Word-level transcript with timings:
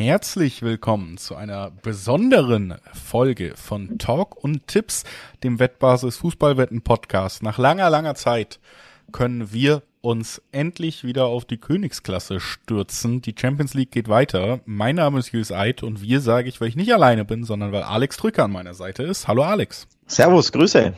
Herzlich 0.00 0.62
willkommen 0.62 1.18
zu 1.18 1.36
einer 1.36 1.70
besonderen 1.70 2.76
Folge 2.94 3.52
von 3.54 3.98
Talk 3.98 4.42
und 4.42 4.66
Tipps, 4.66 5.04
dem 5.44 5.58
Wettbasis 5.58 6.16
Fußballwetten 6.16 6.80
Podcast. 6.80 7.42
Nach 7.42 7.58
langer, 7.58 7.90
langer 7.90 8.14
Zeit 8.14 8.60
können 9.12 9.52
wir 9.52 9.82
uns 10.00 10.40
endlich 10.52 11.04
wieder 11.04 11.26
auf 11.26 11.44
die 11.44 11.58
Königsklasse 11.58 12.40
stürzen. 12.40 13.20
Die 13.20 13.34
Champions 13.38 13.74
League 13.74 13.90
geht 13.90 14.08
weiter. 14.08 14.60
Mein 14.64 14.96
Name 14.96 15.18
ist 15.18 15.32
Jules 15.32 15.52
Eid 15.52 15.82
und 15.82 16.00
wir 16.00 16.22
sage 16.22 16.48
ich, 16.48 16.62
weil 16.62 16.68
ich 16.68 16.76
nicht 16.76 16.94
alleine 16.94 17.26
bin, 17.26 17.44
sondern 17.44 17.70
weil 17.70 17.82
Alex 17.82 18.16
Drücker 18.16 18.44
an 18.44 18.52
meiner 18.52 18.72
Seite 18.72 19.02
ist. 19.02 19.28
Hallo 19.28 19.42
Alex. 19.42 19.86
Servus, 20.06 20.50
Grüße. 20.50 20.94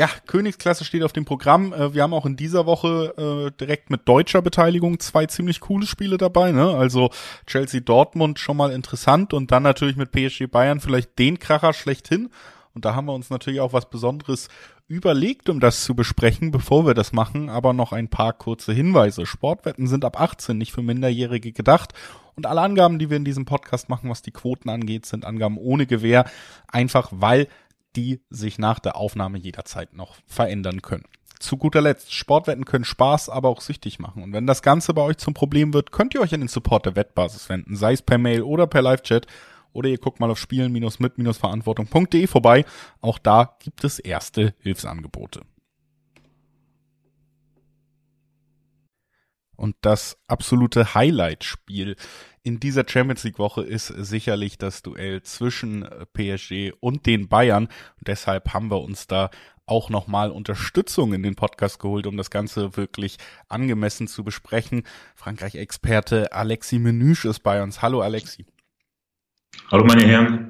Ja, 0.00 0.08
Königsklasse 0.26 0.86
steht 0.86 1.02
auf 1.02 1.12
dem 1.12 1.26
Programm. 1.26 1.74
Äh, 1.74 1.92
wir 1.92 2.02
haben 2.02 2.14
auch 2.14 2.24
in 2.24 2.34
dieser 2.34 2.64
Woche 2.64 3.50
äh, 3.52 3.58
direkt 3.60 3.90
mit 3.90 4.08
deutscher 4.08 4.40
Beteiligung 4.40 4.98
zwei 4.98 5.26
ziemlich 5.26 5.60
coole 5.60 5.86
Spiele 5.86 6.16
dabei. 6.16 6.52
Ne? 6.52 6.74
Also 6.74 7.10
Chelsea 7.46 7.82
Dortmund 7.82 8.38
schon 8.38 8.56
mal 8.56 8.72
interessant 8.72 9.34
und 9.34 9.52
dann 9.52 9.62
natürlich 9.62 9.96
mit 9.96 10.10
PSG 10.10 10.46
Bayern 10.46 10.80
vielleicht 10.80 11.18
den 11.18 11.38
Kracher 11.38 11.74
schlechthin. 11.74 12.30
Und 12.72 12.86
da 12.86 12.94
haben 12.94 13.08
wir 13.08 13.12
uns 13.12 13.28
natürlich 13.28 13.60
auch 13.60 13.74
was 13.74 13.90
Besonderes 13.90 14.48
überlegt, 14.88 15.50
um 15.50 15.60
das 15.60 15.84
zu 15.84 15.94
besprechen, 15.94 16.50
bevor 16.50 16.86
wir 16.86 16.94
das 16.94 17.12
machen, 17.12 17.50
aber 17.50 17.74
noch 17.74 17.92
ein 17.92 18.08
paar 18.08 18.32
kurze 18.32 18.72
Hinweise. 18.72 19.26
Sportwetten 19.26 19.86
sind 19.86 20.06
ab 20.06 20.18
18 20.18 20.56
nicht 20.56 20.72
für 20.72 20.80
Minderjährige 20.80 21.52
gedacht 21.52 21.92
und 22.36 22.46
alle 22.46 22.62
Angaben, 22.62 22.98
die 22.98 23.10
wir 23.10 23.18
in 23.18 23.26
diesem 23.26 23.44
Podcast 23.44 23.90
machen, 23.90 24.08
was 24.08 24.22
die 24.22 24.30
Quoten 24.30 24.70
angeht, 24.70 25.04
sind 25.04 25.26
Angaben 25.26 25.58
ohne 25.58 25.84
Gewähr, 25.84 26.24
einfach 26.68 27.10
weil 27.12 27.48
die 27.96 28.22
sich 28.30 28.58
nach 28.58 28.78
der 28.78 28.96
Aufnahme 28.96 29.38
jederzeit 29.38 29.94
noch 29.94 30.16
verändern 30.26 30.82
können. 30.82 31.04
Zu 31.38 31.56
guter 31.56 31.80
Letzt, 31.80 32.12
Sportwetten 32.12 32.66
können 32.66 32.84
Spaß, 32.84 33.30
aber 33.30 33.48
auch 33.48 33.62
süchtig 33.62 33.98
machen. 33.98 34.22
Und 34.22 34.32
wenn 34.34 34.46
das 34.46 34.60
Ganze 34.60 34.92
bei 34.92 35.02
euch 35.02 35.16
zum 35.16 35.32
Problem 35.32 35.72
wird, 35.72 35.90
könnt 35.90 36.14
ihr 36.14 36.20
euch 36.20 36.34
an 36.34 36.40
den 36.40 36.48
Support 36.48 36.84
der 36.84 36.96
Wettbasis 36.96 37.48
wenden, 37.48 37.76
sei 37.76 37.94
es 37.94 38.02
per 38.02 38.18
Mail 38.18 38.42
oder 38.42 38.66
per 38.66 38.82
Live-Chat. 38.82 39.26
Oder 39.72 39.88
ihr 39.88 39.98
guckt 39.98 40.20
mal 40.20 40.30
auf 40.30 40.38
spielen-mit-verantwortung.de 40.38 42.26
vorbei. 42.26 42.64
Auch 43.00 43.18
da 43.18 43.56
gibt 43.60 43.84
es 43.84 43.98
erste 44.00 44.54
Hilfsangebote. 44.58 45.42
Und 49.56 49.76
das 49.82 50.18
absolute 50.26 50.94
Highlight-Spiel 50.94 51.96
in 52.42 52.60
dieser 52.60 52.84
Champions 52.88 53.24
League 53.24 53.38
Woche 53.38 53.62
ist 53.62 53.88
sicherlich 53.88 54.58
das 54.58 54.82
Duell 54.82 55.22
zwischen 55.22 55.82
äh, 55.82 56.06
PSG 56.06 56.72
und 56.80 57.06
den 57.06 57.28
Bayern. 57.28 57.66
Und 57.66 58.08
deshalb 58.08 58.54
haben 58.54 58.70
wir 58.70 58.80
uns 58.80 59.06
da 59.06 59.30
auch 59.66 59.88
nochmal 59.88 60.30
Unterstützung 60.30 61.12
in 61.12 61.22
den 61.22 61.36
Podcast 61.36 61.78
geholt, 61.78 62.06
um 62.06 62.16
das 62.16 62.30
Ganze 62.30 62.76
wirklich 62.76 63.18
angemessen 63.48 64.08
zu 64.08 64.24
besprechen. 64.24 64.82
Frankreich-Experte 65.14 66.32
Alexi 66.32 66.78
Menüsch 66.78 67.24
ist 67.24 67.40
bei 67.40 67.62
uns. 67.62 67.82
Hallo 67.82 68.00
Alexi. 68.00 68.46
Hallo 69.70 69.84
meine 69.84 70.06
Herren. 70.06 70.49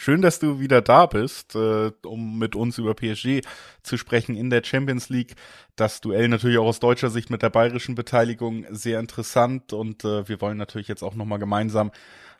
Schön, 0.00 0.22
dass 0.22 0.38
du 0.38 0.60
wieder 0.60 0.80
da 0.80 1.06
bist, 1.06 1.56
äh, 1.56 1.90
um 2.06 2.38
mit 2.38 2.54
uns 2.54 2.78
über 2.78 2.94
PSG 2.94 3.40
zu 3.82 3.96
sprechen 3.96 4.36
in 4.36 4.48
der 4.48 4.62
Champions 4.62 5.08
League. 5.08 5.34
Das 5.74 6.00
Duell 6.00 6.28
natürlich 6.28 6.58
auch 6.58 6.66
aus 6.66 6.78
deutscher 6.78 7.10
Sicht 7.10 7.30
mit 7.30 7.42
der 7.42 7.50
bayerischen 7.50 7.96
Beteiligung 7.96 8.64
sehr 8.70 9.00
interessant 9.00 9.72
und 9.72 10.04
äh, 10.04 10.28
wir 10.28 10.40
wollen 10.40 10.56
natürlich 10.56 10.86
jetzt 10.86 11.02
auch 11.02 11.16
nochmal 11.16 11.40
gemeinsam 11.40 11.90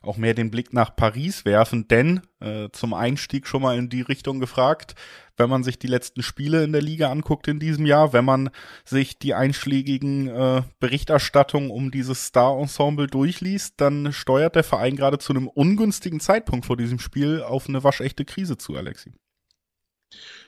auch 0.01 0.17
mehr 0.17 0.33
den 0.33 0.51
Blick 0.51 0.73
nach 0.73 0.95
Paris 0.95 1.45
werfen, 1.45 1.87
denn 1.87 2.21
äh, 2.39 2.69
zum 2.71 2.93
Einstieg 2.93 3.47
schon 3.47 3.61
mal 3.61 3.77
in 3.77 3.89
die 3.89 4.01
Richtung 4.01 4.39
gefragt, 4.39 4.95
wenn 5.37 5.49
man 5.49 5.63
sich 5.63 5.79
die 5.79 5.87
letzten 5.87 6.21
Spiele 6.21 6.63
in 6.63 6.71
der 6.71 6.81
Liga 6.81 7.09
anguckt 7.09 7.47
in 7.47 7.59
diesem 7.59 7.85
Jahr, 7.85 8.13
wenn 8.13 8.25
man 8.25 8.49
sich 8.85 9.19
die 9.19 9.33
einschlägigen 9.33 10.27
äh, 10.27 10.61
Berichterstattungen 10.79 11.71
um 11.71 11.91
dieses 11.91 12.25
Star-Ensemble 12.25 13.07
durchliest, 13.07 13.75
dann 13.81 14.11
steuert 14.11 14.55
der 14.55 14.63
Verein 14.63 14.95
gerade 14.95 15.17
zu 15.17 15.33
einem 15.33 15.47
ungünstigen 15.47 16.19
Zeitpunkt 16.19 16.65
vor 16.65 16.77
diesem 16.77 16.99
Spiel 16.99 17.41
auf 17.41 17.67
eine 17.67 17.83
waschechte 17.83 18.25
Krise 18.25 18.57
zu, 18.57 18.75
Alexi. 18.75 19.13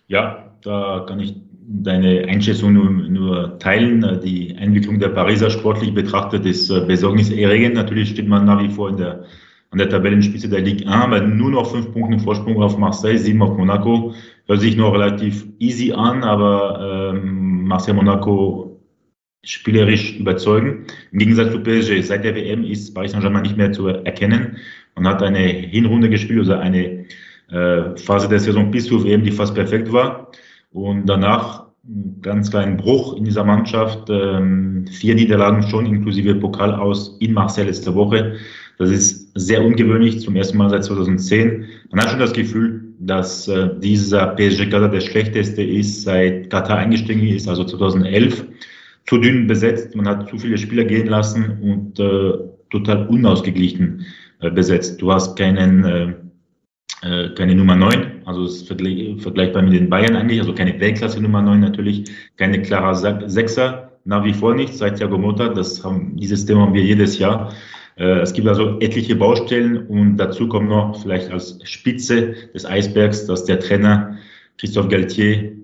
Ja, 0.08 0.58
da 0.62 1.06
kann 1.08 1.20
ich 1.20 1.36
deine 1.68 2.26
Einschätzung 2.28 2.74
nur, 2.74 2.90
nur 2.90 3.60
teilen. 3.60 4.20
Die 4.22 4.54
Entwicklung 4.56 5.00
der 5.00 5.10
Pariser 5.10 5.50
sportlich 5.50 5.94
betrachtet 5.94 6.46
ist 6.46 6.70
äh, 6.70 6.82
besorgniserregend. 6.82 7.76
Natürlich 7.76 8.10
steht 8.10 8.28
man 8.28 8.46
nach 8.46 8.62
wie 8.62 8.70
vor 8.70 8.90
in 8.90 8.98
der, 8.98 9.24
an 9.72 9.78
der 9.78 9.90
Tabellenspitze 9.90 10.50
der 10.50 10.62
Ligue 10.62 10.88
1, 10.88 11.04
aber 11.04 11.22
nur 11.22 11.52
noch 11.52 11.72
fünf 11.72 11.92
Punkte 11.94 12.20
Vorsprung 12.20 12.62
auf 12.62 12.78
Marseille, 12.78 13.18
sieben 13.18 13.42
auf 13.42 13.58
Monaco. 13.58 14.14
Hört 14.48 14.60
sich 14.60 14.76
noch 14.76 14.94
relativ 14.94 15.46
easy 15.60 15.94
an, 15.94 16.24
aber 16.24 17.14
ähm, 17.14 17.66
Marseille-Monaco 17.68 18.80
spielerisch 19.44 20.20
überzeugen. 20.20 20.86
Im 21.14 21.20
Gegensatz 21.20 21.52
zu 21.54 21.64
PSG, 21.64 22.02
seit 22.04 22.26
der 22.26 22.36
WM 22.36 22.66
ist 22.66 22.94
Paris 22.94 23.12
Saint-Germain 23.12 23.44
nicht 23.44 23.58
mehr 23.58 23.72
zu 23.72 23.88
erkennen. 23.88 24.58
Man 24.96 25.08
hat 25.08 25.24
eine 25.24 25.40
Hinrunde 25.40 26.10
gespielt, 26.10 26.40
also 26.40 26.54
eine 26.54 27.06
äh, 27.50 27.96
Phase 27.96 28.28
der 28.28 28.40
Saison 28.40 28.70
bis 28.72 28.88
zur 28.88 29.04
WM, 29.06 29.24
die 29.24 29.32
fast 29.32 29.56
perfekt 29.56 29.92
war. 29.92 30.32
Und 30.72 31.06
danach 31.08 31.68
einen 31.88 32.20
ganz 32.22 32.52
kleinen 32.52 32.78
Bruch 32.78 33.16
in 33.16 33.24
dieser 33.24 33.44
Mannschaft. 33.44 34.10
Ähm, 34.10 34.86
vier 34.88 35.16
Niederlagen 35.16 35.64
schon, 35.64 35.86
inklusive 35.86 36.36
Pokal 36.36 36.76
aus 36.76 37.18
in 37.20 37.34
Marseille 37.34 37.66
letzte 37.66 37.96
Woche. 37.96 38.36
Das 38.82 38.90
ist 38.90 39.30
sehr 39.36 39.64
ungewöhnlich, 39.64 40.22
zum 40.22 40.36
ersten 40.36 40.58
Mal 40.58 40.72
seit 40.72 40.84
2010. 40.86 41.66
Man 41.92 42.02
hat 42.02 42.10
schon 42.10 42.20
das 42.20 42.34
Gefühl, 42.34 42.96
dass 42.98 43.48
äh, 43.48 43.70
dieser 43.80 44.36
PSG-Kader 44.36 44.90
der 44.90 45.02
schlechteste 45.02 45.62
ist, 45.62 46.02
seit 46.02 46.50
Katar 46.50 46.78
eingestiegen 46.78 47.28
ist, 47.28 47.48
also 47.48 47.64
2011. 47.64 48.44
Zu 49.06 49.20
dünn 49.20 49.46
besetzt, 49.46 49.96
man 49.96 50.08
hat 50.08 50.28
zu 50.30 50.40
viele 50.40 50.58
Spieler 50.58 50.86
gehen 50.86 51.06
lassen 51.06 51.60
und 51.62 52.00
äh, 52.00 52.34
total 52.72 53.06
unausgeglichen 53.06 54.04
äh, 54.40 54.50
besetzt. 54.50 55.00
Du 55.00 55.12
hast 55.12 55.38
keinen 55.38 55.84
äh, 55.84 56.14
äh, 57.04 57.30
keine 57.36 57.54
Nummer 57.54 57.76
9, 57.76 58.24
also 58.26 58.46
ist 58.46 58.68
vergleichbar 58.68 59.62
mit 59.62 59.74
den 59.74 59.92
Bayern 59.92 60.16
eigentlich, 60.16 60.40
also 60.40 60.56
keine 60.56 60.80
Weltklasse 60.80 61.22
Nummer 61.22 61.44
9 61.44 61.60
natürlich, 61.60 62.10
keine 62.38 62.64
klarer 62.64 62.96
Sechser, 63.30 63.92
nach 64.06 64.24
wie 64.24 64.34
vor 64.34 64.56
nicht, 64.56 64.74
seit 64.74 64.98
Thiago 64.98 65.20
Motta, 65.20 65.50
das 65.50 65.84
haben, 65.84 66.18
dieses 66.18 66.46
Thema 66.48 66.62
haben 66.62 66.74
wir 66.74 66.84
jedes 66.84 67.20
Jahr. 67.20 67.54
Äh, 67.98 68.20
es 68.20 68.34
gibt 68.34 68.48
also 68.48 68.80
etliche 68.80 69.16
Baustellen 69.16 69.88
und 69.88 70.18
dazu 70.18 70.48
kommt 70.48 70.70
noch 70.70 71.02
vielleicht 71.02 71.32
als 71.32 71.60
Spitze 71.64 72.34
des 72.54 72.66
Eisbergs, 72.66 73.26
dass 73.26 73.46
der 73.46 73.60
Trainer 73.60 74.18
Christophe 74.58 74.90
Galtier 74.90 75.58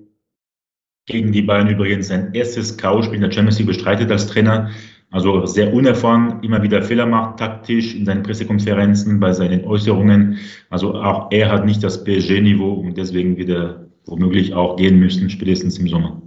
gegen 1.06 1.32
die 1.32 1.42
Bayern 1.42 1.70
übrigens 1.70 2.10
sein 2.10 2.34
erstes 2.34 2.78
K.O.-Spiel 2.78 3.16
in 3.16 3.22
der 3.22 3.32
Champions 3.32 3.58
League 3.60 3.68
bestreitet 3.68 4.12
als 4.12 4.28
Trainer. 4.28 4.70
Also 5.10 5.46
sehr 5.46 5.74
unerfahren, 5.74 6.44
immer 6.44 6.62
wieder 6.62 6.82
Fehler 6.82 7.06
macht, 7.06 7.40
taktisch 7.40 7.96
in 7.96 8.06
seinen 8.06 8.24
Pressekonferenzen, 8.24 9.22
bei 9.22 9.32
seinen 9.32 9.64
Äußerungen. 9.64 10.38
Also 10.70 10.96
auch 10.96 11.32
er 11.32 11.50
hat 11.50 11.66
nicht 11.66 11.82
das 11.82 12.04
PSG-Niveau 12.04 12.74
und 12.74 12.98
deswegen 12.98 13.38
wieder 13.38 13.88
womöglich 14.06 14.54
auch 14.54 14.76
gehen 14.76 15.00
müssen, 15.00 15.30
spätestens 15.30 15.80
im 15.80 15.88
Sommer. 15.88 16.22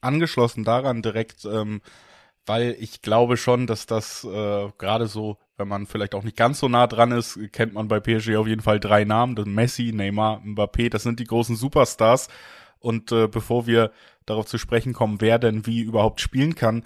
Angeschlossen 0.00 0.64
daran 0.64 1.02
direkt, 1.02 1.44
ähm, 1.44 1.80
weil 2.46 2.76
ich 2.78 3.02
glaube 3.02 3.36
schon, 3.36 3.66
dass 3.66 3.86
das 3.86 4.24
äh, 4.24 4.68
gerade 4.78 5.06
so, 5.06 5.38
wenn 5.56 5.68
man 5.68 5.86
vielleicht 5.86 6.14
auch 6.14 6.22
nicht 6.22 6.36
ganz 6.36 6.60
so 6.60 6.68
nah 6.68 6.86
dran 6.86 7.12
ist, 7.12 7.38
kennt 7.52 7.74
man 7.74 7.88
bei 7.88 8.00
PSG 8.00 8.36
auf 8.36 8.46
jeden 8.46 8.62
Fall 8.62 8.80
drei 8.80 9.04
Namen, 9.04 9.36
das 9.36 9.46
Messi, 9.46 9.92
Neymar, 9.92 10.40
Mbappé, 10.44 10.88
das 10.88 11.02
sind 11.02 11.20
die 11.20 11.24
großen 11.24 11.56
Superstars. 11.56 12.28
Und 12.78 13.10
äh, 13.12 13.26
bevor 13.26 13.66
wir 13.66 13.90
darauf 14.26 14.46
zu 14.46 14.58
sprechen 14.58 14.92
kommen, 14.92 15.20
wer 15.20 15.38
denn 15.38 15.66
wie 15.66 15.80
überhaupt 15.80 16.20
spielen 16.20 16.54
kann, 16.54 16.84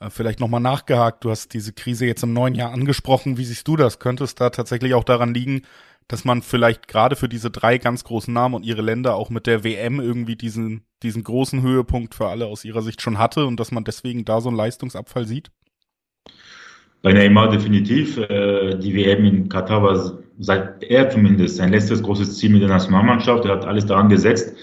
äh, 0.00 0.10
vielleicht 0.10 0.40
nochmal 0.40 0.60
nachgehakt. 0.60 1.24
Du 1.24 1.30
hast 1.30 1.54
diese 1.54 1.72
Krise 1.72 2.06
jetzt 2.06 2.22
im 2.22 2.32
neuen 2.32 2.54
Jahr 2.54 2.72
angesprochen. 2.72 3.36
Wie 3.36 3.44
siehst 3.44 3.68
du 3.68 3.76
das? 3.76 3.98
Könnte 3.98 4.24
es 4.24 4.34
da 4.34 4.50
tatsächlich 4.50 4.94
auch 4.94 5.04
daran 5.04 5.34
liegen, 5.34 5.62
dass 6.08 6.24
man 6.24 6.42
vielleicht 6.42 6.88
gerade 6.88 7.16
für 7.16 7.28
diese 7.28 7.50
drei 7.50 7.78
ganz 7.78 8.04
großen 8.04 8.34
Namen 8.34 8.56
und 8.56 8.64
ihre 8.64 8.82
Länder 8.82 9.14
auch 9.14 9.30
mit 9.30 9.46
der 9.46 9.62
WM 9.62 10.00
irgendwie 10.00 10.36
diesen, 10.36 10.84
diesen 11.02 11.24
großen 11.24 11.62
Höhepunkt 11.62 12.14
für 12.14 12.28
alle 12.28 12.46
aus 12.46 12.64
ihrer 12.64 12.82
Sicht 12.82 13.02
schon 13.02 13.18
hatte 13.18 13.46
und 13.46 13.58
dass 13.58 13.72
man 13.72 13.84
deswegen 13.84 14.24
da 14.24 14.40
so 14.40 14.48
einen 14.48 14.56
Leistungsabfall 14.56 15.26
sieht? 15.26 15.50
Bei 17.02 17.12
Neymar 17.12 17.50
definitiv. 17.50 18.18
Äh, 18.18 18.76
die 18.76 18.94
WM 18.94 19.24
in 19.24 19.48
Katar 19.48 19.82
war 19.82 20.18
seit 20.38 20.82
er 20.82 21.08
zumindest 21.08 21.56
sein 21.56 21.70
letztes 21.70 22.02
großes 22.02 22.38
Ziel 22.38 22.50
mit 22.50 22.62
der 22.62 22.68
Nationalmannschaft. 22.68 23.44
Er 23.46 23.52
hat 23.52 23.64
alles 23.64 23.86
daran 23.86 24.08
gesetzt, 24.08 24.54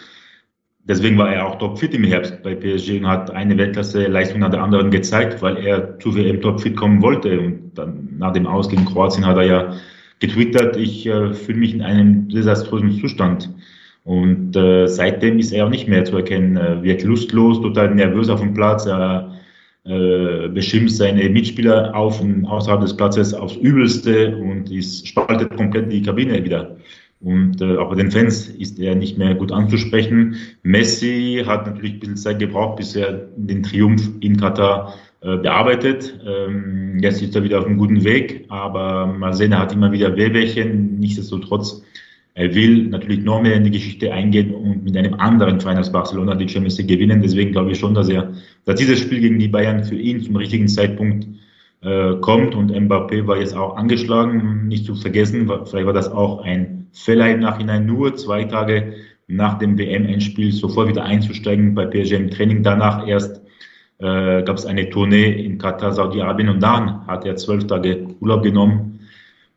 Deswegen 0.88 1.18
war 1.18 1.34
er 1.34 1.46
auch 1.46 1.58
topfit 1.58 1.94
im 1.94 2.06
Herbst 2.06 2.42
bei 2.44 2.56
PSG 2.56 3.00
und 3.00 3.08
hat 3.08 3.30
eine 3.32 3.58
Weltklasse-Leistung 3.58 4.40
nach 4.40 4.52
der 4.52 4.64
anderen 4.64 4.90
gezeigt, 4.90 5.42
weil 5.42 5.58
er 5.58 6.00
zu 6.00 6.16
WM 6.16 6.40
topfit 6.40 6.78
kommen 6.78 7.02
wollte. 7.02 7.38
Und 7.38 7.74
dann 7.76 8.16
nach 8.18 8.32
dem 8.32 8.48
Aus 8.48 8.70
gegen 8.70 8.86
Kroatien 8.86 9.26
hat 9.26 9.36
er 9.36 9.44
ja 9.44 9.74
getwittert, 10.20 10.78
ich 10.78 11.06
äh, 11.06 11.34
fühle 11.34 11.58
mich 11.58 11.74
in 11.74 11.82
einem 11.82 12.30
desaströsen 12.30 12.98
Zustand. 13.02 13.50
Und 14.08 14.56
äh, 14.56 14.88
seitdem 14.88 15.38
ist 15.38 15.52
er 15.52 15.66
auch 15.66 15.70
nicht 15.70 15.90
mehr 15.90 16.06
zu 16.06 16.16
erkennen. 16.16 16.56
Er 16.56 16.82
wird 16.82 17.04
lustlos, 17.04 17.62
total 17.62 17.94
nervös 17.94 18.30
auf 18.30 18.40
dem 18.40 18.54
Platz. 18.54 18.86
Er 18.86 19.34
äh, 19.84 20.48
beschimpft 20.48 20.96
seine 20.96 21.28
Mitspieler 21.28 21.94
auf 21.94 22.22
und 22.22 22.46
außerhalb 22.46 22.80
des 22.80 22.96
Platzes 22.96 23.34
aufs 23.34 23.58
Übelste 23.58 24.38
und 24.38 24.72
ist, 24.72 25.06
spaltet 25.06 25.58
komplett 25.58 25.92
die 25.92 26.02
Kabine 26.02 26.42
wieder. 26.42 26.78
Und 27.20 27.62
äh, 27.62 27.76
auch 27.76 27.90
bei 27.90 27.96
den 27.96 28.10
Fans 28.10 28.48
ist 28.48 28.80
er 28.80 28.96
nicht 28.96 29.18
mehr 29.18 29.36
gut 29.36 29.52
anzusprechen. 29.52 30.38
Messi 30.64 31.44
hat 31.46 31.68
natürlich 31.68 31.96
ein 31.96 32.00
bisschen 32.00 32.16
Zeit 32.16 32.40
gebraucht, 32.40 32.78
bis 32.78 32.96
er 32.96 33.28
den 33.36 33.62
Triumph 33.62 34.10
in 34.22 34.38
Katar 34.38 34.94
äh, 35.20 35.36
bearbeitet. 35.36 36.18
Ähm, 36.26 37.00
jetzt 37.02 37.22
ist 37.22 37.36
er 37.36 37.44
wieder 37.44 37.60
auf 37.60 37.66
einem 37.66 37.78
guten 37.78 38.06
Weg, 38.06 38.46
aber 38.48 39.06
mal 39.08 39.34
sehen, 39.34 39.52
er 39.52 39.60
hat 39.60 39.74
immer 39.74 39.92
wieder 39.92 40.16
Wehwehchen. 40.16 40.98
Nichtsdestotrotz, 40.98 41.84
er 42.38 42.54
will 42.54 42.88
natürlich 42.90 43.24
noch 43.24 43.42
mehr 43.42 43.56
in 43.56 43.64
die 43.64 43.72
Geschichte 43.72 44.14
eingehen 44.14 44.54
und 44.54 44.84
mit 44.84 44.96
einem 44.96 45.16
anderen 45.16 45.60
Verein 45.60 45.78
als 45.78 45.92
Barcelona 45.92 46.36
die 46.36 46.48
Champions 46.48 46.78
League 46.78 46.88
gewinnen. 46.88 47.20
Deswegen 47.20 47.52
glaube 47.52 47.72
ich 47.72 47.80
schon, 47.80 47.96
dass 47.96 48.10
er, 48.10 48.32
dass 48.66 48.76
dieses 48.76 49.00
Spiel 49.00 49.22
gegen 49.22 49.40
die 49.40 49.48
Bayern 49.48 49.84
für 49.84 49.96
ihn 49.96 50.22
zum 50.22 50.36
richtigen 50.36 50.68
Zeitpunkt 50.68 51.28
äh, 51.82 52.14
kommt. 52.22 52.54
Und 52.54 52.72
Mbappé 52.72 53.26
war 53.26 53.40
jetzt 53.40 53.56
auch 53.56 53.76
angeschlagen, 53.76 54.68
nicht 54.68 54.86
zu 54.86 54.94
vergessen, 54.94 55.50
vielleicht 55.66 55.88
war 55.88 55.94
das 55.94 56.12
auch 56.12 56.44
ein 56.44 56.86
Fehler 56.94 57.32
im 57.32 57.40
Nachhinein, 57.40 57.88
nur 57.88 58.16
zwei 58.16 58.44
Tage 58.44 58.94
nach 59.26 59.58
dem 59.58 59.76
WM-Endspiel 59.80 60.52
sofort 60.52 60.90
wieder 60.90 61.06
einzusteigen 61.06 61.74
bei 61.74 61.88
PSG 61.88 62.14
im 62.14 62.30
Training, 62.30 62.62
danach 62.62 63.08
erst 63.08 63.42
äh, 63.98 64.44
gab 64.44 64.58
es 64.58 64.66
eine 64.68 64.92
Tournee 64.92 65.44
in 65.44 65.58
Katar, 65.58 65.92
Saudi-Arabien. 65.92 66.50
Und 66.50 66.62
dann 66.62 67.08
hat 67.08 67.26
er 67.26 67.36
zwölf 67.36 67.66
Tage 67.66 68.06
Urlaub 68.20 68.44
genommen. 68.44 69.00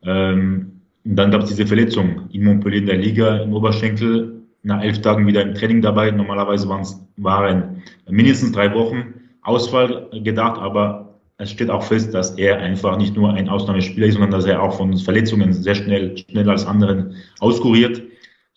Ähm, 0.03 0.70
und 1.03 1.15
dann 1.15 1.31
gab 1.31 1.41
es 1.43 1.49
diese 1.49 1.65
Verletzung 1.65 2.29
in 2.31 2.43
Montpellier 2.43 2.79
in 2.79 2.85
der 2.85 2.97
Liga 2.97 3.37
im 3.37 3.53
Oberschenkel. 3.53 4.37
Nach 4.63 4.83
elf 4.83 5.01
Tagen 5.01 5.25
wieder 5.25 5.41
im 5.41 5.55
Training 5.55 5.81
dabei. 5.81 6.11
Normalerweise 6.11 6.69
waren 7.17 7.81
mindestens 8.07 8.51
drei 8.51 8.71
Wochen 8.75 9.15
Ausfall 9.41 10.07
gedacht, 10.23 10.61
aber 10.61 11.19
es 11.37 11.49
steht 11.49 11.71
auch 11.71 11.81
fest, 11.81 12.13
dass 12.13 12.37
er 12.37 12.59
einfach 12.59 12.97
nicht 12.97 13.15
nur 13.15 13.33
ein 13.33 13.49
Ausnahmespieler 13.49 14.05
ist, 14.05 14.13
sondern 14.13 14.29
dass 14.29 14.45
er 14.45 14.61
auch 14.61 14.77
von 14.77 14.95
Verletzungen 14.97 15.51
sehr 15.51 15.73
schnell, 15.73 16.15
schneller 16.15 16.51
als 16.51 16.67
anderen 16.67 17.15
auskuriert 17.39 18.03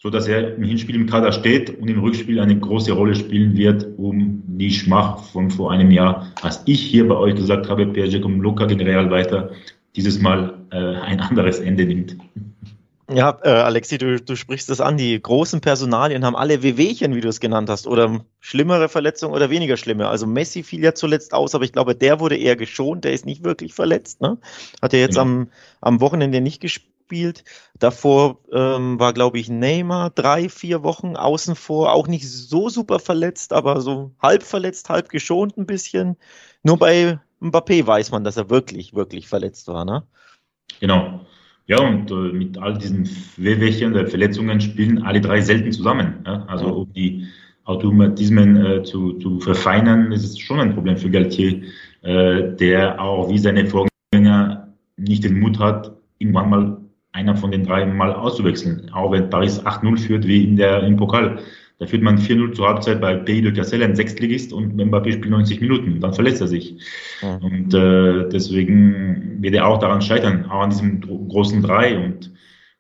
so 0.05 0.11
dass 0.11 0.29
er 0.29 0.57
im 0.57 0.65
Hinspiel 0.65 0.97
im 0.97 1.07
Kader 1.07 1.33
steht 1.33 1.81
und 1.81 1.89
im 1.89 1.99
Rückspiel 2.01 2.39
eine 2.39 2.61
große 2.61 2.93
Rolle 2.93 3.15
spielen 3.15 3.57
wird, 3.57 3.87
um 3.97 4.43
die 4.47 4.71
Schmach 4.71 5.25
von 5.25 5.51
vor 5.51 5.73
einem 5.73 5.91
Jahr, 5.91 6.31
als 6.43 6.63
ich 6.67 6.83
hier 6.83 7.09
bei 7.09 7.17
euch 7.17 7.37
gesagt 7.37 7.71
habe, 7.71 7.87
Pierre 7.87 8.21
kommt 8.21 8.43
locker 8.43 8.67
gegen 8.67 8.83
Real 8.83 9.11
weiter, 9.11 9.53
dieses 9.97 10.21
Mal 10.21 10.59
ein 10.79 11.21
anderes 11.21 11.59
Ende 11.59 11.87
nimmt. 11.87 12.17
Ja, 13.13 13.39
äh, 13.43 13.51
Alexi, 13.51 13.99
du, 13.99 14.19
du 14.19 14.35
sprichst 14.35 14.71
das 14.71 14.81
an. 14.81 14.97
Die 14.97 15.21
großen 15.21 15.61
Personalien 15.61 16.25
haben 16.25 16.37
alle 16.37 16.63
Wehwehchen, 16.63 17.15
wie 17.15 17.21
du 17.21 17.29
es 17.29 17.39
genannt 17.39 17.69
hast, 17.69 17.87
oder 17.87 18.25
schlimmere 18.41 18.89
Verletzungen 18.89 19.35
oder 19.35 19.51
weniger 19.51 19.77
schlimme. 19.77 20.09
Also 20.09 20.27
Messi 20.27 20.63
fiel 20.63 20.83
ja 20.83 20.95
zuletzt 20.95 21.35
aus, 21.35 21.55
aber 21.55 21.65
ich 21.65 21.73
glaube, 21.73 21.95
der 21.95 22.19
wurde 22.19 22.37
eher 22.37 22.57
geschont. 22.57 23.05
Der 23.05 23.13
ist 23.13 23.27
nicht 23.27 23.45
wirklich 23.45 23.75
verletzt. 23.75 24.23
Ne? 24.23 24.39
Hat 24.81 24.95
er 24.95 25.01
jetzt 25.01 25.17
ja. 25.17 25.23
am, 25.23 25.49
am 25.83 26.01
Wochenende 26.01 26.41
nicht 26.41 26.63
gespielt 26.63 26.95
gespielt. 27.05 27.45
Davor 27.79 28.41
ähm, 28.53 28.99
war, 28.99 29.13
glaube 29.13 29.39
ich, 29.39 29.49
Neymar 29.49 30.11
drei, 30.11 30.49
vier 30.49 30.83
Wochen 30.83 31.17
außen 31.17 31.55
vor, 31.55 31.93
auch 31.93 32.07
nicht 32.07 32.31
so 32.31 32.69
super 32.69 32.99
verletzt, 32.99 33.53
aber 33.53 33.81
so 33.81 34.13
halb 34.21 34.43
verletzt, 34.43 34.89
halb 34.89 35.09
geschont 35.09 35.57
ein 35.57 35.67
bisschen. 35.67 36.17
Nur 36.63 36.79
bei 36.79 37.19
Mbappé 37.41 37.87
weiß 37.87 38.11
man, 38.11 38.25
dass 38.25 38.37
er 38.37 38.51
wirklich, 38.51 38.95
wirklich 38.95 39.29
verletzt 39.29 39.69
war, 39.69 39.85
ne? 39.85 40.05
Genau. 40.81 41.21
Ja, 41.67 41.81
und 41.81 42.11
äh, 42.11 42.15
mit 42.15 42.59
all 42.59 42.77
diesen 42.77 43.09
Wehwehchen 43.37 43.95
der 43.95 44.07
Verletzungen 44.07 44.61
spielen 44.61 45.03
alle 45.03 45.21
drei 45.21 45.41
selten 45.41 45.73
zusammen. 45.73 46.23
Ja? 46.27 46.45
Also 46.47 46.67
um 46.67 46.93
die 46.93 47.27
Automatismen 47.65 48.57
äh, 48.65 48.83
zu, 48.83 49.15
zu 49.15 49.41
verfeinern, 49.41 50.13
ist 50.13 50.25
es 50.25 50.39
schon 50.39 50.61
ein 50.61 50.75
Problem 50.75 50.99
für 50.99 51.11
Galtier, 51.11 51.63
äh, 52.03 52.55
der 52.57 53.01
auch 53.01 53.31
wie 53.31 53.39
seine 53.39 53.67
Vorgänger 53.67 54.75
nicht 54.99 55.25
den 55.25 55.41
Mut 55.41 55.59
hat, 55.59 55.97
irgendwann 56.19 56.51
mal 56.51 56.77
einer 57.13 57.37
von 57.37 57.51
den 57.51 57.65
drei 57.65 57.87
mal 57.87 58.13
auszuwechseln. 58.13 58.91
Auch 58.93 59.13
wenn 59.13 59.31
Paris 59.31 59.65
8-0 59.65 59.99
führt, 59.99 60.27
wie 60.27 60.45
in 60.45 60.57
der, 60.57 60.83
im 60.83 60.97
Pokal. 60.97 61.39
Da 61.79 61.87
führt 61.87 62.03
man 62.03 62.19
4-0 62.19 62.53
zur 62.53 62.69
Halbzeit 62.69 63.01
bei 63.01 63.17
Pays 63.17 63.43
de 63.43 63.53
Cassel, 63.53 63.83
ein 63.83 63.97
Sechstligist, 63.97 64.53
und 64.53 64.77
Mbappé 64.77 65.13
spielt 65.13 65.31
90 65.31 65.61
Minuten. 65.61 66.01
Dann 66.01 66.15
verletzt 66.15 66.41
er 66.41 66.47
sich. 66.47 66.77
Ja. 67.21 67.37
Und 67.37 67.75
äh, 67.75 68.29
deswegen 68.29 69.43
wird 69.43 69.55
er 69.55 69.67
auch 69.67 69.79
daran 69.79 70.01
scheitern, 70.01 70.47
auch 70.47 70.63
an 70.63 70.71
diesem 70.71 71.01
großen 71.01 71.63
Drei. 71.63 71.99
Und 71.99 72.33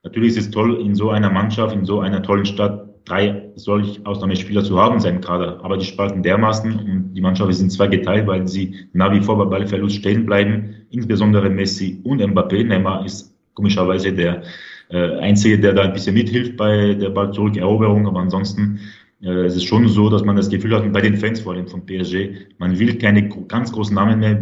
natürlich 0.04 0.30
ist 0.30 0.38
es 0.38 0.50
toll, 0.50 0.80
in 0.80 0.94
so 0.94 1.10
einer 1.10 1.30
Mannschaft, 1.30 1.74
in 1.74 1.84
so 1.84 2.00
einer 2.00 2.22
tollen 2.22 2.46
Stadt, 2.46 2.88
drei 3.04 3.50
solch 3.56 4.00
Ausnahmespieler 4.06 4.64
zu 4.64 4.80
haben, 4.80 5.00
seinen 5.00 5.20
Kader. 5.20 5.60
Aber 5.62 5.76
die 5.76 5.84
spalten 5.84 6.22
dermaßen 6.22 6.72
und 6.74 7.14
die 7.14 7.20
Mannschaft 7.20 7.50
ist 7.50 7.60
in 7.60 7.70
zwei 7.70 7.88
geteilt, 7.88 8.26
weil 8.26 8.48
sie 8.48 8.88
nach 8.92 9.12
wie 9.12 9.20
vor 9.20 9.36
bei 9.36 9.44
Ballverlust 9.44 9.96
stehen 9.96 10.24
bleiben. 10.24 10.86
Insbesondere 10.90 11.50
Messi 11.50 12.00
und 12.04 12.22
Mbappé. 12.22 12.64
Neymar 12.64 13.04
ist 13.04 13.34
komischerweise 13.54 14.12
der 14.12 14.42
äh, 14.88 15.16
Einzige, 15.18 15.58
der 15.58 15.72
da 15.72 15.82
ein 15.82 15.92
bisschen 15.92 16.14
mithilft 16.14 16.56
bei 16.56 16.94
der 16.94 17.10
Ball-Zurückeroberung. 17.10 18.06
Aber 18.06 18.20
ansonsten 18.20 18.80
äh, 19.22 19.46
es 19.46 19.56
ist 19.56 19.64
schon 19.64 19.88
so, 19.88 20.10
dass 20.10 20.24
man 20.24 20.36
das 20.36 20.48
Gefühl 20.48 20.74
hat, 20.74 20.90
bei 20.92 21.00
den 21.00 21.16
Fans 21.16 21.40
vor 21.40 21.54
allem 21.54 21.68
von 21.68 21.86
PSG, 21.86 22.56
man 22.58 22.78
will 22.78 22.98
keine 22.98 23.28
ganz 23.28 23.72
großen 23.72 23.94
Namen 23.94 24.20
mehr. 24.20 24.38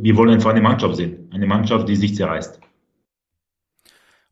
Wir 0.00 0.16
wollen 0.16 0.30
einfach 0.30 0.50
eine 0.50 0.62
Mannschaft 0.62 0.96
sehen. 0.96 1.28
Eine 1.32 1.46
Mannschaft, 1.46 1.88
die 1.88 1.96
sich 1.96 2.16
zerreißt. 2.16 2.60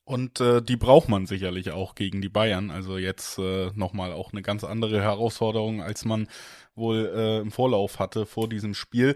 Und 0.04 0.40
äh, 0.40 0.60
die 0.60 0.76
braucht 0.76 1.08
man 1.08 1.26
sicherlich 1.26 1.70
auch 1.70 1.94
gegen 1.94 2.20
die 2.20 2.28
Bayern. 2.28 2.72
Also 2.72 2.98
jetzt 2.98 3.38
äh, 3.38 3.70
nochmal 3.76 4.12
auch 4.12 4.32
eine 4.32 4.42
ganz 4.42 4.64
andere 4.64 5.00
Herausforderung, 5.00 5.82
als 5.82 6.04
man 6.04 6.26
wohl 6.74 7.12
äh, 7.14 7.38
im 7.38 7.52
Vorlauf 7.52 8.00
hatte 8.00 8.26
vor 8.26 8.48
diesem 8.48 8.74
Spiel 8.74 9.14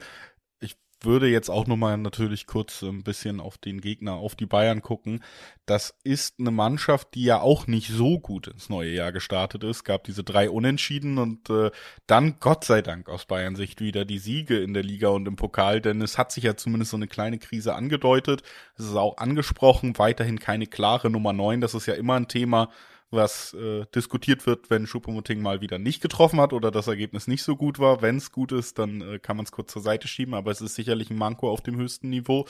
würde 1.04 1.28
jetzt 1.28 1.50
auch 1.50 1.66
nochmal 1.66 1.96
natürlich 1.98 2.46
kurz 2.46 2.82
ein 2.82 3.02
bisschen 3.02 3.40
auf 3.40 3.58
den 3.58 3.80
Gegner, 3.80 4.14
auf 4.14 4.34
die 4.34 4.46
Bayern 4.46 4.82
gucken. 4.82 5.22
Das 5.66 5.94
ist 6.04 6.38
eine 6.38 6.50
Mannschaft, 6.50 7.14
die 7.14 7.24
ja 7.24 7.40
auch 7.40 7.66
nicht 7.66 7.88
so 7.88 8.18
gut 8.18 8.48
ins 8.48 8.68
neue 8.68 8.90
Jahr 8.90 9.12
gestartet 9.12 9.64
ist. 9.64 9.84
Gab 9.84 10.04
diese 10.04 10.24
drei 10.24 10.50
Unentschieden 10.50 11.18
und 11.18 11.50
äh, 11.50 11.70
dann 12.06 12.36
Gott 12.40 12.64
sei 12.64 12.82
Dank 12.82 13.08
aus 13.08 13.24
Bayern 13.24 13.56
Sicht 13.56 13.80
wieder 13.80 14.04
die 14.04 14.18
Siege 14.18 14.58
in 14.58 14.74
der 14.74 14.82
Liga 14.82 15.08
und 15.08 15.26
im 15.26 15.36
Pokal, 15.36 15.80
denn 15.80 16.02
es 16.02 16.18
hat 16.18 16.32
sich 16.32 16.44
ja 16.44 16.56
zumindest 16.56 16.90
so 16.90 16.96
eine 16.96 17.08
kleine 17.08 17.38
Krise 17.38 17.74
angedeutet. 17.74 18.42
Es 18.76 18.84
ist 18.84 18.96
auch 18.96 19.18
angesprochen, 19.18 19.98
weiterhin 19.98 20.38
keine 20.38 20.66
klare 20.66 21.10
Nummer 21.10 21.32
neun. 21.32 21.60
Das 21.60 21.74
ist 21.74 21.86
ja 21.86 21.94
immer 21.94 22.14
ein 22.14 22.28
Thema 22.28 22.70
was 23.14 23.54
äh, 23.54 23.84
diskutiert 23.94 24.46
wird, 24.46 24.70
wenn 24.70 24.86
Schuppomoting 24.86 25.40
mal 25.40 25.60
wieder 25.60 25.78
nicht 25.78 26.02
getroffen 26.02 26.40
hat 26.40 26.52
oder 26.52 26.70
das 26.70 26.86
Ergebnis 26.86 27.26
nicht 27.26 27.42
so 27.42 27.56
gut 27.56 27.78
war. 27.78 28.02
Wenn 28.02 28.16
es 28.16 28.32
gut 28.32 28.52
ist, 28.52 28.78
dann 28.78 29.00
äh, 29.00 29.18
kann 29.18 29.36
man 29.36 29.44
es 29.44 29.52
kurz 29.52 29.72
zur 29.72 29.82
Seite 29.82 30.08
schieben, 30.08 30.34
aber 30.34 30.50
es 30.50 30.60
ist 30.60 30.74
sicherlich 30.74 31.10
ein 31.10 31.18
Manko 31.18 31.50
auf 31.50 31.60
dem 31.60 31.76
höchsten 31.76 32.10
Niveau. 32.10 32.46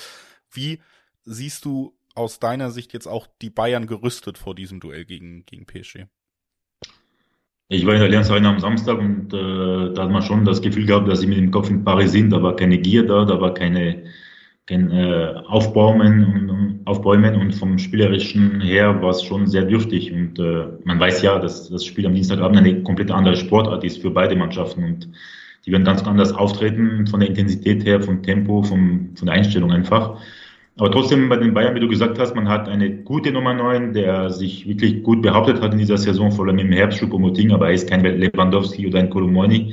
Wie 0.50 0.81
siehst 1.25 1.64
du 1.64 1.94
aus 2.14 2.38
deiner 2.38 2.70
Sicht 2.70 2.93
jetzt 2.93 3.06
auch 3.06 3.26
die 3.43 3.50
Bayern 3.50 3.87
gerüstet 3.87 4.38
vor 4.38 4.55
diesem 4.55 4.81
Duell 4.81 5.05
gegen, 5.05 5.44
gegen 5.46 5.66
PSG? 5.66 6.06
Ich 7.69 7.87
war 7.87 7.94
in 7.94 8.00
der 8.00 8.08
Allianz 8.08 8.31
Arena 8.31 8.50
am 8.50 8.60
Samstag 8.60 8.99
und 8.99 9.32
äh, 9.32 9.94
da 9.94 10.05
hat 10.05 10.10
man 10.10 10.22
schon 10.22 10.44
das 10.44 10.60
Gefühl 10.60 10.86
gehabt, 10.86 11.08
dass 11.08 11.20
sie 11.20 11.27
mit 11.27 11.38
dem 11.38 11.50
Kopf 11.50 11.70
in 11.70 11.82
Paris 11.82 12.12
sind. 12.12 12.31
Da 12.31 12.43
war 12.43 12.55
keine 12.55 12.79
Gier 12.79 13.06
da, 13.06 13.24
da 13.24 13.41
war 13.41 13.55
keine, 13.55 14.05
kein 14.66 14.90
äh, 14.90 15.34
Aufbäumen 15.46 16.24
und, 16.24 16.80
Aufbäumen 16.86 17.36
und 17.36 17.54
vom 17.54 17.78
Spielerischen 17.78 18.60
her 18.60 19.00
war 19.02 19.10
es 19.10 19.22
schon 19.22 19.46
sehr 19.46 19.64
dürftig. 19.64 20.12
Und 20.12 20.38
äh, 20.38 20.66
man 20.84 20.98
weiß 20.98 21.22
ja, 21.22 21.38
dass 21.38 21.68
das 21.68 21.84
Spiel 21.84 22.06
am 22.06 22.14
Dienstagabend 22.14 22.58
eine 22.58 22.82
komplett 22.82 23.10
andere 23.10 23.36
Sportart 23.36 23.84
ist 23.84 24.00
für 24.00 24.10
beide 24.10 24.36
Mannschaften 24.36 24.84
und 24.84 25.08
die 25.66 25.72
werden 25.72 25.84
ganz 25.84 26.02
anders 26.02 26.32
auftreten 26.32 27.06
von 27.06 27.20
der 27.20 27.30
Intensität 27.30 27.84
her, 27.86 28.02
vom 28.02 28.22
Tempo, 28.22 28.62
vom, 28.62 29.10
von 29.14 29.26
der 29.26 29.34
Einstellung 29.34 29.72
einfach. 29.72 30.18
Aber 30.76 30.90
trotzdem 30.90 31.28
bei 31.28 31.36
den 31.36 31.54
Bayern, 31.54 31.74
wie 31.74 31.80
du 31.80 31.88
gesagt 31.88 32.18
hast, 32.18 32.34
man 32.34 32.48
hat 32.48 32.68
eine 32.68 32.90
gute 32.90 33.30
Nummer 33.30 33.54
9, 33.54 33.92
der 33.92 34.28
sich 34.30 34.66
wirklich 34.66 35.02
gut 35.02 35.22
behauptet 35.22 35.62
hat 35.62 35.72
in 35.72 35.78
dieser 35.78 35.96
Saison, 35.96 36.32
vor 36.32 36.46
allem 36.46 36.58
im 36.58 36.72
Herbst, 36.72 37.00
Choupo-Moting, 37.00 37.52
aber 37.52 37.68
er 37.68 37.74
ist 37.74 37.88
kein 37.88 38.02
Lewandowski 38.02 38.86
oder 38.86 38.98
ein 38.98 39.08
Kolomoni 39.08 39.72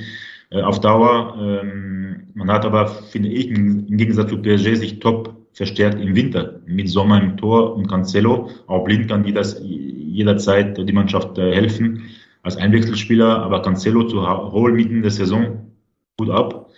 auf 0.59 0.81
Dauer. 0.81 1.35
Ähm, 1.39 2.27
man 2.33 2.51
hat 2.51 2.65
aber, 2.65 2.87
finde 2.87 3.29
ich, 3.29 3.49
im 3.49 3.97
Gegensatz 3.97 4.29
zu 4.29 4.41
PSG 4.41 4.75
sich 4.75 4.99
top 4.99 5.35
verstärkt 5.53 5.99
im 5.99 6.15
Winter 6.15 6.59
mit 6.65 6.89
Sommer 6.89 7.21
im 7.21 7.37
Tor 7.37 7.75
und 7.75 7.87
Cancelo. 7.87 8.49
Auch 8.67 8.83
Blind 8.83 9.09
kann 9.09 9.23
die 9.23 9.33
das 9.33 9.61
jederzeit 9.63 10.77
die 10.77 10.93
Mannschaft 10.93 11.37
äh, 11.37 11.53
helfen 11.53 12.03
als 12.43 12.57
Einwechselspieler, 12.57 13.43
aber 13.43 13.61
Cancelo 13.61 14.03
zu 14.03 14.27
holen 14.51 14.75
mitten 14.75 15.01
der 15.01 15.11
Saison 15.11 15.71
gut 16.17 16.29
ab. 16.29 16.69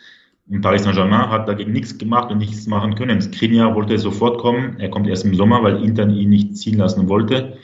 Und 0.50 0.62
Paris 0.62 0.84
Saint-Germain 0.84 1.30
hat 1.30 1.48
dagegen 1.48 1.72
nichts 1.72 1.98
gemacht 1.98 2.30
und 2.32 2.40
nichts 2.40 2.68
machen 2.68 2.96
können. 2.96 3.22
Skriniar 3.22 3.76
wollte 3.76 3.98
sofort 3.98 4.40
kommen. 4.40 4.76
Er 4.80 4.90
kommt 4.90 5.08
erst 5.08 5.24
im 5.24 5.36
Sommer, 5.36 5.64
weil 5.64 5.82
Inter 5.84 6.08
ihn 6.08 6.30
nicht 6.30 6.58
ziehen 6.58 6.78
lassen 6.78 7.08
wollte. 7.08 7.58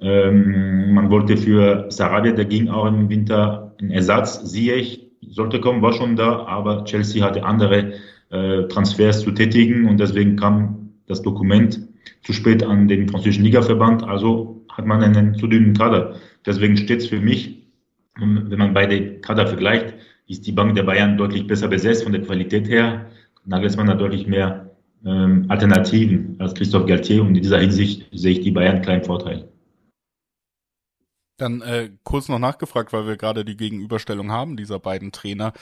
Ähm, 0.00 0.92
man 0.92 1.10
wollte 1.10 1.36
für 1.36 1.86
Sarabia, 1.88 2.32
der 2.32 2.44
ging 2.44 2.68
auch 2.68 2.86
im 2.86 3.08
Winter 3.08 3.74
einen 3.80 3.90
Ersatz. 3.90 4.44
Ziyech 4.52 5.07
sollte 5.30 5.60
kommen, 5.60 5.82
war 5.82 5.92
schon 5.92 6.16
da, 6.16 6.46
aber 6.46 6.84
Chelsea 6.84 7.24
hatte 7.24 7.44
andere 7.44 7.94
äh, 8.30 8.64
Transfers 8.68 9.20
zu 9.22 9.30
tätigen 9.30 9.88
und 9.88 9.98
deswegen 9.98 10.36
kam 10.36 10.90
das 11.06 11.22
Dokument 11.22 11.80
zu 12.22 12.32
spät 12.32 12.62
an 12.62 12.88
den 12.88 13.08
französischen 13.08 13.44
Ligaverband. 13.44 14.02
Also 14.04 14.64
hat 14.70 14.86
man 14.86 15.02
einen 15.02 15.34
zu 15.34 15.46
dünnen 15.46 15.74
Kader. 15.74 16.14
Deswegen 16.46 16.76
steht 16.76 17.00
es 17.00 17.08
für 17.08 17.20
mich, 17.20 17.66
wenn 18.16 18.58
man 18.58 18.74
beide 18.74 19.20
Kader 19.20 19.46
vergleicht, 19.46 19.94
ist 20.26 20.46
die 20.46 20.52
Bank 20.52 20.74
der 20.74 20.82
Bayern 20.82 21.16
deutlich 21.16 21.46
besser 21.46 21.68
besetzt 21.68 22.04
von 22.04 22.12
der 22.12 22.22
Qualität 22.22 22.68
her. 22.68 23.06
Nagelsmann 23.44 23.88
hat 23.88 24.00
deutlich 24.00 24.26
mehr 24.26 24.70
ähm, 25.06 25.46
Alternativen 25.48 26.36
als 26.38 26.54
Christoph 26.54 26.86
Galtier 26.86 27.22
und 27.22 27.28
in 27.28 27.42
dieser 27.42 27.60
Hinsicht 27.60 28.08
sehe 28.12 28.32
ich 28.32 28.40
die 28.40 28.50
Bayern 28.50 28.82
kleinen 28.82 29.04
Vorteil. 29.04 29.48
Dann 31.38 31.62
äh, 31.62 31.90
kurz 32.02 32.28
noch 32.28 32.38
nachgefragt, 32.38 32.92
weil 32.92 33.06
wir 33.06 33.16
gerade 33.16 33.44
die 33.44 33.56
Gegenüberstellung 33.56 34.30
haben 34.30 34.56
dieser 34.56 34.78
beiden 34.78 35.12
Trainer. 35.12 35.52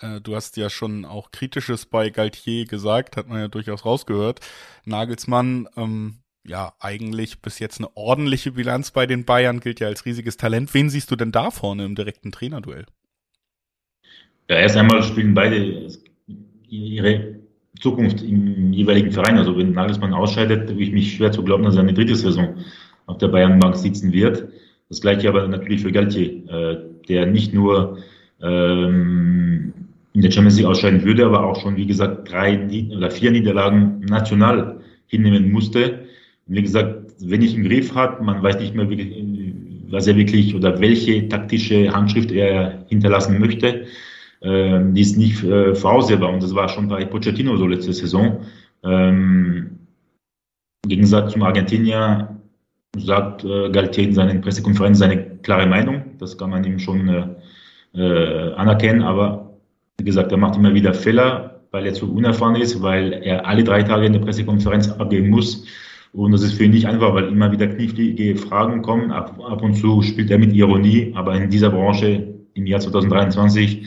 Äh, 0.00 0.20
du 0.20 0.34
hast 0.34 0.56
ja 0.56 0.70
schon 0.70 1.04
auch 1.04 1.30
Kritisches 1.30 1.86
bei 1.86 2.10
Galtier 2.10 2.64
gesagt, 2.64 3.16
hat 3.16 3.28
man 3.28 3.38
ja 3.38 3.48
durchaus 3.48 3.84
rausgehört. 3.84 4.40
Nagelsmann, 4.84 5.68
ähm, 5.76 6.16
ja, 6.46 6.72
eigentlich 6.80 7.42
bis 7.42 7.58
jetzt 7.58 7.78
eine 7.78 7.94
ordentliche 7.94 8.52
Bilanz 8.52 8.90
bei 8.90 9.06
den 9.06 9.26
Bayern, 9.26 9.60
gilt 9.60 9.80
ja 9.80 9.88
als 9.88 10.06
riesiges 10.06 10.38
Talent. 10.38 10.72
Wen 10.72 10.88
siehst 10.88 11.10
du 11.10 11.16
denn 11.16 11.30
da 11.30 11.50
vorne 11.50 11.84
im 11.84 11.94
direkten 11.94 12.32
Trainerduell? 12.32 12.86
Ja, 14.48 14.56
erst 14.56 14.76
einmal 14.76 15.02
spielen 15.02 15.34
beide 15.34 15.88
ihre 16.68 17.40
Zukunft 17.80 18.22
im 18.22 18.72
jeweiligen 18.72 19.12
Verein. 19.12 19.36
Also 19.36 19.56
wenn 19.58 19.72
Nagelsmann 19.72 20.14
ausscheidet, 20.14 20.68
würde 20.68 20.82
ich 20.82 20.92
mich 20.92 21.16
schwer 21.16 21.32
zu 21.32 21.42
glauben, 21.42 21.64
dass 21.64 21.76
er 21.76 21.82
eine 21.82 21.92
dritte 21.92 22.16
Saison 22.16 22.56
auf 23.06 23.18
der 23.18 23.28
Bayernbank 23.28 23.76
sitzen 23.76 24.12
wird. 24.12 24.48
Das 24.88 25.00
gleiche 25.00 25.28
aber 25.28 25.46
natürlich 25.46 25.82
für 25.82 25.92
Galtier, 25.92 26.48
äh, 26.48 26.78
der 27.08 27.26
nicht 27.26 27.52
nur 27.52 27.98
ähm, 28.42 29.72
in 30.14 30.22
der 30.22 30.30
Champions 30.30 30.56
League 30.56 30.66
ausscheiden 30.66 31.04
würde, 31.04 31.26
aber 31.26 31.44
auch 31.44 31.60
schon, 31.60 31.76
wie 31.76 31.86
gesagt, 31.86 32.30
drei 32.30 32.58
oder 32.96 33.10
vier 33.10 33.30
Niederlagen 33.30 34.00
national 34.00 34.80
hinnehmen 35.06 35.50
musste. 35.50 36.06
Und 36.46 36.56
wie 36.56 36.62
gesagt, 36.62 37.12
wenn 37.20 37.42
ich 37.42 37.54
im 37.54 37.64
Griff 37.64 37.94
hat, 37.94 38.22
man 38.22 38.42
weiß 38.42 38.58
nicht 38.60 38.74
mehr, 38.74 38.88
wirklich, 38.88 39.12
was 39.90 40.06
er 40.06 40.16
wirklich 40.16 40.54
oder 40.54 40.80
welche 40.80 41.28
taktische 41.28 41.92
Handschrift 41.92 42.30
er 42.30 42.84
hinterlassen 42.88 43.38
möchte, 43.38 43.86
ähm, 44.40 44.94
die 44.94 45.02
ist 45.02 45.16
nicht 45.16 45.42
äh, 45.44 45.74
voraussehbar. 45.74 46.32
Und 46.32 46.42
das 46.42 46.54
war 46.54 46.68
schon 46.68 46.88
bei 46.88 47.04
Pochettino 47.04 47.56
so 47.56 47.66
letzte 47.66 47.92
Saison. 47.92 48.40
Ähm, 48.84 49.70
Im 50.84 50.88
Gegensatz 50.88 51.32
zum 51.32 51.42
Argentinier 51.42 52.37
sagt 52.96 53.44
äh, 53.44 53.70
Galtier 53.70 54.04
in 54.04 54.14
seinen 54.14 54.40
Pressekonferenzen 54.40 55.00
seine 55.00 55.36
klare 55.38 55.66
Meinung. 55.66 56.02
Das 56.18 56.36
kann 56.38 56.50
man 56.50 56.64
ihm 56.64 56.78
schon 56.78 57.08
äh, 57.08 57.26
äh, 57.94 58.54
anerkennen. 58.54 59.02
Aber 59.02 59.58
wie 59.98 60.04
gesagt, 60.04 60.32
er 60.32 60.38
macht 60.38 60.56
immer 60.56 60.74
wieder 60.74 60.94
Fehler, 60.94 61.60
weil 61.70 61.86
er 61.86 61.94
zu 61.94 62.12
unerfahren 62.12 62.56
ist, 62.56 62.80
weil 62.82 63.12
er 63.12 63.46
alle 63.46 63.64
drei 63.64 63.82
Tage 63.82 64.06
in 64.06 64.12
der 64.12 64.20
Pressekonferenz 64.20 64.88
abgeben 64.88 65.28
muss. 65.28 65.66
Und 66.12 66.32
das 66.32 66.42
ist 66.42 66.54
für 66.54 66.64
ihn 66.64 66.70
nicht 66.70 66.86
einfach, 66.86 67.14
weil 67.14 67.28
immer 67.28 67.52
wieder 67.52 67.66
knifflige 67.66 68.36
Fragen 68.36 68.80
kommen. 68.82 69.10
Ab, 69.10 69.38
ab 69.44 69.62
und 69.62 69.74
zu 69.74 70.02
spielt 70.02 70.30
er 70.30 70.38
mit 70.38 70.54
Ironie, 70.54 71.12
aber 71.14 71.34
in 71.34 71.50
dieser 71.50 71.70
Branche 71.70 72.34
im 72.54 72.66
Jahr 72.66 72.80
2023 72.80 73.84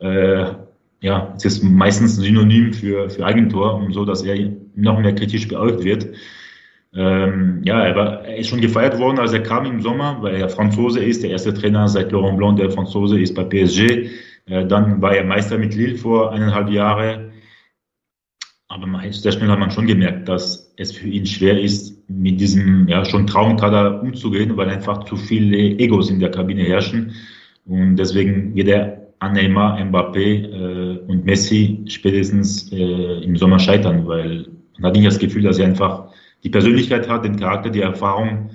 äh, 0.00 0.44
ja, 1.02 1.34
es 1.36 1.44
ist 1.44 1.62
meistens 1.64 2.16
synonym 2.16 2.72
für, 2.72 3.10
für 3.10 3.26
Eigentor 3.26 3.74
und 3.74 3.92
so, 3.92 4.04
dass 4.04 4.22
er 4.22 4.52
noch 4.74 4.98
mehr 5.00 5.14
kritisch 5.14 5.48
beäugt 5.48 5.84
wird. 5.84 6.06
Ähm, 6.94 7.62
ja, 7.64 7.82
er, 7.84 7.96
war, 7.96 8.24
er 8.24 8.36
ist 8.36 8.48
schon 8.48 8.60
gefeiert 8.60 8.98
worden, 8.98 9.18
als 9.18 9.32
er 9.32 9.42
kam 9.42 9.64
im 9.64 9.80
Sommer, 9.80 10.18
weil 10.20 10.34
er 10.34 10.48
Franzose 10.50 11.02
ist, 11.02 11.22
der 11.22 11.30
erste 11.30 11.54
Trainer 11.54 11.88
seit 11.88 12.12
Laurent 12.12 12.36
Blanc, 12.36 12.58
der 12.58 12.70
Franzose 12.70 13.18
ist 13.18 13.34
bei 13.34 13.44
PSG. 13.44 14.10
Äh, 14.46 14.66
dann 14.66 15.00
war 15.00 15.14
er 15.14 15.24
Meister 15.24 15.56
mit 15.56 15.74
Lille 15.74 15.96
vor 15.96 16.32
eineinhalb 16.32 16.68
Jahren. 16.70 17.32
Aber 18.68 18.86
sehr 19.10 19.32
schnell 19.32 19.50
hat 19.50 19.58
man 19.58 19.70
schon 19.70 19.86
gemerkt, 19.86 20.28
dass 20.28 20.72
es 20.76 20.92
für 20.92 21.06
ihn 21.06 21.26
schwer 21.26 21.60
ist, 21.60 22.08
mit 22.08 22.40
diesem 22.40 22.88
ja, 22.88 23.04
schon 23.04 23.26
Traumkader 23.26 24.02
umzugehen, 24.02 24.56
weil 24.56 24.68
einfach 24.68 25.04
zu 25.04 25.16
viele 25.16 25.56
Egos 25.78 26.10
in 26.10 26.20
der 26.20 26.30
Kabine 26.30 26.62
herrschen. 26.62 27.14
Und 27.66 27.96
deswegen 27.96 28.54
wird 28.54 28.68
er 28.68 29.02
an 29.18 29.34
Neymar, 29.34 29.78
Mbappé 29.78 30.46
äh, 30.46 30.98
und 31.06 31.24
Messi 31.24 31.84
spätestens 31.86 32.72
äh, 32.72 33.22
im 33.22 33.36
Sommer 33.36 33.58
scheitern, 33.58 34.06
weil 34.06 34.46
man 34.78 34.88
hat 34.88 34.96
nicht 34.96 35.06
das 35.06 35.18
Gefühl, 35.18 35.42
dass 35.42 35.58
er 35.58 35.66
einfach 35.66 36.08
die 36.42 36.50
Persönlichkeit 36.50 37.08
hat, 37.08 37.24
den 37.24 37.36
Charakter, 37.36 37.70
die 37.70 37.80
Erfahrung 37.80 38.50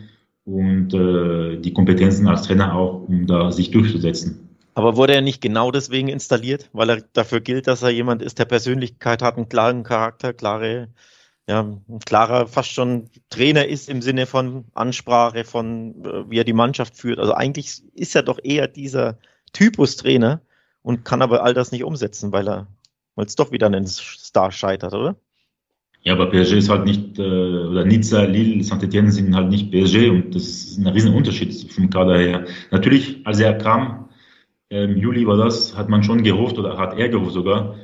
und 0.46 0.94
äh, 0.94 1.58
die 1.58 1.74
Kompetenzen 1.74 2.28
als 2.28 2.44
Trainer 2.44 2.76
auch, 2.76 3.08
um 3.08 3.28
da 3.28 3.52
sich 3.52 3.72
durchzusetzen. 3.72 4.48
Aber 4.76 4.96
wurde 4.96 5.16
er 5.16 5.22
nicht 5.22 5.42
genau 5.42 5.72
deswegen 5.72 6.08
installiert, 6.08 6.70
weil 6.72 6.90
er 6.90 7.02
dafür 7.14 7.42
gilt, 7.42 7.68
dass 7.68 7.82
er 7.82 7.90
jemand 7.90 8.22
ist, 8.22 8.38
der 8.38 8.46
Persönlichkeit 8.46 9.22
hat, 9.22 9.36
einen 9.36 9.50
klaren 9.50 9.84
Charakter, 9.84 10.34
klare, 10.34 10.90
ja, 11.50 11.62
ein 11.62 12.00
klarer, 12.06 12.48
fast 12.48 12.72
schon 12.72 13.10
Trainer 13.30 13.66
ist 13.66 13.90
im 13.90 14.02
Sinne 14.02 14.26
von 14.26 14.66
Ansprache, 14.74 15.46
von 15.46 16.06
äh, 16.06 16.30
wie 16.30 16.40
er 16.40 16.44
die 16.44 16.54
Mannschaft 16.54 16.96
führt. 16.96 17.20
Also 17.20 17.34
eigentlich 17.34 17.82
ist 17.96 18.16
er 18.16 18.24
doch 18.24 18.40
eher 18.44 18.68
dieser 18.68 19.18
Typus 19.54 19.96
Trainer 19.98 20.42
und 20.82 21.04
kann 21.04 21.22
aber 21.22 21.44
all 21.44 21.54
das 21.54 21.72
nicht 21.72 21.84
umsetzen, 21.84 22.32
weil 22.32 22.48
er, 22.48 22.68
weil 23.16 23.26
es 23.26 23.36
doch 23.36 23.52
wieder 23.52 23.70
den 23.70 23.88
Star 23.88 24.52
scheitert, 24.52 24.94
oder? 24.94 25.16
Ja, 26.08 26.14
aber 26.14 26.28
PSG 26.30 26.54
ist 26.54 26.70
halt 26.70 26.86
nicht, 26.86 27.20
äh, 27.20 27.22
oder 27.22 27.84
Nizza, 27.84 28.24
Lille, 28.24 28.64
Saint-Etienne 28.64 29.12
sind 29.12 29.36
halt 29.36 29.50
nicht 29.50 29.72
PSG 29.72 30.10
und 30.10 30.34
das 30.34 30.44
ist 30.44 30.78
ein 30.78 30.88
riesen 30.88 31.14
Unterschied 31.14 31.70
vom 31.70 31.90
Kader 31.90 32.18
her. 32.18 32.46
Natürlich, 32.72 33.28
als 33.28 33.42
er 33.42 33.56
kam, 33.56 34.08
im 34.70 34.96
Juli 34.96 35.28
war 35.28 35.36
das, 35.36 35.76
hat 35.78 35.90
man 35.90 36.04
schon 36.04 36.24
gehofft 36.24 36.58
oder 36.58 36.78
hat 36.78 36.98
er 36.98 37.10
gehofft 37.10 37.34
sogar, 37.34 37.76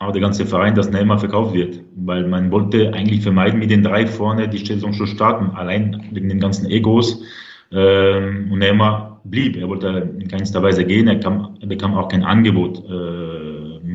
aber 0.00 0.10
der 0.10 0.22
ganze 0.22 0.44
Verein, 0.44 0.74
dass 0.74 0.90
Neymar 0.90 1.20
verkauft 1.20 1.54
wird, 1.54 1.78
weil 1.94 2.26
man 2.26 2.50
wollte 2.50 2.92
eigentlich 2.92 3.22
vermeiden, 3.22 3.60
mit 3.60 3.70
den 3.70 3.84
drei 3.84 4.08
vorne 4.08 4.48
die 4.48 4.66
Saison 4.66 4.92
zu 4.92 5.06
starten, 5.06 5.54
allein 5.54 6.02
wegen 6.10 6.28
den 6.28 6.40
ganzen 6.40 6.68
Egos. 6.68 7.22
Ähm, 7.70 8.50
und 8.50 8.58
Neymar 8.58 9.20
blieb, 9.22 9.56
er 9.56 9.68
wollte 9.68 9.86
in 10.18 10.26
keinster 10.26 10.64
Weise 10.64 10.84
gehen, 10.84 11.06
er, 11.06 11.20
kam, 11.20 11.56
er 11.60 11.68
bekam 11.68 11.94
auch 11.94 12.08
kein 12.08 12.24
Angebot. 12.24 12.78
Äh, 12.90 13.45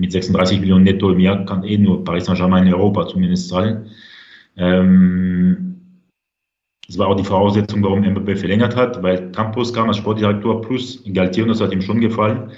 mit 0.01 0.11
36 0.11 0.59
Millionen 0.59 0.83
netto 0.83 1.11
im 1.11 1.19
Jahr 1.19 1.45
kann 1.45 1.63
eh 1.63 1.77
nur 1.77 2.03
Paris 2.03 2.25
Saint-Germain 2.25 2.65
in 2.65 2.73
Europa 2.73 3.07
zumindest 3.07 3.49
zahlen. 3.49 3.91
Ähm, 4.57 5.77
das 6.87 6.97
war 6.97 7.07
auch 7.07 7.15
die 7.15 7.23
Voraussetzung, 7.23 7.83
warum 7.83 8.01
Mbappé 8.01 8.35
verlängert 8.35 8.75
hat, 8.75 9.01
weil 9.03 9.31
Campos 9.31 9.71
kam 9.73 9.87
als 9.87 9.97
Sportdirektor 9.97 10.61
plus 10.61 11.03
Galtier 11.05 11.43
und 11.43 11.49
das 11.49 11.61
hat 11.61 11.71
ihm 11.71 11.81
schon 11.81 12.01
gefallen, 12.01 12.51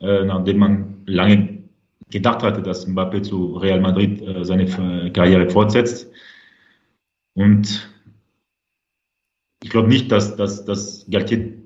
äh, 0.00 0.24
nachdem 0.24 0.58
man 0.58 0.94
lange 1.06 1.64
gedacht 2.10 2.42
hatte, 2.42 2.60
dass 2.60 2.86
Mbappé 2.86 3.22
zu 3.22 3.56
Real 3.56 3.80
Madrid 3.80 4.20
äh, 4.20 4.44
seine 4.44 4.64
äh, 4.64 5.10
Karriere 5.10 5.48
fortsetzt. 5.48 6.12
Und 7.34 7.90
ich 9.62 9.70
glaube 9.70 9.88
nicht, 9.88 10.12
dass, 10.12 10.36
dass, 10.36 10.66
dass 10.66 11.06
Galtier 11.10 11.59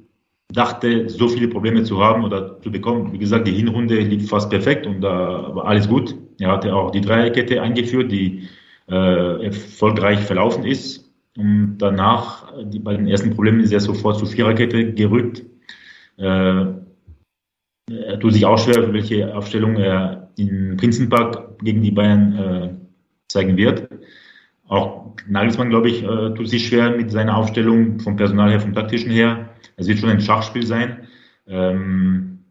dachte, 0.55 1.09
so 1.09 1.29
viele 1.29 1.49
Probleme 1.49 1.83
zu 1.83 2.03
haben 2.03 2.25
oder 2.25 2.61
zu 2.61 2.71
bekommen. 2.71 3.13
Wie 3.13 3.19
gesagt, 3.19 3.47
die 3.47 3.53
Hinrunde 3.53 3.99
lief 3.99 4.29
fast 4.29 4.51
perfekt 4.51 4.87
und 4.87 5.01
da 5.01 5.55
war 5.55 5.67
alles 5.67 5.89
gut. 5.89 6.15
Er 6.39 6.53
hatte 6.53 6.75
auch 6.75 6.91
die 6.91 7.01
Dreierkette 7.01 7.61
eingeführt, 7.61 8.11
die 8.11 8.49
äh, 8.89 9.45
erfolgreich 9.47 10.21
verlaufen 10.21 10.65
ist. 10.65 11.13
Und 11.37 11.79
danach, 11.79 12.53
die, 12.65 12.79
bei 12.79 12.97
den 12.97 13.09
ersten 13.09 13.35
Problemen 13.35 13.61
ist 13.61 13.73
er 13.73 13.81
sofort 13.81 14.19
zur 14.19 14.29
Viererkette 14.29 14.93
gerückt. 14.93 15.43
Äh, 16.17 16.67
er 17.91 18.19
tut 18.21 18.33
sich 18.33 18.47
auch 18.47 18.59
schwer, 18.59 18.93
welche 18.93 19.35
Aufstellung 19.37 19.77
er 19.77 20.31
in 20.37 20.77
Prinzenpark 20.77 21.59
gegen 21.59 21.83
die 21.83 21.91
Bayern 21.91 22.39
äh, 22.39 22.75
zeigen 23.29 23.57
wird. 23.57 23.89
Auch 24.67 25.15
Nagelsmann, 25.27 25.71
glaube 25.71 25.89
ich, 25.89 26.03
äh, 26.03 26.35
tut 26.35 26.49
sich 26.49 26.67
schwer 26.67 26.91
mit 26.91 27.11
seiner 27.11 27.37
Aufstellung 27.37 28.01
vom 28.01 28.17
Personal 28.17 28.51
her, 28.51 28.61
vom 28.61 28.75
taktischen 28.75 29.11
her. 29.11 29.51
Es 29.77 29.87
wird 29.87 29.99
schon 29.99 30.11
ein 30.11 30.21
Schachspiel 30.21 30.67
sein. 30.67 31.07
Ähm, 31.47 32.45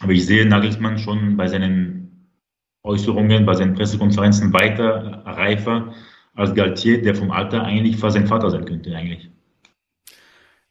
aber 0.00 0.12
ich 0.12 0.26
sehe 0.26 0.46
Nagelsmann 0.46 0.98
schon 0.98 1.36
bei 1.36 1.48
seinen 1.48 2.28
Äußerungen, 2.82 3.44
bei 3.44 3.54
seinen 3.54 3.74
Pressekonferenzen 3.74 4.52
weiter 4.52 5.22
reifer 5.24 5.94
als 6.34 6.54
Galtier, 6.54 7.02
der 7.02 7.14
vom 7.14 7.30
Alter 7.30 7.64
eigentlich 7.64 7.96
fast 7.96 8.14
sein 8.14 8.26
Vater 8.26 8.50
sein 8.50 8.64
könnte, 8.64 8.94
eigentlich. 8.94 9.30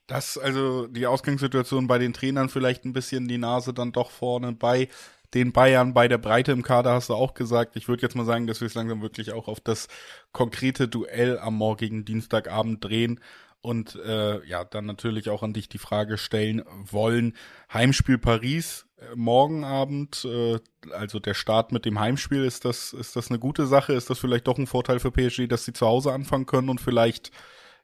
Das 0.07 0.37
also 0.37 0.85
die 0.87 1.07
Ausgangssituation 1.07 1.87
bei 1.87 1.97
den 1.97 2.13
Trainern 2.13 2.49
vielleicht 2.49 2.85
ein 2.85 2.93
bisschen 2.93 3.27
die 3.27 3.39
Nase 3.39 3.73
dann 3.73 3.91
doch 3.91 4.11
vorne 4.11 4.51
bei 4.53 4.87
den 5.33 5.51
Bayern 5.51 5.93
bei 5.93 6.07
der 6.07 6.17
Breite 6.17 6.51
im 6.51 6.63
Kader 6.63 6.93
hast 6.93 7.09
du 7.09 7.13
auch 7.13 7.33
gesagt. 7.33 7.75
Ich 7.75 7.87
würde 7.87 8.03
jetzt 8.03 8.15
mal 8.15 8.25
sagen, 8.25 8.47
dass 8.47 8.61
wir 8.61 8.67
es 8.67 8.75
langsam 8.75 9.01
wirklich 9.01 9.33
auch 9.33 9.47
auf 9.47 9.59
das 9.59 9.87
konkrete 10.31 10.87
Duell 10.87 11.39
am 11.39 11.55
morgigen 11.55 12.05
Dienstagabend 12.05 12.83
drehen 12.83 13.19
und 13.61 13.95
äh, 13.95 14.45
ja, 14.45 14.63
dann 14.63 14.85
natürlich 14.85 15.29
auch 15.29 15.41
an 15.41 15.53
dich 15.53 15.67
die 15.67 15.79
Frage 15.79 16.19
stellen 16.19 16.63
wollen. 16.91 17.33
Heimspiel 17.73 18.19
Paris 18.19 18.85
äh, 18.97 19.15
morgen 19.15 19.63
Abend, 19.63 20.23
äh, 20.25 20.59
also 20.91 21.19
der 21.19 21.33
Start 21.33 21.71
mit 21.71 21.85
dem 21.85 21.99
Heimspiel, 21.99 22.43
ist 22.43 22.63
das, 22.63 22.93
ist 22.93 23.15
das 23.15 23.29
eine 23.29 23.39
gute 23.39 23.65
Sache? 23.65 23.93
Ist 23.93 24.09
das 24.09 24.19
vielleicht 24.19 24.47
doch 24.47 24.57
ein 24.57 24.67
Vorteil 24.67 24.99
für 24.99 25.11
PSG, 25.11 25.47
dass 25.47 25.65
sie 25.65 25.73
zu 25.73 25.85
Hause 25.87 26.13
anfangen 26.13 26.45
können 26.45 26.69
und 26.69 26.79
vielleicht, 26.79 27.31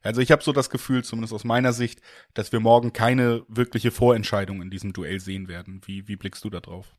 also 0.04 0.22
ich 0.22 0.32
habe 0.32 0.44
so 0.44 0.52
das 0.52 0.70
Gefühl, 0.70 1.04
zumindest 1.04 1.34
aus 1.34 1.44
meiner 1.44 1.74
Sicht, 1.74 2.02
dass 2.34 2.52
wir 2.52 2.60
morgen 2.60 2.94
keine 2.94 3.44
wirkliche 3.48 3.92
Vorentscheidung 3.92 4.62
in 4.62 4.70
diesem 4.70 4.94
Duell 4.94 5.20
sehen 5.20 5.48
werden. 5.48 5.82
Wie, 5.86 6.08
wie 6.08 6.16
blickst 6.16 6.44
du 6.46 6.50
da 6.50 6.60
drauf? 6.60 6.96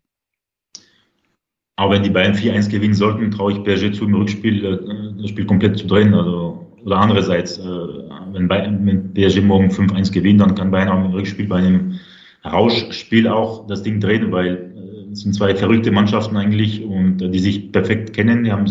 Aber 1.76 1.94
wenn 1.94 2.02
die 2.02 2.10
Bayern 2.10 2.34
4-1 2.34 2.70
gewinnen 2.70 2.94
sollten, 2.94 3.30
traue 3.30 3.52
ich 3.52 3.64
PSG 3.64 3.92
zu, 3.92 4.04
im 4.04 4.14
Rückspiel 4.14 4.64
äh, 4.64 5.20
das 5.20 5.30
Spiel 5.30 5.46
komplett 5.46 5.78
zu 5.78 5.86
drehen. 5.86 6.14
Also 6.14 6.62
oder 6.84 6.98
andererseits, 6.98 7.58
äh, 7.58 7.62
wenn, 7.62 8.48
Bayern, 8.48 8.84
wenn 8.86 9.14
PSG 9.14 9.40
morgen 9.40 9.70
5-1 9.70 10.12
gewinnt, 10.12 10.40
dann 10.40 10.54
kann 10.54 10.70
Bayern 10.70 10.88
auch 10.88 11.04
im 11.04 11.12
Rückspiel 11.12 11.46
bei 11.46 11.56
einem 11.56 12.00
Rauschspiel 12.44 13.28
auch 13.28 13.66
das 13.66 13.82
Ding 13.82 14.00
drehen, 14.00 14.32
weil 14.32 14.72
äh, 14.76 15.12
es 15.12 15.20
sind 15.20 15.34
zwei 15.34 15.54
verrückte 15.54 15.92
Mannschaften 15.92 16.36
eigentlich 16.36 16.84
und 16.84 17.22
äh, 17.22 17.30
die 17.30 17.38
sich 17.38 17.72
perfekt 17.72 18.12
kennen. 18.12 18.44
Die 18.44 18.52
haben 18.52 18.64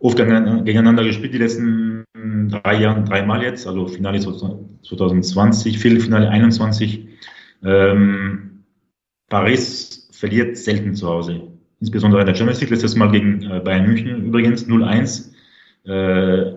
oft 0.00 0.16
gegeneinander 0.16 1.04
gespielt 1.04 1.34
die 1.34 1.38
letzten 1.38 2.04
drei 2.48 2.80
Jahren 2.80 3.04
dreimal 3.04 3.42
jetzt, 3.42 3.66
also 3.66 3.86
Finale 3.86 4.18
2020, 4.18 5.78
Viertelfinale 5.78 6.28
21. 6.30 7.06
Ähm, 7.62 8.64
Paris 9.28 10.08
verliert 10.12 10.56
selten 10.56 10.94
zu 10.94 11.06
Hause. 11.06 11.42
Insbesondere 11.80 12.20
in 12.20 12.26
der 12.26 12.34
Champions 12.34 12.60
League, 12.60 12.70
letztes 12.70 12.94
Mal 12.94 13.10
gegen 13.10 13.42
äh, 13.42 13.60
Bayern 13.60 13.86
München 13.86 14.26
übrigens 14.26 14.66
0-1. 14.66 15.30
Äh, 15.86 16.56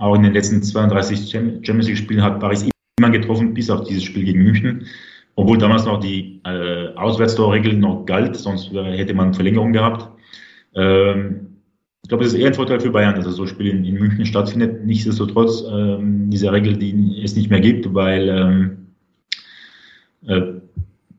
auch 0.00 0.14
in 0.14 0.22
den 0.22 0.32
letzten 0.32 0.62
32 0.62 1.30
Champions 1.30 1.88
League 1.88 1.98
Spielen 1.98 2.22
hat 2.22 2.38
Paris 2.38 2.68
immer 2.98 3.10
getroffen, 3.10 3.52
bis 3.52 3.68
auf 3.68 3.84
dieses 3.84 4.04
Spiel 4.04 4.24
gegen 4.24 4.44
München. 4.44 4.86
Obwohl 5.34 5.58
damals 5.58 5.84
noch 5.84 6.00
die 6.00 6.40
äh, 6.44 6.94
Auswärtstorregel 6.94 7.74
noch 7.74 8.06
galt, 8.06 8.36
sonst 8.36 8.72
hätte 8.72 9.14
man 9.14 9.34
Verlängerung 9.34 9.72
gehabt. 9.72 10.08
Ähm, 10.74 11.48
ich 12.02 12.08
glaube, 12.08 12.24
es 12.24 12.32
ist 12.32 12.38
eher 12.38 12.48
ein 12.48 12.54
Vorteil 12.54 12.80
für 12.80 12.90
Bayern, 12.90 13.16
dass 13.16 13.26
so 13.26 13.42
ein 13.42 13.48
Spiel 13.48 13.68
in, 13.68 13.84
in 13.84 13.96
München 13.96 14.24
stattfindet. 14.24 14.84
Nichtsdestotrotz 14.84 15.64
ähm, 15.70 16.30
diese 16.30 16.50
Regel, 16.52 16.76
die 16.76 17.22
es 17.22 17.36
nicht 17.36 17.50
mehr 17.50 17.60
gibt, 17.60 17.92
weil 17.92 18.28
ähm, 18.28 18.86
äh, 20.26 20.60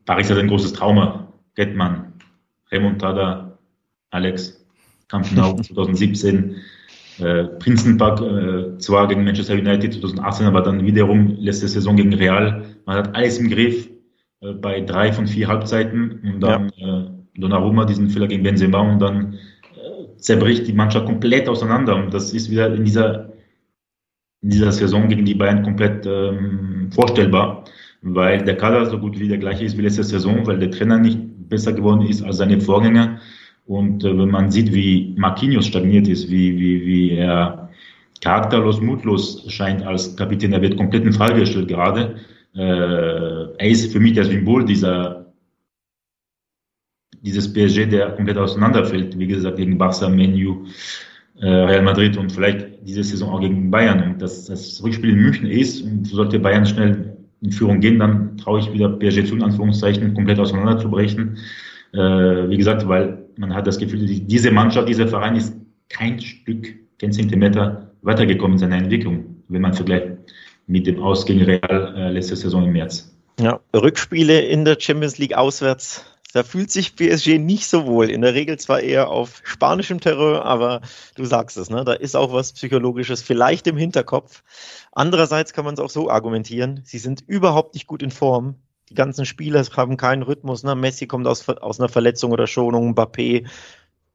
Paris 0.04 0.30
hat 0.30 0.38
ein 0.38 0.48
großes 0.48 0.72
Trauma. 0.72 1.32
Gettmann, 1.54 2.09
Remontada, 2.72 3.58
Alex, 4.10 4.64
Camp 5.08 5.26
Nou 5.34 5.54
2017, 5.54 6.56
äh, 7.18 7.44
Prinzenpark 7.44 8.20
äh, 8.20 8.78
zwar 8.78 9.08
gegen 9.08 9.24
Manchester 9.24 9.54
United 9.54 9.94
2018, 9.94 10.46
aber 10.46 10.62
dann 10.62 10.84
wiederum 10.84 11.36
letzte 11.38 11.68
Saison 11.68 11.96
gegen 11.96 12.14
Real. 12.14 12.64
Man 12.86 12.96
hat 12.96 13.14
alles 13.14 13.38
im 13.38 13.50
Griff 13.50 13.88
äh, 14.40 14.52
bei 14.52 14.80
drei 14.80 15.12
von 15.12 15.26
vier 15.26 15.48
Halbzeiten 15.48 16.20
und 16.22 16.40
dann 16.40 16.70
ja. 16.76 17.02
äh, 17.02 17.10
Donnarumma 17.36 17.84
diesen 17.84 18.08
Fehler 18.08 18.26
gegen 18.26 18.42
Benzema 18.42 18.80
und 18.80 19.00
dann 19.00 19.38
zerbricht 20.20 20.66
die 20.66 20.72
Mannschaft 20.72 21.06
komplett 21.06 21.48
auseinander. 21.48 21.96
Und 21.96 22.14
das 22.14 22.32
ist 22.32 22.50
wieder 22.50 22.72
in 22.72 22.84
dieser, 22.84 23.32
in 24.42 24.50
dieser 24.50 24.72
Saison 24.72 25.08
gegen 25.08 25.24
die 25.24 25.34
Bayern 25.34 25.62
komplett 25.62 26.06
ähm, 26.06 26.90
vorstellbar, 26.92 27.64
weil 28.02 28.44
der 28.44 28.56
Kader 28.56 28.86
so 28.86 28.98
gut 28.98 29.18
wie 29.18 29.28
der 29.28 29.38
gleiche 29.38 29.64
ist 29.64 29.76
wie 29.76 29.82
letzte 29.82 30.04
Saison, 30.04 30.46
weil 30.46 30.58
der 30.58 30.70
Trainer 30.70 30.98
nicht 30.98 31.18
besser 31.48 31.72
geworden 31.72 32.02
ist 32.02 32.22
als 32.22 32.38
seine 32.38 32.60
Vorgänger. 32.60 33.20
Und 33.66 34.04
äh, 34.04 34.18
wenn 34.18 34.30
man 34.30 34.50
sieht, 34.50 34.72
wie 34.72 35.14
Marquinhos 35.16 35.66
stagniert 35.66 36.08
ist, 36.08 36.30
wie, 36.30 36.58
wie, 36.58 36.86
wie 36.86 37.10
er 37.12 37.70
charakterlos, 38.20 38.80
mutlos 38.80 39.44
scheint 39.48 39.82
als 39.82 40.16
Kapitän, 40.16 40.52
er 40.52 40.62
wird 40.62 40.76
komplett 40.76 41.04
in 41.04 41.12
Frage 41.12 41.40
gestellt 41.40 41.68
gerade. 41.68 42.16
Äh, 42.54 42.60
er 42.60 43.68
ist 43.68 43.92
für 43.92 44.00
mich 44.00 44.14
das 44.14 44.28
Symbol 44.28 44.64
dieser 44.64 45.20
dieses 47.22 47.52
PSG, 47.52 47.86
der 47.86 48.12
komplett 48.12 48.38
auseinanderfällt, 48.38 49.18
wie 49.18 49.26
gesagt, 49.26 49.56
gegen 49.56 49.76
Barca, 49.78 50.08
Menu, 50.08 50.64
äh, 51.38 51.46
Real 51.46 51.82
Madrid 51.82 52.16
und 52.16 52.32
vielleicht 52.32 52.86
diese 52.86 53.04
Saison 53.04 53.30
auch 53.30 53.40
gegen 53.40 53.70
Bayern. 53.70 54.02
Und 54.02 54.22
dass 54.22 54.46
das 54.46 54.82
Rückspiel 54.82 55.10
in 55.10 55.20
München 55.20 55.46
ist 55.46 55.82
und 55.82 56.06
sollte 56.06 56.38
Bayern 56.38 56.66
schnell 56.66 57.09
in 57.42 57.52
Führung 57.52 57.80
gehen, 57.80 57.98
dann 57.98 58.36
traue 58.36 58.60
ich 58.60 58.72
wieder 58.72 58.88
PSG 58.88 59.26
zu, 59.26 59.34
in 59.34 59.42
Anführungszeichen, 59.42 60.14
komplett 60.14 60.38
auseinanderzubrechen. 60.38 61.38
Äh, 61.92 61.98
wie 61.98 62.56
gesagt, 62.56 62.86
weil 62.86 63.24
man 63.36 63.54
hat 63.54 63.66
das 63.66 63.78
Gefühl, 63.78 64.06
diese 64.06 64.50
Mannschaft, 64.50 64.88
dieser 64.88 65.08
Verein 65.08 65.36
ist 65.36 65.56
kein 65.88 66.20
Stück, 66.20 66.74
kein 66.98 67.12
Zentimeter 67.12 67.90
weitergekommen 68.02 68.52
in 68.52 68.58
seiner 68.58 68.76
Entwicklung, 68.76 69.42
wenn 69.48 69.62
man 69.62 69.72
vergleicht 69.72 70.08
mit 70.66 70.86
dem 70.86 71.02
Aus 71.02 71.26
gegen 71.26 71.42
Real 71.42 71.94
äh, 71.96 72.10
letzte 72.10 72.36
Saison 72.36 72.64
im 72.64 72.72
März. 72.72 73.12
Ja, 73.40 73.60
Rückspiele 73.74 74.40
in 74.40 74.64
der 74.64 74.76
Champions 74.78 75.18
League 75.18 75.34
auswärts 75.34 76.04
da 76.32 76.42
fühlt 76.42 76.70
sich 76.70 76.96
PSG 76.96 77.38
nicht 77.38 77.66
so 77.66 77.86
wohl. 77.86 78.10
In 78.10 78.22
der 78.22 78.34
Regel 78.34 78.58
zwar 78.58 78.80
eher 78.80 79.08
auf 79.08 79.42
spanischem 79.44 80.00
Terror, 80.00 80.44
aber 80.44 80.80
du 81.14 81.24
sagst 81.24 81.56
es, 81.56 81.70
ne? 81.70 81.84
da 81.84 81.92
ist 81.92 82.16
auch 82.16 82.32
was 82.32 82.52
Psychologisches 82.52 83.22
vielleicht 83.22 83.66
im 83.66 83.76
Hinterkopf. 83.76 84.42
Andererseits 84.92 85.52
kann 85.52 85.64
man 85.64 85.74
es 85.74 85.80
auch 85.80 85.90
so 85.90 86.10
argumentieren, 86.10 86.82
sie 86.84 86.98
sind 86.98 87.22
überhaupt 87.26 87.74
nicht 87.74 87.86
gut 87.86 88.02
in 88.02 88.10
Form. 88.10 88.56
Die 88.88 88.94
ganzen 88.94 89.24
Spieler 89.24 89.64
haben 89.76 89.96
keinen 89.96 90.22
Rhythmus. 90.22 90.64
Ne? 90.64 90.74
Messi 90.74 91.06
kommt 91.06 91.28
aus, 91.28 91.48
aus 91.48 91.78
einer 91.78 91.88
Verletzung 91.88 92.32
oder 92.32 92.48
Schonung, 92.48 92.94
Mbappé 92.94 93.46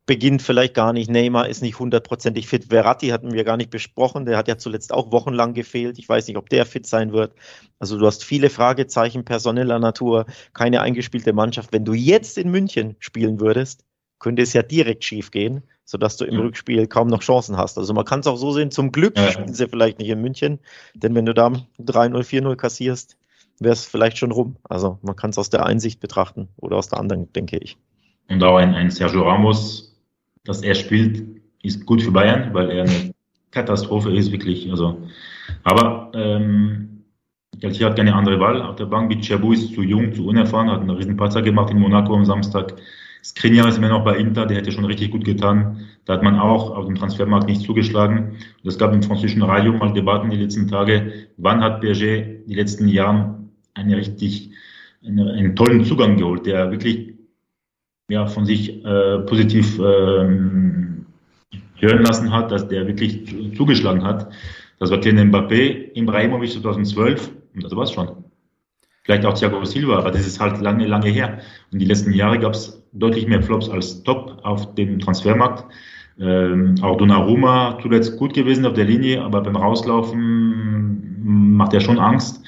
beginnt 0.06 0.42
vielleicht 0.42 0.76
gar 0.76 0.94
nicht. 0.94 1.10
Neymar 1.10 1.48
ist 1.48 1.62
nicht 1.62 1.80
hundertprozentig 1.80 2.48
fit. 2.48 2.66
Verratti 2.66 3.08
hatten 3.08 3.34
wir 3.34 3.44
gar 3.44 3.58
nicht 3.58 3.72
besprochen. 3.72 4.26
Der 4.26 4.38
hat 4.38 4.48
ja 4.48 4.58
zuletzt 4.58 4.94
auch 4.94 5.12
wochenlang 5.12 5.54
gefehlt. 5.54 5.98
Ich 5.98 6.08
weiß 6.08 6.28
nicht, 6.28 6.38
ob 6.38 6.50
der 6.50 6.66
fit 6.66 6.86
sein 6.86 7.12
wird. 7.12 7.34
Also 7.80 7.98
du 7.98 8.06
hast 8.06 8.24
viele 8.24 8.50
Fragezeichen 8.50 9.26
personeller 9.26 9.80
Natur, 9.80 10.26
keine 10.54 10.82
eingespielte 10.82 11.34
Mannschaft. 11.34 11.74
Wenn 11.74 11.86
du 11.86 11.94
jetzt 11.94 12.38
in 12.38 12.52
München 12.52 12.96
spielen 13.00 13.40
würdest, 13.40 13.84
könnte 14.20 14.44
es 14.44 14.54
ja 14.54 14.64
direkt 14.64 15.04
schief 15.04 15.32
gehen, 15.32 15.64
sodass 15.84 16.18
du 16.18 16.26
im 16.26 16.36
ja. 16.36 16.42
Rückspiel 16.42 16.88
kaum 16.88 17.08
noch 17.08 17.22
Chancen 17.22 17.58
hast. 17.58 17.78
Also 17.78 17.94
man 17.94 18.06
kann 18.06 18.22
es 18.22 18.28
auch 18.28 18.38
so 18.38 18.52
sehen, 18.52 18.72
zum 18.72 18.92
Glück 18.92 19.18
ja. 19.18 19.32
spielen 19.32 19.54
sie 19.54 19.68
vielleicht 19.68 20.00
nicht 20.00 20.10
in 20.10 20.22
München, 20.22 20.60
denn 20.94 21.14
wenn 21.16 21.26
du 21.26 21.34
da 21.34 21.48
3-0, 21.48 22.24
4-0 22.24 22.56
kassierst, 22.56 23.18
wäre 23.60 23.74
es 23.74 23.86
vielleicht 23.86 24.18
schon 24.18 24.32
rum. 24.32 24.58
Also 24.64 25.00
man 25.02 25.16
kann 25.16 25.32
es 25.32 25.38
aus 25.38 25.50
der 25.50 25.66
Einsicht 25.66 26.00
betrachten 26.00 26.50
oder 26.58 26.78
aus 26.78 26.88
der 26.88 27.00
anderen, 27.00 27.32
denke 27.34 27.58
ich. 27.58 27.78
Und 28.30 28.44
auch 28.44 28.58
ein, 28.58 28.74
ein 28.74 28.90
Sergio 28.90 29.24
Ramos 29.24 29.95
dass 30.46 30.62
er 30.62 30.76
spielt, 30.76 31.24
ist 31.64 31.86
gut 31.86 32.02
für 32.02 32.12
Bayern, 32.12 32.54
weil 32.54 32.70
er 32.70 32.84
eine 32.84 33.14
Katastrophe 33.52 34.16
ist, 34.16 34.32
wirklich. 34.32 34.70
Also, 34.72 35.02
aber 35.64 36.12
ähm, 36.14 37.04
Galtier 37.60 37.88
hat 37.88 37.96
keine 37.96 38.14
andere 38.14 38.40
Wahl. 38.40 38.62
Auf 38.62 38.76
der 38.76 38.86
Bank, 38.86 39.10
Bichabu 39.10 39.54
ist 39.54 39.74
zu 39.74 39.82
jung, 39.82 40.14
zu 40.14 40.28
unerfahren, 40.28 40.70
hat 40.70 40.82
einen 40.82 40.90
riesen 40.92 41.18
Patzer 41.18 41.42
gemacht 41.42 41.72
in 41.72 41.80
Monaco 41.80 42.14
am 42.14 42.26
Samstag. 42.26 42.76
Skriniar 43.24 43.68
ist 43.68 43.78
immer 43.78 43.90
noch 43.90 44.04
bei 44.04 44.18
Inter, 44.18 44.46
der 44.46 44.58
hätte 44.58 44.72
schon 44.72 44.86
richtig 44.86 45.10
gut 45.10 45.26
getan. 45.26 45.80
Da 46.06 46.14
hat 46.14 46.24
man 46.24 46.38
auch 46.38 46.70
auf 46.70 46.86
dem 46.86 46.96
Transfermarkt 46.96 47.48
nicht 47.48 47.62
zugeschlagen. 47.62 48.34
Und 48.64 48.70
es 48.70 48.78
gab 48.78 48.94
im 48.94 49.02
französischen 49.02 49.42
Radio 49.42 49.74
mal 49.74 49.94
Debatten 49.94 50.30
die 50.30 50.38
letzten 50.38 50.68
Tage, 50.68 51.12
wann 51.38 51.64
hat 51.64 51.82
Berger 51.82 52.22
die 52.46 52.54
letzten 52.54 52.88
Jahre 52.88 53.40
einen 53.74 53.94
richtig, 53.94 54.52
einen, 55.04 55.28
einen 55.28 55.56
tollen 55.56 55.86
Zugang 55.86 56.18
geholt, 56.18 56.46
der 56.46 56.70
wirklich 56.70 57.15
ja, 58.10 58.28
von 58.28 58.46
sich 58.46 58.84
äh, 58.86 59.20
positiv 59.20 59.80
ähm, 59.80 61.06
hören 61.78 62.04
lassen 62.04 62.32
hat, 62.32 62.52
dass 62.52 62.68
der 62.68 62.88
wirklich 62.88 63.56
zugeschlagen 63.56 64.04
hat. 64.04 64.32
Das 64.80 64.92
war 64.92 65.00
Kylian 65.00 65.32
Mbappé, 65.32 65.96
Ibrahimovic 65.96 66.52
2012 66.52 67.32
und 67.56 67.64
das 67.64 67.76
war's 67.76 67.92
schon. 67.92 68.10
Vielleicht 69.04 69.26
auch 69.26 69.34
Thiago 69.34 69.64
Silva, 69.66 69.98
aber 69.98 70.12
das 70.12 70.26
ist 70.26 70.40
halt 70.40 70.60
lange, 70.62 70.88
lange 70.88 71.10
her. 71.10 71.40
Und 71.72 71.80
die 71.80 71.86
letzten 71.86 72.12
Jahre 72.12 72.40
gab 72.40 72.54
es 72.54 72.84
deutlich 72.92 73.28
mehr 73.28 73.42
Flops 73.42 73.70
als 73.70 74.04
Top 74.04 74.40
auf 74.44 74.74
dem 74.76 75.00
Transfermarkt. 75.00 75.66
Ähm, 76.20 76.76
auch 76.82 76.98
Donnarumma 76.98 77.78
zuletzt 77.82 78.18
gut 78.18 78.34
gewesen 78.34 78.66
auf 78.66 78.74
der 78.74 78.86
Linie, 78.86 79.22
aber 79.22 79.42
beim 79.42 79.56
Rauslaufen 79.56 81.56
macht 81.56 81.74
er 81.74 81.82
schon 81.82 82.00
Angst. 82.00 82.44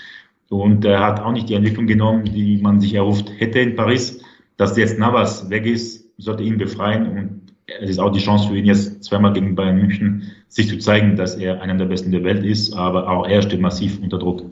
Und 0.50 0.84
er 0.86 1.02
hat 1.02 1.20
auch 1.20 1.32
nicht 1.32 1.50
die 1.50 1.54
Entwicklung 1.54 1.86
genommen, 1.86 2.26
die 2.26 2.58
man 2.58 2.80
sich 2.80 2.96
erhofft 2.96 3.32
hätte 3.38 3.60
in 3.60 3.76
Paris 3.76 4.22
dass 4.58 4.76
jetzt 4.76 5.00
Navas 5.00 5.50
weg 5.50 5.66
ist, 5.66 6.06
sollte 6.18 6.44
ihn 6.44 6.58
befreien 6.58 7.08
und 7.08 7.48
es 7.68 7.90
ist 7.92 8.00
auch 8.00 8.12
die 8.12 8.20
Chance 8.20 8.48
für 8.48 8.58
ihn 8.58 8.66
jetzt 8.66 9.04
zweimal 9.04 9.34
gegen 9.34 9.56
Bayern 9.56 9.78
München, 9.78 10.32
sich 10.48 10.70
zu 10.70 10.78
zeigen, 10.80 11.16
dass 11.16 11.36
er 11.36 11.62
einer 11.62 11.76
der 11.76 11.86
Besten 11.86 12.12
der 12.12 12.24
Welt 12.24 12.44
ist, 12.44 12.74
aber 12.74 13.10
auch 13.10 13.28
er 13.28 13.42
steht 13.42 13.60
massiv 13.60 14.00
unter 14.00 14.18
Druck. 14.18 14.50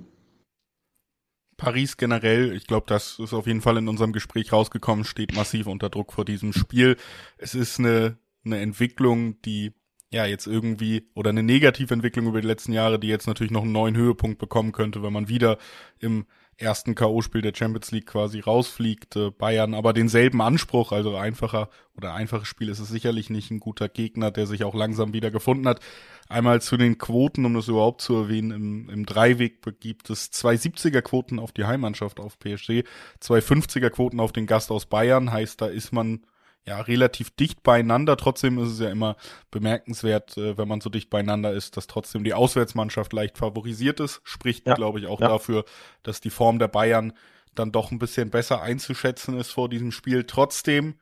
Paris 1.58 1.96
generell, 1.96 2.54
ich 2.54 2.68
glaube, 2.68 2.86
das 2.88 3.18
ist 3.18 3.34
auf 3.34 3.48
jeden 3.48 3.62
Fall 3.62 3.78
in 3.78 3.88
unserem 3.88 4.12
Gespräch 4.12 4.52
rausgekommen, 4.52 5.06
steht 5.06 5.36
massiv 5.36 5.68
unter 5.68 5.90
Druck 5.90 6.12
vor 6.12 6.26
diesem 6.26 6.52
Spiel. 6.52 6.98
Es 7.38 7.56
ist 7.56 7.80
eine, 7.80 8.18
eine 8.44 8.60
Entwicklung, 8.60 9.42
die 9.44 9.72
ja 10.12 10.26
jetzt 10.26 10.48
irgendwie 10.48 11.10
oder 11.16 11.30
eine 11.30 11.44
negative 11.44 11.94
Entwicklung 11.94 12.28
über 12.28 12.42
die 12.42 12.48
letzten 12.48 12.74
Jahre, 12.74 13.00
die 13.00 13.08
jetzt 13.08 13.28
natürlich 13.28 13.52
noch 13.52 13.64
einen 13.64 13.72
neuen 13.72 13.96
Höhepunkt 13.96 14.38
bekommen 14.38 14.74
könnte, 14.74 15.02
wenn 15.02 15.14
man 15.14 15.30
wieder 15.30 15.58
im 16.00 16.26
ersten 16.58 16.96
K.O.-Spiel 16.96 17.42
der 17.42 17.54
Champions 17.54 17.92
League 17.92 18.08
quasi 18.08 18.40
rausfliegt. 18.40 19.16
Äh, 19.16 19.32
Bayern 19.32 19.74
aber 19.74 19.94
denselben 19.94 20.42
Anspruch, 20.42 20.92
also 20.92 21.16
einfacher 21.16 21.70
oder 21.96 22.14
einfaches 22.14 22.48
Spiel 22.48 22.70
ist 22.70 22.80
es 22.80 22.90
sicherlich 22.90 23.30
nicht 23.30 23.52
ein 23.52 23.60
guter 23.60 23.90
Gegner, 23.90 24.32
der 24.32 24.48
sich 24.48 24.64
auch 24.64 24.76
langsam 24.76 25.14
wieder 25.14 25.32
gefunden 25.32 25.68
hat. 25.68 25.80
Einmal 26.28 26.62
zu 26.62 26.78
den 26.78 26.98
Quoten, 26.98 27.46
um 27.46 27.54
das 27.54 27.68
überhaupt 27.68 28.02
zu 28.02 28.16
erwähnen, 28.16 28.52
im, 28.52 28.90
im 28.90 29.06
Dreiweg 29.06 29.62
gibt 29.80 30.10
es 30.10 30.32
zwei 30.32 30.56
70er 30.56 31.02
Quoten 31.02 31.40
auf 31.40 31.52
die 31.52 31.66
Heimmannschaft 31.66 32.20
auf 32.20 32.40
PSG, 32.40 32.84
zwei 33.20 33.40
50er 33.40 33.90
Quoten 33.90 34.20
auf 34.20 34.32
den 34.32 34.48
Gast 34.48 34.72
aus 34.72 34.86
Bayern, 34.86 35.32
heißt, 35.32 35.62
da 35.62 35.68
ist 35.68 35.92
man 35.92 36.26
ja 36.68 36.82
relativ 36.82 37.32
dicht 37.32 37.64
beieinander. 37.64 38.18
Trotzdem 38.18 38.58
ist 38.58 38.72
es 38.72 38.80
ja 38.80 38.90
immer 38.90 39.16
bemerkenswert, 39.52 40.38
äh, 40.38 40.58
wenn 40.58 40.68
man 40.68 40.82
so 40.82 40.90
dicht 40.90 41.10
beieinander 41.10 41.54
ist, 41.54 41.78
dass 41.78 41.88
trotzdem 41.88 42.24
die 42.24 42.34
Auswärtsmannschaft 42.34 43.14
leicht 43.14 43.38
favorisiert 43.38 44.00
ist. 44.00 44.22
Spricht, 44.24 44.68
ja. 44.68 44.74
glaube 44.74 45.00
ich, 45.00 45.08
auch 45.08 45.22
ja. 45.22 45.28
dafür, 45.28 45.66
dass 46.04 46.22
die 46.22 46.30
Form 46.30 46.60
der 46.60 46.68
Bayern 46.68 47.14
dann 47.54 47.72
doch 47.72 47.92
ein 47.92 48.00
bisschen 48.00 48.32
besser 48.32 48.62
einzuschätzen 48.62 49.38
ist 49.38 49.52
vor 49.52 49.70
diesem 49.70 49.92
Spiel. 49.92 50.26
Trotzdem 50.26 50.96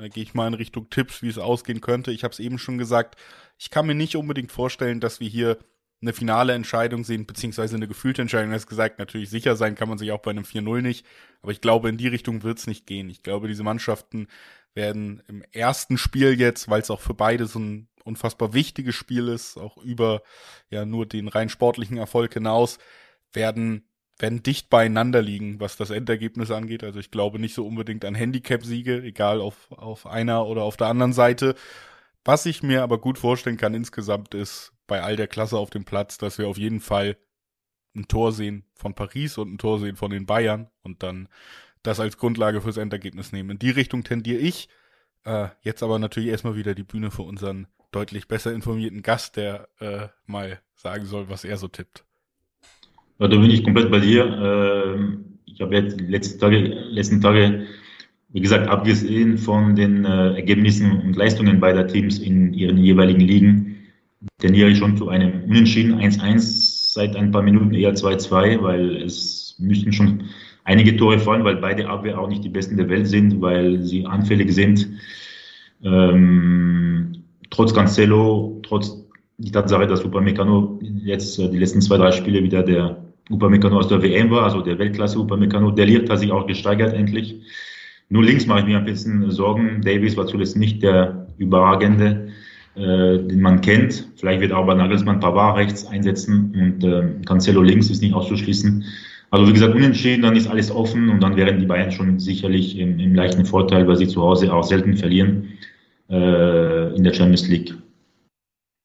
da 0.00 0.08
gehe 0.08 0.22
ich 0.22 0.34
mal 0.34 0.48
in 0.48 0.54
Richtung 0.54 0.88
Tipps, 0.88 1.22
wie 1.22 1.28
es 1.28 1.38
ausgehen 1.38 1.80
könnte. 1.80 2.10
Ich 2.10 2.24
habe 2.24 2.32
es 2.32 2.38
eben 2.38 2.58
schon 2.58 2.78
gesagt, 2.78 3.16
ich 3.58 3.70
kann 3.70 3.86
mir 3.86 3.94
nicht 3.94 4.16
unbedingt 4.16 4.50
vorstellen, 4.50 5.00
dass 5.00 5.20
wir 5.20 5.28
hier 5.28 5.58
eine 6.02 6.14
finale 6.14 6.54
Entscheidung 6.54 7.04
sehen, 7.04 7.26
beziehungsweise 7.26 7.76
eine 7.76 7.86
gefühlte 7.86 8.22
Entscheidung. 8.22 8.50
Du 8.50 8.54
hast 8.54 8.66
gesagt, 8.66 8.98
natürlich 8.98 9.28
sicher 9.28 9.54
sein 9.56 9.74
kann 9.74 9.90
man 9.90 9.98
sich 9.98 10.12
auch 10.12 10.20
bei 10.20 10.30
einem 10.30 10.44
4-0 10.44 10.80
nicht. 10.80 11.04
Aber 11.42 11.52
ich 11.52 11.60
glaube, 11.60 11.90
in 11.90 11.98
die 11.98 12.08
Richtung 12.08 12.42
wird 12.42 12.58
es 12.58 12.66
nicht 12.66 12.86
gehen. 12.86 13.10
Ich 13.10 13.22
glaube, 13.22 13.48
diese 13.48 13.62
Mannschaften 13.62 14.28
werden 14.74 15.22
im 15.28 15.42
ersten 15.52 15.98
Spiel 15.98 16.38
jetzt, 16.38 16.68
weil 16.68 16.80
es 16.80 16.90
auch 16.90 17.00
für 17.00 17.14
beide 17.14 17.46
so 17.46 17.58
ein 17.58 17.88
unfassbar 18.04 18.54
wichtiges 18.54 18.94
Spiel 18.94 19.28
ist, 19.28 19.56
auch 19.56 19.76
über 19.78 20.22
ja 20.70 20.84
nur 20.84 21.06
den 21.06 21.28
rein 21.28 21.48
sportlichen 21.48 21.98
Erfolg 21.98 22.34
hinaus, 22.34 22.78
werden 23.32 23.84
werden 24.20 24.42
dicht 24.42 24.70
beieinander 24.70 25.22
liegen, 25.22 25.60
was 25.60 25.76
das 25.76 25.90
Endergebnis 25.90 26.50
angeht. 26.50 26.84
Also 26.84 26.98
ich 26.98 27.10
glaube 27.10 27.38
nicht 27.38 27.54
so 27.54 27.66
unbedingt 27.66 28.04
an 28.04 28.14
Handicap-Siege, 28.14 29.02
egal 29.02 29.40
auf, 29.40 29.70
auf 29.72 30.06
einer 30.06 30.46
oder 30.46 30.62
auf 30.62 30.76
der 30.76 30.88
anderen 30.88 31.12
Seite. 31.12 31.54
Was 32.24 32.46
ich 32.46 32.62
mir 32.62 32.82
aber 32.82 32.98
gut 32.98 33.18
vorstellen 33.18 33.56
kann 33.56 33.74
insgesamt 33.74 34.34
ist, 34.34 34.72
bei 34.86 35.02
all 35.02 35.16
der 35.16 35.28
Klasse 35.28 35.56
auf 35.56 35.70
dem 35.70 35.84
Platz, 35.84 36.18
dass 36.18 36.38
wir 36.38 36.48
auf 36.48 36.58
jeden 36.58 36.80
Fall 36.80 37.16
ein 37.94 38.08
Tor 38.08 38.32
sehen 38.32 38.64
von 38.74 38.94
Paris 38.94 39.38
und 39.38 39.52
ein 39.52 39.58
Tor 39.58 39.78
sehen 39.78 39.96
von 39.96 40.10
den 40.10 40.26
Bayern 40.26 40.70
und 40.82 41.02
dann 41.02 41.28
das 41.82 42.00
als 42.00 42.18
Grundlage 42.18 42.60
fürs 42.60 42.76
Endergebnis 42.76 43.32
nehmen. 43.32 43.50
In 43.50 43.58
die 43.58 43.70
Richtung 43.70 44.04
tendiere 44.04 44.38
ich. 44.38 44.68
Äh, 45.24 45.48
jetzt 45.62 45.82
aber 45.82 45.98
natürlich 45.98 46.30
erstmal 46.30 46.56
wieder 46.56 46.74
die 46.74 46.82
Bühne 46.82 47.10
für 47.10 47.22
unseren 47.22 47.66
deutlich 47.92 48.28
besser 48.28 48.52
informierten 48.52 49.02
Gast, 49.02 49.36
der 49.36 49.68
äh, 49.80 50.08
mal 50.26 50.60
sagen 50.76 51.04
soll, 51.04 51.28
was 51.28 51.44
er 51.44 51.56
so 51.56 51.68
tippt. 51.68 52.04
Ja, 53.18 53.28
da 53.28 53.36
bin 53.36 53.50
ich 53.50 53.64
komplett 53.64 53.90
bei 53.90 54.00
dir. 54.00 54.24
Ähm, 54.24 55.38
ich 55.44 55.60
habe 55.60 55.74
jetzt 55.74 56.00
die 56.00 56.06
letzten 56.06 56.38
Tage, 56.38 56.58
letzten 56.58 57.20
Tage, 57.20 57.66
wie 58.30 58.40
gesagt, 58.40 58.68
abgesehen 58.68 59.36
von 59.36 59.74
den 59.74 60.04
äh, 60.04 60.34
Ergebnissen 60.34 61.00
und 61.02 61.16
Leistungen 61.16 61.60
beider 61.60 61.86
Teams 61.86 62.18
in 62.18 62.54
ihren 62.54 62.78
jeweiligen 62.78 63.20
Ligen, 63.20 63.76
tendiere 64.38 64.70
ich 64.70 64.78
schon 64.78 64.96
zu 64.96 65.08
einem 65.08 65.44
Unentschieden 65.44 66.00
1-1 66.00 66.92
seit 66.92 67.16
ein 67.16 67.30
paar 67.30 67.42
Minuten 67.42 67.74
eher 67.74 67.94
2-2, 67.94 68.62
weil 68.62 69.02
es 69.02 69.56
müssten 69.58 69.92
schon 69.92 70.24
einige 70.64 70.96
Tore 70.96 71.18
fallen, 71.18 71.44
weil 71.44 71.56
beide 71.56 71.88
Abwehr 71.88 72.18
auch 72.18 72.28
nicht 72.28 72.44
die 72.44 72.48
besten 72.48 72.76
der 72.76 72.88
Welt 72.88 73.06
sind, 73.06 73.40
weil 73.40 73.82
sie 73.82 74.06
anfällig 74.06 74.52
sind. 74.52 74.88
Ähm, 75.82 77.24
trotz 77.50 77.74
Cancelo, 77.74 78.60
trotz 78.62 79.04
die 79.38 79.50
Tatsache, 79.50 79.86
dass 79.86 80.04
Upamecano 80.04 80.78
jetzt 81.04 81.38
äh, 81.38 81.48
die 81.48 81.58
letzten 81.58 81.80
zwei, 81.80 81.96
drei 81.96 82.12
Spiele 82.12 82.42
wieder 82.42 82.62
der 82.62 83.02
Upamecano 83.30 83.78
aus 83.78 83.88
der 83.88 84.02
WM 84.02 84.30
war, 84.30 84.44
also 84.44 84.60
der 84.60 84.78
Weltklasse 84.78 85.18
Upamecano, 85.18 85.70
der 85.70 85.86
Licht 85.86 86.10
hat 86.10 86.18
sich 86.18 86.30
auch 86.30 86.46
gesteigert 86.46 86.92
endlich. 86.92 87.40
Nur 88.08 88.24
links 88.24 88.46
mache 88.46 88.60
ich 88.60 88.66
mir 88.66 88.78
ein 88.78 88.84
bisschen 88.84 89.30
Sorgen. 89.30 89.82
Davies 89.82 90.16
war 90.16 90.26
zuletzt 90.26 90.56
nicht 90.56 90.82
der 90.82 91.28
überragende, 91.38 92.28
äh, 92.74 93.18
den 93.18 93.40
man 93.40 93.60
kennt. 93.60 94.08
Vielleicht 94.16 94.40
wird 94.40 94.52
auch 94.52 94.66
bei 94.66 94.74
Nagelsmann 94.74 95.20
Pavard 95.20 95.56
rechts 95.56 95.86
einsetzen 95.86 96.52
und 96.54 96.84
äh, 96.84 97.24
Cancelo 97.24 97.62
links 97.62 97.88
ist 97.88 98.02
nicht 98.02 98.14
auszuschließen. 98.14 98.84
Also 99.30 99.46
wie 99.46 99.52
gesagt, 99.52 99.74
unentschieden, 99.74 100.22
dann 100.22 100.34
ist 100.34 100.48
alles 100.48 100.70
offen 100.70 101.08
und 101.08 101.22
dann 101.22 101.36
wären 101.36 101.60
die 101.60 101.66
Bayern 101.66 101.92
schon 101.92 102.18
sicherlich 102.18 102.76
im, 102.78 102.98
im 102.98 103.14
leichten 103.14 103.46
Vorteil, 103.46 103.86
weil 103.86 103.96
sie 103.96 104.08
zu 104.08 104.22
Hause 104.22 104.52
auch 104.52 104.64
selten 104.64 104.96
verlieren 104.96 105.56
äh, 106.08 106.94
in 106.94 107.04
der 107.04 107.14
Champions 107.14 107.46
League. 107.46 107.74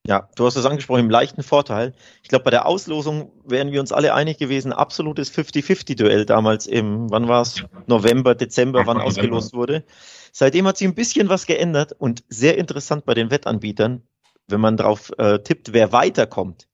Ja, 0.08 0.30
du 0.36 0.46
hast 0.46 0.56
es 0.56 0.68
angesprochen, 0.68 1.00
im 1.00 1.10
leichten 1.10 1.42
Vorteil. 1.42 1.94
Ich 2.22 2.30
glaube, 2.30 2.44
bei 2.44 2.52
der 2.52 2.68
Auslosung 2.68 3.32
wären 3.44 3.72
wir 3.72 3.80
uns 3.80 3.92
alle 3.92 4.14
einig 4.14 4.38
gewesen, 4.38 4.72
absolutes 4.72 5.32
50-50-Duell 5.34 6.26
damals 6.26 6.68
im, 6.68 7.10
wann 7.10 7.28
war 7.28 7.42
es? 7.42 7.64
November, 7.88 8.36
Dezember, 8.36 8.86
wann 8.86 9.02
ausgelost 9.02 9.56
wurde. 9.56 9.84
Seitdem 10.32 10.68
hat 10.68 10.78
sich 10.78 10.88
ein 10.88 10.94
bisschen 10.94 11.28
was 11.28 11.48
geändert 11.48 11.94
und 11.98 12.24
sehr 12.30 12.60
interessant 12.60 13.06
bei 13.06 13.16
den 13.16 13.32
Wettanbietern, 13.32 14.04
wenn 14.48 14.62
man 14.62 14.78
drauf 14.78 15.12
äh, 15.18 15.40
tippt, 15.40 15.74
wer 15.74 15.92
weiterkommt, 15.92 16.68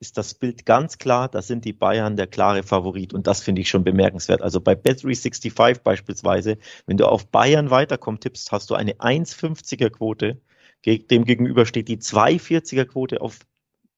ist 0.00 0.16
das 0.16 0.34
Bild 0.34 0.64
ganz 0.64 0.98
klar, 0.98 1.28
da 1.28 1.42
sind 1.42 1.64
die 1.64 1.72
Bayern 1.72 2.16
der 2.16 2.26
klare 2.26 2.62
Favorit 2.62 3.12
und 3.14 3.26
das 3.26 3.42
finde 3.42 3.60
ich 3.62 3.68
schon 3.68 3.84
bemerkenswert. 3.84 4.42
Also 4.42 4.60
bei 4.60 4.74
Bet365 4.74 5.82
beispielsweise, 5.82 6.58
wenn 6.86 6.96
du 6.96 7.06
auf 7.06 7.26
Bayern 7.26 7.70
weiterkommt 7.70 8.20
tippst, 8.22 8.52
hast 8.52 8.70
du 8.70 8.74
eine 8.74 8.94
1,50er 8.94 9.90
Quote 9.90 10.40
dem 10.86 11.24
gegenüber 11.24 11.66
steht 11.66 11.88
die 11.88 11.98
240er 11.98 12.84
Quote 12.84 13.20
auf 13.20 13.40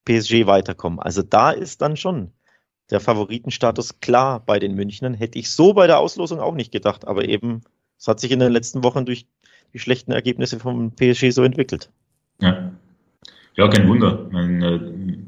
PSG 0.05 0.47
weiterkommen. 0.47 0.99
Also 0.99 1.21
da 1.21 1.51
ist 1.51 1.81
dann 1.81 1.95
schon 1.95 2.31
der 2.89 2.99
Favoritenstatus 2.99 3.99
klar 3.99 4.43
bei 4.43 4.59
den 4.59 4.75
Münchnern. 4.75 5.13
Hätte 5.13 5.39
ich 5.39 5.51
so 5.51 5.73
bei 5.73 5.87
der 5.87 5.99
Auslosung 5.99 6.39
auch 6.39 6.55
nicht 6.55 6.71
gedacht, 6.71 7.07
aber 7.07 7.25
eben, 7.27 7.61
es 7.97 8.07
hat 8.07 8.19
sich 8.19 8.31
in 8.31 8.39
den 8.39 8.51
letzten 8.51 8.83
Wochen 8.83 9.05
durch 9.05 9.27
die 9.73 9.79
schlechten 9.79 10.11
Ergebnisse 10.11 10.59
vom 10.59 10.91
PSG 10.91 11.31
so 11.31 11.43
entwickelt. 11.43 11.89
Ja, 12.39 12.71
ja 13.55 13.67
kein 13.69 13.87
Wunder. 13.87 14.27
Meine, 14.31 15.27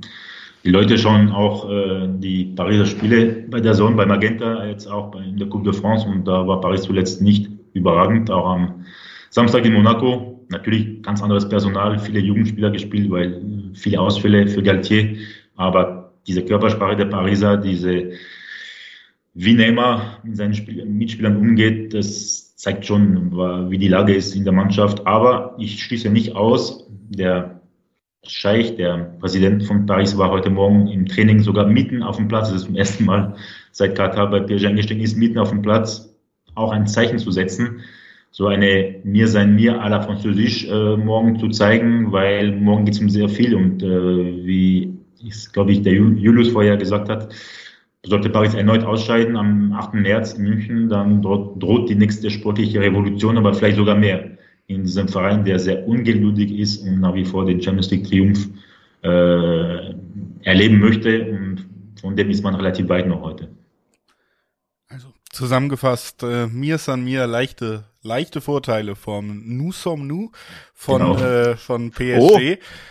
die 0.63 0.71
Leute 0.71 0.97
schauen 0.97 1.31
auch 1.31 1.69
äh, 1.69 2.07
die 2.19 2.45
Pariser 2.45 2.85
Spiele 2.85 3.45
bei 3.49 3.59
der 3.59 3.73
Zone, 3.73 3.95
bei 3.95 4.05
Magenta, 4.05 4.65
jetzt 4.65 4.87
auch 4.87 5.13
in 5.15 5.37
der 5.37 5.49
Coupe 5.49 5.71
de 5.71 5.73
France 5.73 6.07
und 6.07 6.25
da 6.25 6.47
war 6.47 6.61
Paris 6.61 6.83
zuletzt 6.83 7.21
nicht 7.21 7.49
überragend. 7.73 8.31
Auch 8.31 8.49
am 8.49 8.85
Samstag 9.29 9.65
in 9.65 9.73
Monaco 9.73 10.45
natürlich 10.49 11.01
ganz 11.01 11.21
anderes 11.21 11.49
Personal, 11.49 11.99
viele 11.99 12.19
Jugendspieler 12.19 12.71
gespielt, 12.71 13.09
weil 13.11 13.71
viele 13.73 13.99
Ausfälle 13.99 14.47
für 14.47 14.63
Galtier, 14.63 15.17
aber 15.55 16.13
diese 16.27 16.43
Körpersprache 16.45 16.95
der 16.95 17.05
Pariser, 17.05 17.57
diese 17.57 18.11
wie 19.33 19.55
Neymar 19.55 20.19
mit 20.23 20.37
seinen 20.37 20.53
Spiel 20.53 20.85
Mitspielern 20.85 21.37
umgeht, 21.37 21.93
das 21.93 22.55
zeigt 22.55 22.85
schon, 22.85 23.31
wie 23.69 23.77
die 23.77 23.87
Lage 23.87 24.13
ist 24.13 24.35
in 24.35 24.43
der 24.43 24.53
Mannschaft. 24.53 25.05
Aber 25.07 25.55
ich 25.57 25.83
schließe 25.83 26.09
nicht 26.09 26.35
aus, 26.35 26.87
der 27.09 27.62
Scheich, 28.25 28.75
der 28.75 29.15
Präsident 29.19 29.63
von 29.63 29.85
Paris, 29.85 30.17
war 30.17 30.31
heute 30.31 30.49
Morgen 30.49 30.87
im 30.87 31.05
Training 31.05 31.41
sogar 31.41 31.67
mitten 31.67 32.03
auf 32.03 32.17
dem 32.17 32.27
Platz. 32.27 32.49
Das 32.49 32.61
ist 32.61 32.65
zum 32.65 32.75
ersten 32.75 33.05
Mal 33.05 33.35
seit 33.71 33.95
Katar 33.95 34.29
bei 34.29 34.39
PSG 34.39 34.67
eingestiegen 34.67 35.01
ist, 35.01 35.17
mitten 35.17 35.39
auf 35.39 35.49
dem 35.49 35.61
Platz 35.61 36.13
auch 36.55 36.71
ein 36.71 36.87
Zeichen 36.87 37.19
zu 37.19 37.31
setzen 37.31 37.81
so 38.33 38.47
eine 38.47 38.95
Mir 39.03 39.27
sein 39.27 39.55
Mir 39.55 39.79
à 39.79 39.89
la 39.89 40.01
Französisch 40.01 40.65
äh, 40.65 40.97
morgen 40.97 41.39
zu 41.39 41.49
zeigen, 41.49 42.11
weil 42.11 42.51
morgen 42.51 42.83
geht 42.85 42.95
es 42.95 42.99
um 42.99 43.07
sehr 43.07 43.29
viel 43.29 43.53
und 43.53 43.83
äh, 43.83 44.45
wie 44.45 44.97
ist, 45.23 45.53
glaube 45.53 45.71
ich, 45.71 45.83
der 45.83 45.93
Julius 45.93 46.49
vorher 46.49 46.75
gesagt 46.75 47.09
hat, 47.09 47.29
sollte 48.03 48.29
Paris 48.31 48.55
erneut 48.55 48.83
ausscheiden 48.83 49.37
am 49.37 49.71
8. 49.73 49.93
März 49.93 50.33
in 50.33 50.45
München, 50.45 50.89
dann 50.89 51.21
droht, 51.21 51.61
droht 51.61 51.89
die 51.89 51.95
nächste 51.95 52.31
sportliche 52.31 52.81
Revolution, 52.81 53.37
aber 53.37 53.53
vielleicht 53.53 53.77
sogar 53.77 53.95
mehr 53.95 54.32
in 54.67 54.83
diesem 54.83 55.07
Verein, 55.07 55.43
der 55.43 55.59
sehr 55.59 55.87
ungeduldig 55.87 56.51
ist 56.51 56.83
und 56.83 56.99
nach 56.99 57.13
wie 57.13 57.25
vor 57.25 57.45
den 57.45 57.61
Champions 57.61 57.91
League 57.91 58.07
Triumph 58.07 58.47
äh, 59.03 59.93
erleben 60.43 60.79
möchte 60.79 61.25
und 61.31 61.65
von 61.99 62.15
dem 62.15 62.29
ist 62.29 62.43
man 62.43 62.55
relativ 62.55 62.89
weit 62.89 63.07
noch 63.07 63.21
heute. 63.21 63.49
Also 64.87 65.07
zusammengefasst, 65.31 66.23
äh, 66.23 66.47
mir 66.47 66.77
san 66.77 67.03
mir 67.03 67.27
leichte 67.27 67.85
leichte 68.03 68.41
Vorteile 68.41 68.95
vom 68.95 69.41
Nous 69.45 69.81
sommes 69.81 70.07
nous 70.07 70.31
von, 70.73 71.01
genau. 71.01 71.17
äh, 71.17 71.55
von 71.55 71.91
PSG. 71.91 72.19
Oh, 72.19 72.39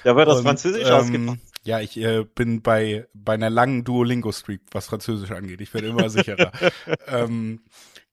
da 0.04 0.16
wird 0.16 0.28
das 0.28 0.38
Und, 0.38 0.44
Französisch 0.44 0.88
ähm, 0.88 0.94
ausgepackt. 0.94 1.40
Ja, 1.64 1.80
ich 1.80 1.96
äh, 1.96 2.24
bin 2.24 2.60
bei, 2.60 3.06
bei 3.14 3.34
einer 3.34 3.50
langen 3.50 3.84
Duolingo-Streak, 3.84 4.62
was 4.72 4.86
Französisch 4.86 5.30
angeht. 5.30 5.60
Ich 5.60 5.72
werde 5.72 5.88
immer 5.88 6.10
sicherer. 6.10 6.50
ähm, 7.06 7.60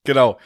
genau. 0.04 0.38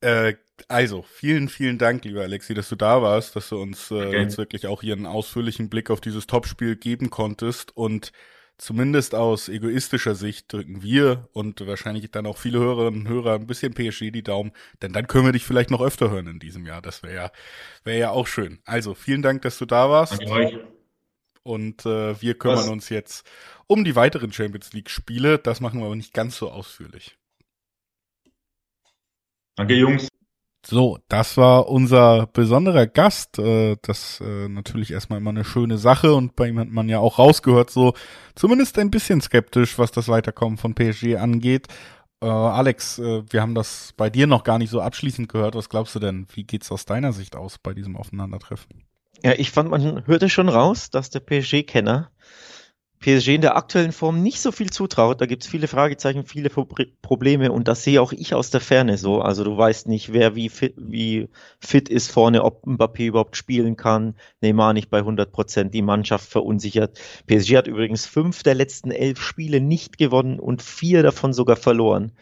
Äh, 0.00 0.34
also, 0.68 1.02
vielen, 1.02 1.48
vielen 1.48 1.78
Dank, 1.78 2.04
lieber 2.04 2.22
Alexi, 2.22 2.54
dass 2.54 2.68
du 2.68 2.76
da 2.76 3.02
warst, 3.02 3.34
dass 3.36 3.48
du 3.48 3.60
uns 3.60 3.90
äh, 3.90 3.94
okay. 3.94 4.20
jetzt 4.22 4.38
wirklich 4.38 4.66
auch 4.66 4.82
hier 4.82 4.94
einen 4.94 5.06
ausführlichen 5.06 5.68
Blick 5.68 5.90
auf 5.90 6.00
dieses 6.00 6.26
Topspiel 6.26 6.76
geben 6.76 7.10
konntest. 7.10 7.76
Und 7.76 8.12
zumindest 8.56 9.14
aus 9.14 9.48
egoistischer 9.48 10.14
Sicht 10.14 10.52
drücken 10.52 10.82
wir 10.82 11.28
und 11.32 11.66
wahrscheinlich 11.66 12.10
dann 12.10 12.26
auch 12.26 12.38
viele 12.38 12.60
Hörerinnen 12.60 13.00
und 13.00 13.08
Hörer 13.08 13.34
ein 13.34 13.46
bisschen 13.46 13.74
PSG 13.74 14.10
die 14.12 14.22
Daumen, 14.22 14.52
denn 14.80 14.92
dann 14.92 15.06
können 15.06 15.26
wir 15.26 15.32
dich 15.32 15.44
vielleicht 15.44 15.70
noch 15.70 15.80
öfter 15.80 16.10
hören 16.10 16.28
in 16.28 16.38
diesem 16.38 16.64
Jahr. 16.66 16.80
Das 16.80 17.02
wäre 17.02 17.14
ja, 17.14 17.32
wäre 17.82 17.98
ja 17.98 18.10
auch 18.10 18.26
schön. 18.26 18.60
Also 18.64 18.94
vielen 18.94 19.22
Dank, 19.22 19.42
dass 19.42 19.58
du 19.58 19.66
da 19.66 19.90
warst. 19.90 20.20
Und 21.42 21.84
äh, 21.84 22.20
wir 22.22 22.38
kümmern 22.38 22.58
Was? 22.58 22.68
uns 22.68 22.88
jetzt 22.88 23.28
um 23.66 23.84
die 23.84 23.96
weiteren 23.96 24.32
Champions 24.32 24.72
League 24.72 24.88
Spiele. 24.88 25.38
Das 25.38 25.60
machen 25.60 25.80
wir 25.80 25.86
aber 25.86 25.96
nicht 25.96 26.14
ganz 26.14 26.38
so 26.38 26.50
ausführlich. 26.50 27.18
Danke, 29.56 29.74
Jungs. 29.74 30.08
So, 30.66 30.98
das 31.08 31.36
war 31.36 31.68
unser 31.68 32.26
besonderer 32.26 32.86
Gast. 32.86 33.38
Äh, 33.38 33.76
das 33.82 34.20
äh, 34.20 34.48
natürlich 34.48 34.92
erstmal 34.92 35.18
immer 35.18 35.30
eine 35.30 35.44
schöne 35.44 35.76
Sache 35.76 36.14
und 36.14 36.36
bei 36.36 36.48
ihm 36.48 36.58
hat 36.58 36.68
man 36.68 36.88
ja 36.88 37.00
auch 37.00 37.18
rausgehört, 37.18 37.70
so 37.70 37.92
zumindest 38.34 38.78
ein 38.78 38.90
bisschen 38.90 39.20
skeptisch, 39.20 39.78
was 39.78 39.90
das 39.90 40.08
Weiterkommen 40.08 40.56
von 40.56 40.74
PSG 40.74 41.16
angeht. 41.16 41.68
Äh, 42.22 42.26
Alex, 42.26 42.98
wir 42.98 43.42
haben 43.42 43.54
das 43.54 43.92
bei 43.96 44.08
dir 44.08 44.26
noch 44.26 44.44
gar 44.44 44.58
nicht 44.58 44.70
so 44.70 44.80
abschließend 44.80 45.28
gehört. 45.28 45.54
Was 45.54 45.68
glaubst 45.68 45.94
du 45.94 45.98
denn? 45.98 46.26
Wie 46.32 46.44
geht's 46.44 46.72
aus 46.72 46.86
deiner 46.86 47.12
Sicht 47.12 47.36
aus 47.36 47.58
bei 47.58 47.74
diesem 47.74 47.96
Aufeinandertreffen? 47.96 48.84
Ja, 49.22 49.32
ich 49.32 49.50
fand, 49.50 49.70
man 49.70 50.06
hörte 50.06 50.28
schon 50.28 50.48
raus, 50.48 50.90
dass 50.90 51.10
der 51.10 51.20
PSG-Kenner 51.20 52.10
PSG 53.04 53.34
in 53.34 53.42
der 53.42 53.54
aktuellen 53.54 53.92
Form 53.92 54.22
nicht 54.22 54.40
so 54.40 54.50
viel 54.50 54.70
zutraut. 54.70 55.20
Da 55.20 55.26
gibt 55.26 55.42
es 55.42 55.50
viele 55.50 55.68
Fragezeichen, 55.68 56.24
viele 56.24 56.48
Probleme 56.48 57.52
und 57.52 57.68
das 57.68 57.84
sehe 57.84 58.00
auch 58.00 58.12
ich 58.12 58.32
aus 58.32 58.48
der 58.48 58.62
Ferne 58.62 58.96
so. 58.96 59.20
Also 59.20 59.44
du 59.44 59.54
weißt 59.58 59.88
nicht, 59.88 60.14
wer 60.14 60.34
wie 60.34 60.48
fit, 60.48 60.72
wie 60.78 61.28
fit 61.60 61.90
ist 61.90 62.10
vorne, 62.10 62.42
ob 62.42 62.64
Mbappé 62.64 63.04
überhaupt 63.04 63.36
spielen 63.36 63.76
kann, 63.76 64.14
Neymar 64.40 64.72
nicht 64.72 64.88
bei 64.88 65.00
100 65.00 65.32
Prozent, 65.32 65.74
die 65.74 65.82
Mannschaft 65.82 66.30
verunsichert. 66.30 66.98
PSG 67.26 67.56
hat 67.56 67.66
übrigens 67.66 68.06
fünf 68.06 68.42
der 68.42 68.54
letzten 68.54 68.90
elf 68.90 69.20
Spiele 69.20 69.60
nicht 69.60 69.98
gewonnen 69.98 70.40
und 70.40 70.62
vier 70.62 71.02
davon 71.02 71.34
sogar 71.34 71.56
verloren. 71.56 72.12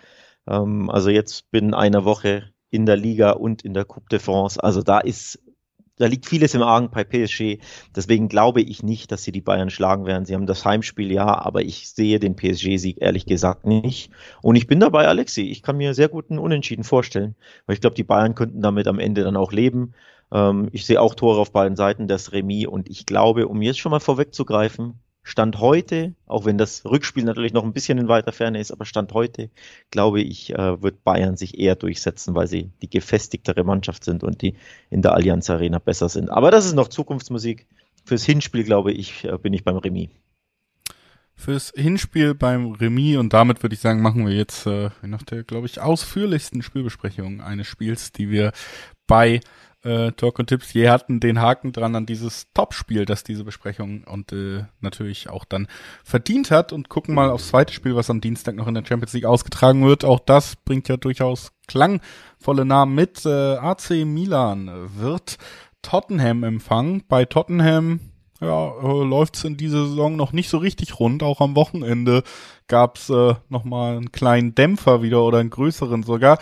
Ähm, 0.48 0.90
also 0.90 1.10
jetzt 1.10 1.48
binnen 1.52 1.74
einer 1.74 2.04
Woche 2.04 2.52
in 2.70 2.86
der 2.86 2.96
Liga 2.96 3.30
und 3.30 3.62
in 3.62 3.72
der 3.72 3.84
Coupe 3.84 4.08
de 4.10 4.18
France. 4.18 4.60
Also 4.60 4.82
da 4.82 4.98
ist 4.98 5.38
da 5.96 6.06
liegt 6.06 6.26
vieles 6.26 6.54
im 6.54 6.62
Argen 6.62 6.90
bei 6.90 7.04
PSG. 7.04 7.58
Deswegen 7.94 8.28
glaube 8.28 8.62
ich 8.62 8.82
nicht, 8.82 9.12
dass 9.12 9.22
sie 9.22 9.32
die 9.32 9.40
Bayern 9.40 9.70
schlagen 9.70 10.06
werden. 10.06 10.24
Sie 10.24 10.34
haben 10.34 10.46
das 10.46 10.64
Heimspiel 10.64 11.12
ja, 11.12 11.26
aber 11.26 11.62
ich 11.62 11.90
sehe 11.90 12.18
den 12.18 12.34
PSG-Sieg 12.34 13.00
ehrlich 13.00 13.26
gesagt 13.26 13.66
nicht. 13.66 14.10
Und 14.40 14.56
ich 14.56 14.66
bin 14.66 14.80
dabei, 14.80 15.06
Alexi. 15.06 15.42
Ich 15.42 15.62
kann 15.62 15.76
mir 15.76 15.94
sehr 15.94 16.08
guten 16.08 16.38
Unentschieden 16.38 16.84
vorstellen, 16.84 17.36
weil 17.66 17.74
ich 17.74 17.80
glaube, 17.80 17.96
die 17.96 18.04
Bayern 18.04 18.34
könnten 18.34 18.62
damit 18.62 18.88
am 18.88 18.98
Ende 18.98 19.22
dann 19.22 19.36
auch 19.36 19.52
leben. 19.52 19.92
Ähm, 20.32 20.68
ich 20.72 20.86
sehe 20.86 21.00
auch 21.00 21.14
Tore 21.14 21.40
auf 21.40 21.52
beiden 21.52 21.76
Seiten, 21.76 22.08
das 22.08 22.32
Remis. 22.32 22.66
Und 22.66 22.88
ich 22.88 23.06
glaube, 23.06 23.46
um 23.46 23.60
jetzt 23.62 23.78
schon 23.78 23.90
mal 23.90 24.00
vorwegzugreifen, 24.00 24.98
Stand 25.24 25.60
heute, 25.60 26.14
auch 26.26 26.44
wenn 26.44 26.58
das 26.58 26.84
Rückspiel 26.84 27.24
natürlich 27.24 27.52
noch 27.52 27.62
ein 27.62 27.72
bisschen 27.72 27.98
in 27.98 28.08
weiter 28.08 28.32
Ferne 28.32 28.58
ist, 28.58 28.72
aber 28.72 28.84
Stand 28.84 29.14
heute, 29.14 29.50
glaube 29.90 30.20
ich, 30.20 30.50
äh, 30.50 30.82
wird 30.82 31.04
Bayern 31.04 31.36
sich 31.36 31.58
eher 31.58 31.76
durchsetzen, 31.76 32.34
weil 32.34 32.48
sie 32.48 32.70
die 32.82 32.90
gefestigtere 32.90 33.62
Mannschaft 33.62 34.04
sind 34.04 34.24
und 34.24 34.42
die 34.42 34.56
in 34.90 35.00
der 35.00 35.14
Allianz 35.14 35.48
Arena 35.48 35.78
besser 35.78 36.08
sind. 36.08 36.28
Aber 36.28 36.50
das 36.50 36.66
ist 36.66 36.74
noch 36.74 36.88
Zukunftsmusik. 36.88 37.66
Fürs 38.04 38.24
Hinspiel, 38.24 38.64
glaube 38.64 38.92
ich, 38.92 39.24
äh, 39.24 39.38
bin 39.38 39.52
ich 39.52 39.62
beim 39.62 39.76
Remis. 39.76 40.10
Fürs 41.34 41.72
Hinspiel 41.74 42.34
beim 42.34 42.72
Remis 42.72 43.16
und 43.16 43.32
damit 43.32 43.62
würde 43.62 43.74
ich 43.74 43.80
sagen, 43.80 44.02
machen 44.02 44.26
wir 44.26 44.34
jetzt 44.34 44.66
äh, 44.66 44.90
nach 45.02 45.22
der, 45.22 45.44
glaube 45.44 45.66
ich, 45.66 45.80
ausführlichsten 45.80 46.62
Spielbesprechung 46.62 47.40
eines 47.40 47.68
Spiels, 47.68 48.12
die 48.12 48.30
wir 48.30 48.52
bei 49.06 49.40
äh, 49.84 50.12
Talk 50.12 50.38
und 50.38 50.46
Tipps 50.46 50.72
je 50.72 50.88
hatten 50.88 51.20
den 51.20 51.40
Haken 51.40 51.72
dran 51.72 51.96
an 51.96 52.06
dieses 52.06 52.52
Topspiel, 52.52 53.04
das 53.04 53.24
diese 53.24 53.44
Besprechung 53.44 54.04
und 54.04 54.32
äh, 54.32 54.64
natürlich 54.80 55.28
auch 55.28 55.44
dann 55.44 55.66
verdient 56.04 56.50
hat 56.50 56.72
und 56.72 56.88
gucken 56.88 57.14
mal 57.14 57.30
aufs 57.30 57.48
zweite 57.48 57.72
Spiel, 57.72 57.96
was 57.96 58.10
am 58.10 58.20
Dienstag 58.20 58.54
noch 58.54 58.68
in 58.68 58.74
der 58.74 58.84
Champions 58.84 59.12
League 59.12 59.24
ausgetragen 59.24 59.86
wird. 59.86 60.04
Auch 60.04 60.20
das 60.20 60.56
bringt 60.56 60.88
ja 60.88 60.96
durchaus 60.96 61.52
klangvolle 61.66 62.64
Namen 62.64 62.94
mit. 62.94 63.26
Äh, 63.26 63.56
AC 63.56 64.04
Milan 64.04 64.70
wird 64.96 65.38
Tottenham 65.82 66.44
empfangen. 66.44 67.02
Bei 67.08 67.24
Tottenham 67.24 68.00
ja, 68.40 68.72
äh, 68.82 69.04
läuft's 69.04 69.44
in 69.44 69.56
dieser 69.56 69.86
Saison 69.86 70.16
noch 70.16 70.32
nicht 70.32 70.48
so 70.48 70.58
richtig 70.58 70.98
rund. 70.98 71.22
Auch 71.22 71.40
am 71.40 71.54
Wochenende 71.54 72.22
gab's 72.66 73.08
äh, 73.08 73.34
noch 73.48 73.64
mal 73.64 73.96
einen 73.96 74.12
kleinen 74.12 74.54
Dämpfer 74.54 75.02
wieder 75.02 75.22
oder 75.22 75.38
einen 75.38 75.50
größeren 75.50 76.02
sogar 76.02 76.38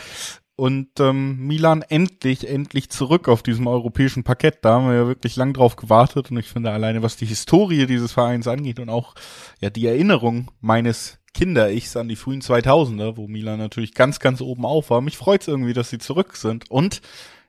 und 0.60 1.00
ähm, 1.00 1.46
Milan 1.46 1.80
endlich, 1.80 2.46
endlich 2.46 2.90
zurück 2.90 3.28
auf 3.28 3.42
diesem 3.42 3.66
europäischen 3.66 4.24
Parkett. 4.24 4.58
Da 4.60 4.74
haben 4.74 4.88
wir 4.88 4.94
ja 4.94 5.06
wirklich 5.06 5.34
lang 5.36 5.54
drauf 5.54 5.74
gewartet 5.76 6.30
und 6.30 6.36
ich 6.36 6.48
finde 6.48 6.70
alleine, 6.70 7.02
was 7.02 7.16
die 7.16 7.24
Historie 7.24 7.86
dieses 7.86 8.12
Vereins 8.12 8.46
angeht 8.46 8.78
und 8.78 8.90
auch 8.90 9.14
ja 9.60 9.70
die 9.70 9.86
Erinnerung 9.86 10.50
meines 10.60 11.18
Kinder-Ichs 11.32 11.96
an 11.96 12.08
die 12.08 12.16
frühen 12.16 12.42
2000er, 12.42 13.16
wo 13.16 13.26
Milan 13.26 13.58
natürlich 13.58 13.94
ganz, 13.94 14.20
ganz 14.20 14.42
oben 14.42 14.66
auf 14.66 14.90
war. 14.90 15.00
Mich 15.00 15.16
freut's 15.16 15.48
irgendwie, 15.48 15.72
dass 15.72 15.88
sie 15.88 15.98
zurück 15.98 16.36
sind 16.36 16.70
und 16.70 17.00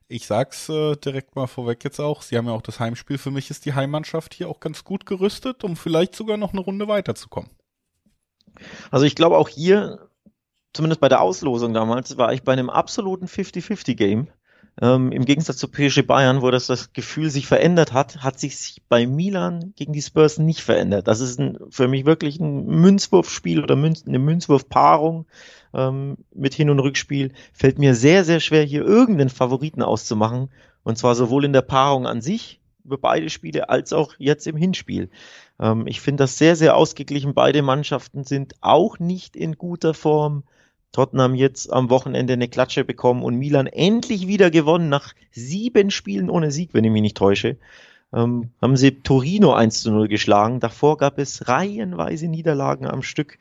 ich 0.08 0.26
sag's 0.26 0.69
äh, 0.69 0.95
direkt 0.95 1.36
mal 1.36 1.47
vorweg 1.47 1.84
jetzt 1.84 2.00
auch, 2.00 2.21
sie 2.21 2.38
haben 2.38 2.47
ja 2.47 2.54
auch 2.54 2.62
das 2.62 2.80
Heimspiel. 2.80 3.17
Für 3.17 3.32
mich 3.32 3.50
ist 3.50 3.65
die 3.65 3.74
Heimmannschaft 3.74 4.34
hier 4.34 4.47
auch 4.47 4.62
ganz 4.62 4.86
gut 4.86 5.06
gerüstet, 5.06 5.65
um 5.65 5.76
vielleicht 5.76 6.15
sogar 6.15 6.38
noch 6.38 6.54
eine 6.54 6.62
Runde 6.62 6.88
weiterzukommen. 6.88 7.50
Also 8.89 9.06
ich 9.06 9.15
glaube 9.15 9.38
auch 9.38 9.50
hier 9.50 10.08
zumindest 10.74 11.02
bei 11.02 11.10
der 11.10 11.22
Auslosung 11.22 11.74
damals, 11.74 12.18
war 12.18 12.34
ich 12.34 12.44
bei 12.44 12.54
einem 12.54 12.70
absoluten 12.70 13.26
50-50-Game. 13.26 14.28
Ähm, 14.82 15.12
Im 15.12 15.26
Gegensatz 15.26 15.58
zu 15.58 15.68
PSG 15.68 16.04
Bayern, 16.04 16.42
wo 16.42 16.50
das, 16.50 16.68
das 16.68 16.94
Gefühl 16.94 17.30
sich 17.30 17.46
verändert 17.46 17.92
hat, 17.92 18.24
hat 18.24 18.40
sich 18.40 18.82
bei 18.88 19.06
Milan 19.06 19.74
gegen 19.76 19.92
die 19.92 20.02
Spurs 20.02 20.38
nicht 20.38 20.62
verändert. 20.62 21.08
Das 21.08 21.20
ist 21.20 21.40
ein, 21.40 21.58
für 21.70 21.88
mich 21.88 22.06
wirklich 22.06 22.40
ein 22.40 22.66
Münzwurfspiel 22.66 23.64
oder 23.64 23.76
Münz, 23.76 24.06
eine 24.08 24.20
Münzwurfpaarung 24.20 25.26
ähm, 25.74 26.18
mit 26.34 26.54
Hin- 26.54 26.70
und 26.70 26.80
Rückspiel. 26.80 27.34
Fällt 27.54 27.80
mir 27.80 27.96
sehr, 27.96 28.24
sehr 28.24 28.40
schwer, 28.40 28.64
hier 28.64 28.84
irgendeinen 28.84 29.30
Favoriten 29.30 29.82
auszumachen. 29.82 30.50
Und 30.84 30.98
zwar 30.98 31.16
sowohl 31.16 31.46
in 31.46 31.54
der 31.54 31.62
Paarung 31.62 32.08
an 32.08 32.22
sich 32.22 32.62
über 32.84 32.98
beide 32.98 33.30
Spiele 33.30 33.70
als 33.70 33.94
auch 33.94 34.14
jetzt 34.18 34.48
im 34.48 34.56
Hinspiel. 34.56 35.10
Ähm, 35.60 35.86
ich 35.86 36.02
finde 36.02 36.24
das 36.24 36.38
sehr, 36.38 36.56
sehr 36.56 36.76
ausgeglichen. 36.76 37.34
Beide 37.34 37.62
Mannschaften 37.62 38.24
sind 38.24 38.56
auch 38.62 39.00
nicht 39.00 39.36
in 39.36 39.58
guter 39.58 39.94
Form. 39.94 40.44
Tottenham 40.91 41.36
jetzt 41.36 41.71
am 41.71 41.89
Wochenende 41.89 42.34
eine 42.34 42.49
Klatsche 42.49 42.84
bekommen 42.84 43.23
und 43.23 43.38
Milan 43.38 43.67
endlich 43.67 44.27
wieder 44.27 44.51
gewonnen 44.51 44.89
nach 44.89 45.13
sieben 45.32 45.91
Spielen 45.91 46.30
ohne 46.30 46.51
Sieg, 46.51 46.73
wenn 46.73 46.84
ich 46.84 46.91
mich 46.91 47.01
nicht 47.01 47.17
täusche. 47.17 47.58
Ähm, 48.13 48.49
haben 48.62 48.75
sie 48.75 48.99
Torino 49.01 49.54
1 49.54 49.84
zu 49.84 49.91
0 49.91 50.10
geschlagen. 50.10 50.60
Davor 50.60 50.97
gab 50.97 51.17
es 51.17 51.47
reihenweise 51.47 52.27
Niederlagen 52.27 52.86
am 52.86 53.04
Stück 53.04 53.38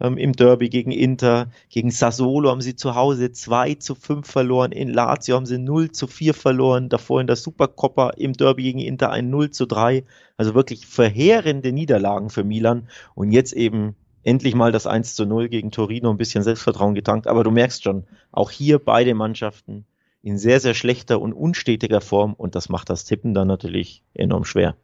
ähm, 0.00 0.16
im 0.16 0.32
Derby 0.32 0.70
gegen 0.70 0.92
Inter. 0.92 1.48
Gegen 1.68 1.90
Sassolo 1.90 2.48
haben 2.50 2.62
sie 2.62 2.74
zu 2.74 2.94
Hause 2.94 3.32
2 3.32 3.74
zu 3.74 3.94
5 3.94 4.26
verloren. 4.26 4.72
In 4.72 4.88
Lazio 4.88 5.36
haben 5.36 5.44
sie 5.44 5.58
0 5.58 5.90
zu 5.90 6.06
4 6.06 6.32
verloren. 6.32 6.88
Davor 6.88 7.20
in 7.20 7.26
der 7.26 7.36
Supercoppa 7.36 8.10
im 8.16 8.32
Derby 8.32 8.62
gegen 8.62 8.78
Inter 8.78 9.10
ein 9.10 9.28
0 9.28 9.50
zu 9.50 9.66
3. 9.66 10.04
Also 10.38 10.54
wirklich 10.54 10.86
verheerende 10.86 11.72
Niederlagen 11.72 12.30
für 12.30 12.44
Milan. 12.44 12.88
Und 13.14 13.30
jetzt 13.30 13.52
eben 13.52 13.94
endlich 14.24 14.54
mal 14.54 14.72
das 14.72 14.86
1 14.86 15.14
zu 15.14 15.26
0 15.26 15.48
gegen 15.48 15.70
Torino 15.70 16.10
ein 16.10 16.16
bisschen 16.16 16.42
Selbstvertrauen 16.42 16.94
getankt. 16.94 17.28
Aber 17.28 17.44
du 17.44 17.50
merkst 17.50 17.84
schon, 17.84 18.04
auch 18.32 18.50
hier 18.50 18.78
beide 18.78 19.14
Mannschaften 19.14 19.86
in 20.22 20.38
sehr, 20.38 20.58
sehr 20.58 20.74
schlechter 20.74 21.20
und 21.20 21.34
unstetiger 21.34 22.00
Form 22.00 22.32
und 22.34 22.54
das 22.54 22.68
macht 22.68 22.90
das 22.90 23.04
Tippen 23.04 23.34
dann 23.34 23.46
natürlich 23.46 24.02
enorm 24.14 24.44
schwer. 24.44 24.74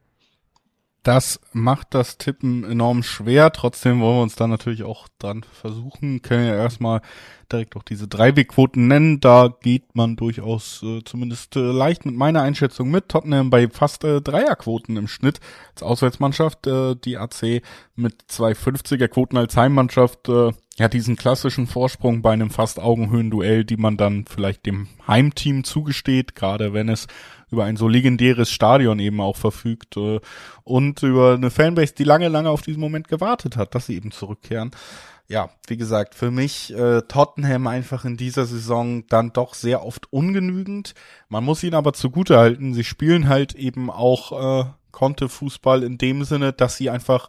Das 1.03 1.41
macht 1.55 1.95
das 1.95 2.19
Tippen 2.19 2.63
enorm 2.63 3.03
schwer. 3.03 3.53
Trotzdem 3.53 4.01
wollen 4.01 4.19
wir 4.19 4.23
uns 4.23 4.37
da 4.37 4.47
natürlich 4.47 4.83
auch 4.83 5.09
dran 5.19 5.47
versuchen. 5.51 6.21
Können 6.21 6.47
ja 6.47 6.55
erstmal 6.57 7.01
direkt 7.51 7.75
auch 7.77 7.83
diese 7.83 8.07
Dreiwegquoten 8.07 8.87
nennen. 8.87 9.19
Da 9.19 9.49
geht 9.63 9.95
man 9.95 10.17
durchaus 10.17 10.83
äh, 10.83 11.03
zumindest 11.03 11.57
äh, 11.57 11.61
leicht 11.61 12.05
mit 12.05 12.17
meiner 12.17 12.43
Einschätzung 12.43 12.91
mit. 12.91 13.09
Tottenham 13.09 13.49
bei 13.49 13.69
fast 13.71 14.05
äh, 14.05 14.21
Dreierquoten 14.21 14.99
im 14.99 15.09
Schnitt 15.09 15.41
als 15.73 15.83
Auswärtsmannschaft. 15.83 16.67
Äh, 16.67 16.97
die 16.97 17.17
AC 17.17 17.63
mit 17.97 18.25
zwei 18.27 18.53
50er 18.53 19.09
Quoten 19.09 19.39
als 19.39 19.57
Heimmannschaft. 19.57 20.29
Äh, 20.29 20.53
ja, 20.81 20.88
diesen 20.88 21.14
klassischen 21.14 21.66
Vorsprung 21.66 22.23
bei 22.23 22.33
einem 22.33 22.49
fast 22.49 22.81
Augenhöhenduell, 22.81 23.64
die 23.66 23.77
man 23.77 23.99
dann 23.99 24.25
vielleicht 24.25 24.64
dem 24.64 24.88
Heimteam 25.07 25.62
zugesteht, 25.62 26.35
gerade 26.35 26.73
wenn 26.73 26.88
es 26.88 27.07
über 27.51 27.64
ein 27.64 27.77
so 27.77 27.87
legendäres 27.87 28.51
Stadion 28.51 28.99
eben 28.99 29.21
auch 29.21 29.37
verfügt 29.37 29.99
äh, 29.99 30.21
und 30.64 31.03
über 31.03 31.35
eine 31.35 31.51
Fanbase, 31.51 31.93
die 31.93 32.05
lange, 32.05 32.29
lange 32.29 32.49
auf 32.49 32.62
diesen 32.62 32.81
Moment 32.81 33.09
gewartet 33.09 33.59
hat, 33.59 33.75
dass 33.75 33.87
sie 33.87 33.97
eben 33.97 34.11
zurückkehren. 34.11 34.71
Ja, 35.29 35.51
wie 35.66 35.77
gesagt, 35.77 36.14
für 36.14 36.31
mich 36.31 36.73
äh, 36.73 37.03
Tottenham 37.03 37.66
einfach 37.66 38.07
in 38.07 38.16
dieser 38.16 38.47
Saison 38.47 39.07
dann 39.07 39.35
doch 39.35 39.53
sehr 39.53 39.85
oft 39.85 40.11
ungenügend. 40.11 40.95
Man 41.29 41.45
muss 41.45 41.62
ihnen 41.62 41.75
aber 41.75 41.93
zugute 41.93 42.38
halten, 42.38 42.73
sie 42.73 42.85
spielen 42.85 43.29
halt 43.29 43.55
eben 43.55 43.90
auch 43.90 44.62
äh, 44.62 44.71
Konte-Fußball 44.93 45.83
in 45.83 45.99
dem 45.99 46.25
Sinne, 46.25 46.55
dass 46.55 46.79
sie 46.79 46.88
einfach, 46.88 47.29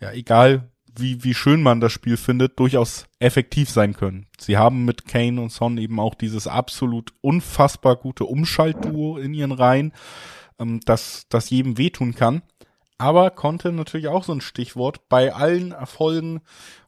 ja, 0.00 0.10
egal 0.12 0.70
wie, 1.00 1.24
wie 1.24 1.34
schön 1.34 1.62
man 1.62 1.80
das 1.80 1.92
Spiel 1.92 2.16
findet, 2.16 2.58
durchaus 2.58 3.06
effektiv 3.18 3.70
sein 3.70 3.94
können. 3.94 4.26
Sie 4.38 4.56
haben 4.56 4.84
mit 4.84 5.06
Kane 5.06 5.40
und 5.40 5.52
Son 5.52 5.78
eben 5.78 6.00
auch 6.00 6.14
dieses 6.14 6.46
absolut 6.46 7.12
unfassbar 7.20 7.96
gute 7.96 8.24
Umschaltduo 8.24 9.18
in 9.18 9.34
ihren 9.34 9.52
Reihen, 9.52 9.92
ähm, 10.58 10.80
das, 10.84 11.26
das 11.28 11.50
jedem 11.50 11.78
wehtun 11.78 12.14
kann. 12.14 12.42
Aber 12.98 13.30
konnte 13.30 13.70
natürlich 13.70 14.08
auch 14.08 14.24
so 14.24 14.32
ein 14.32 14.40
Stichwort 14.40 15.08
bei 15.08 15.32
allen 15.32 15.70
Erfolgen 15.70 16.40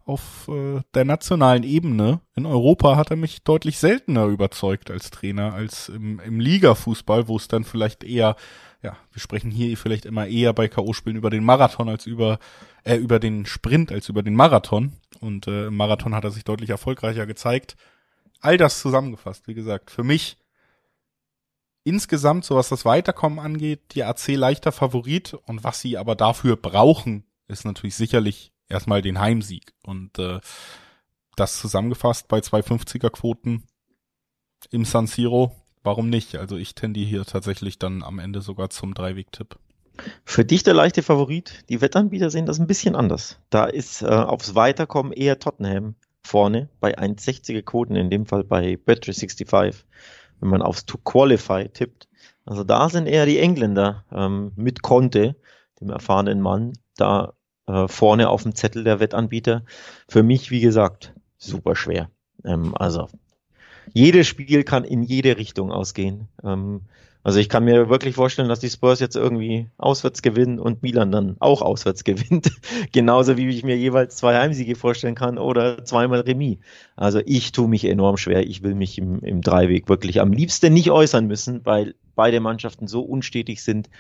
auf 0.04 0.48
äh, 0.48 0.80
der 0.94 1.04
nationalen 1.04 1.62
Ebene. 1.62 2.20
In 2.34 2.46
Europa 2.46 2.96
hat 2.96 3.10
er 3.10 3.16
mich 3.16 3.44
deutlich 3.44 3.78
seltener 3.78 4.26
überzeugt 4.26 4.90
als 4.90 5.10
Trainer 5.10 5.54
als 5.54 5.88
im, 5.88 6.18
im 6.18 6.40
Liga-Fußball, 6.40 7.28
wo 7.28 7.36
es 7.36 7.46
dann 7.46 7.64
vielleicht 7.64 8.02
eher 8.02 8.34
ja, 8.82 8.96
wir 9.12 9.20
sprechen 9.20 9.50
hier 9.50 9.76
vielleicht 9.76 10.06
immer 10.06 10.26
eher 10.26 10.52
bei 10.52 10.68
K.O.-Spielen 10.68 11.16
über 11.16 11.30
den 11.30 11.44
Marathon 11.44 11.88
als 11.88 12.06
über, 12.06 12.38
äh, 12.84 12.96
über 12.96 13.18
den 13.18 13.44
Sprint 13.46 13.92
als 13.92 14.08
über 14.08 14.22
den 14.22 14.34
Marathon. 14.34 14.92
Und 15.20 15.46
äh, 15.46 15.66
im 15.66 15.76
Marathon 15.76 16.14
hat 16.14 16.24
er 16.24 16.30
sich 16.30 16.44
deutlich 16.44 16.70
erfolgreicher 16.70 17.26
gezeigt. 17.26 17.76
All 18.40 18.56
das 18.56 18.80
zusammengefasst, 18.80 19.46
wie 19.48 19.54
gesagt, 19.54 19.90
für 19.90 20.02
mich 20.02 20.38
insgesamt, 21.84 22.44
so 22.44 22.56
was 22.56 22.70
das 22.70 22.86
Weiterkommen 22.86 23.38
angeht, 23.38 23.94
die 23.94 24.04
AC 24.04 24.28
leichter 24.28 24.72
Favorit 24.72 25.34
und 25.34 25.62
was 25.62 25.80
sie 25.80 25.98
aber 25.98 26.14
dafür 26.14 26.56
brauchen, 26.56 27.24
ist 27.48 27.66
natürlich 27.66 27.96
sicherlich 27.96 28.52
erstmal 28.68 29.02
den 29.02 29.18
Heimsieg. 29.18 29.74
Und 29.82 30.18
äh, 30.18 30.40
das 31.36 31.58
zusammengefasst 31.58 32.28
bei 32.28 32.38
250er 32.38 33.10
Quoten 33.10 33.64
im 34.70 34.84
San 34.84 35.06
Siro 35.06 35.54
warum 35.82 36.08
nicht? 36.08 36.36
Also 36.36 36.56
ich 36.56 36.74
tendiere 36.74 37.08
hier 37.08 37.24
tatsächlich 37.24 37.78
dann 37.78 38.02
am 38.02 38.18
Ende 38.18 38.40
sogar 38.40 38.70
zum 38.70 38.94
Dreiweg-Tipp. 38.94 39.56
Für 40.24 40.44
dich 40.44 40.62
der 40.62 40.74
leichte 40.74 41.02
Favorit. 41.02 41.64
Die 41.68 41.80
Wettanbieter 41.80 42.30
sehen 42.30 42.46
das 42.46 42.58
ein 42.58 42.66
bisschen 42.66 42.96
anders. 42.96 43.38
Da 43.50 43.64
ist 43.64 44.02
äh, 44.02 44.06
aufs 44.06 44.54
Weiterkommen 44.54 45.12
eher 45.12 45.38
Tottenham 45.38 45.94
vorne 46.22 46.68
bei 46.80 46.98
1,60er 46.98 47.62
Quoten, 47.62 47.96
in 47.96 48.10
dem 48.10 48.26
Fall 48.26 48.44
bei 48.44 48.78
Bet365, 48.86 49.74
wenn 50.40 50.48
man 50.48 50.62
aufs 50.62 50.86
To 50.86 50.98
Qualify 50.98 51.68
tippt. 51.68 52.08
Also 52.44 52.64
da 52.64 52.88
sind 52.88 53.06
eher 53.06 53.26
die 53.26 53.38
Engländer 53.38 54.04
ähm, 54.12 54.52
mit 54.56 54.82
Conte, 54.82 55.36
dem 55.80 55.90
erfahrenen 55.90 56.40
Mann, 56.40 56.72
da 56.96 57.34
äh, 57.66 57.88
vorne 57.88 58.28
auf 58.28 58.42
dem 58.42 58.54
Zettel 58.54 58.84
der 58.84 59.00
Wettanbieter. 59.00 59.64
Für 60.08 60.22
mich, 60.22 60.50
wie 60.50 60.60
gesagt, 60.60 61.14
super 61.38 61.76
schwer. 61.76 62.10
Ähm, 62.44 62.74
also 62.76 63.08
jedes 63.92 64.26
Spiel 64.26 64.64
kann 64.64 64.84
in 64.84 65.02
jede 65.02 65.36
Richtung 65.36 65.72
ausgehen. 65.72 66.28
Ähm, 66.44 66.82
Also 67.22 67.38
ich 67.38 67.50
kann 67.50 67.64
mir 67.64 67.90
wirklich 67.90 68.14
vorstellen, 68.14 68.48
dass 68.48 68.60
die 68.60 68.70
Spurs 68.70 68.98
jetzt 68.98 69.14
irgendwie 69.14 69.68
auswärts 69.76 70.22
gewinnen 70.22 70.58
und 70.58 70.82
Milan 70.82 71.12
dann 71.12 71.36
auch 71.38 71.60
auswärts 71.60 72.02
gewinnt. 72.04 72.50
Genauso 72.92 73.36
wie 73.36 73.48
ich 73.50 73.62
mir 73.62 73.76
jeweils 73.76 74.16
zwei 74.16 74.38
Heimsiege 74.38 74.74
vorstellen 74.74 75.14
kann 75.14 75.36
oder 75.36 75.84
zweimal 75.84 76.20
Remis. 76.20 76.58
Also 76.96 77.20
ich 77.26 77.52
tue 77.52 77.68
mich 77.68 77.84
enorm 77.84 78.16
schwer. 78.16 78.46
Ich 78.46 78.62
will 78.62 78.74
mich 78.74 78.96
im, 78.96 79.20
im 79.20 79.42
Dreiweg 79.42 79.88
wirklich 79.88 80.20
am 80.20 80.32
liebsten 80.32 80.72
nicht 80.72 80.90
äußern 80.90 81.26
müssen, 81.26 81.60
weil 81.66 81.94
beide 82.14 82.40
Mannschaften 82.40 82.86
so 82.88 83.02
unstetig 83.02 83.62
sind. 83.62 83.90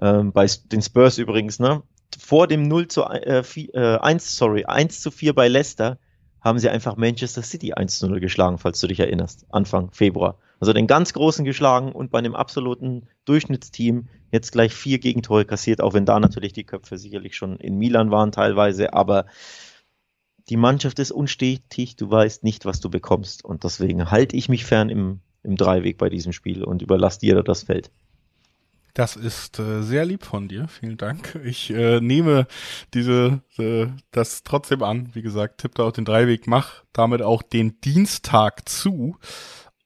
Ähm, 0.00 0.30
bei 0.32 0.46
den 0.70 0.82
Spurs 0.82 1.18
übrigens, 1.18 1.58
ne? 1.58 1.82
Vor 2.18 2.46
dem 2.46 2.62
0 2.68 2.86
zu 2.88 3.02
äh, 3.04 3.42
4, 3.42 3.74
äh, 3.74 3.98
1, 3.98 4.36
sorry, 4.36 4.64
1 4.66 5.00
zu 5.00 5.10
4 5.10 5.34
bei 5.34 5.48
Leicester 5.48 5.98
haben 6.40 6.58
sie 6.58 6.68
einfach 6.68 6.96
Manchester 6.96 7.42
City 7.42 7.72
1 7.72 7.98
zu 7.98 8.08
0 8.08 8.20
geschlagen, 8.20 8.58
falls 8.58 8.80
du 8.80 8.86
dich 8.86 9.00
erinnerst, 9.00 9.46
Anfang 9.50 9.90
Februar. 9.90 10.38
Also 10.60 10.72
den 10.72 10.86
ganz 10.86 11.12
Großen 11.12 11.44
geschlagen 11.44 11.92
und 11.92 12.10
bei 12.10 12.18
einem 12.18 12.34
absoluten 12.34 13.08
Durchschnittsteam 13.24 14.08
jetzt 14.32 14.52
gleich 14.52 14.74
vier 14.74 14.98
Gegentore 14.98 15.44
kassiert, 15.44 15.80
auch 15.80 15.94
wenn 15.94 16.04
da 16.04 16.18
natürlich 16.18 16.52
die 16.52 16.64
Köpfe 16.64 16.98
sicherlich 16.98 17.36
schon 17.36 17.56
in 17.58 17.76
Milan 17.76 18.10
waren 18.10 18.32
teilweise, 18.32 18.92
aber 18.92 19.26
die 20.48 20.56
Mannschaft 20.56 20.98
ist 20.98 21.12
unstetig, 21.12 21.96
du 21.96 22.10
weißt 22.10 22.42
nicht, 22.42 22.64
was 22.64 22.80
du 22.80 22.90
bekommst 22.90 23.44
und 23.44 23.64
deswegen 23.64 24.10
halte 24.10 24.36
ich 24.36 24.48
mich 24.48 24.64
fern 24.64 24.88
im, 24.88 25.20
im 25.42 25.56
Dreiweg 25.56 25.98
bei 25.98 26.08
diesem 26.08 26.32
Spiel 26.32 26.64
und 26.64 26.82
überlasse 26.82 27.20
dir 27.20 27.42
das 27.42 27.64
Feld. 27.64 27.90
Das 28.94 29.16
ist 29.16 29.58
äh, 29.58 29.82
sehr 29.82 30.04
lieb 30.04 30.24
von 30.24 30.48
dir. 30.48 30.68
Vielen 30.68 30.96
Dank. 30.96 31.38
Ich 31.44 31.70
äh, 31.70 32.00
nehme 32.00 32.46
diese 32.94 33.42
äh, 33.58 33.86
das 34.10 34.42
trotzdem 34.42 34.82
an. 34.82 35.10
Wie 35.14 35.22
gesagt, 35.22 35.60
tipp 35.60 35.74
da 35.74 35.84
auch 35.84 35.92
den 35.92 36.04
Dreiweg, 36.04 36.46
mach 36.46 36.82
damit 36.92 37.22
auch 37.22 37.42
den 37.42 37.80
Dienstag 37.80 38.68
zu 38.68 39.16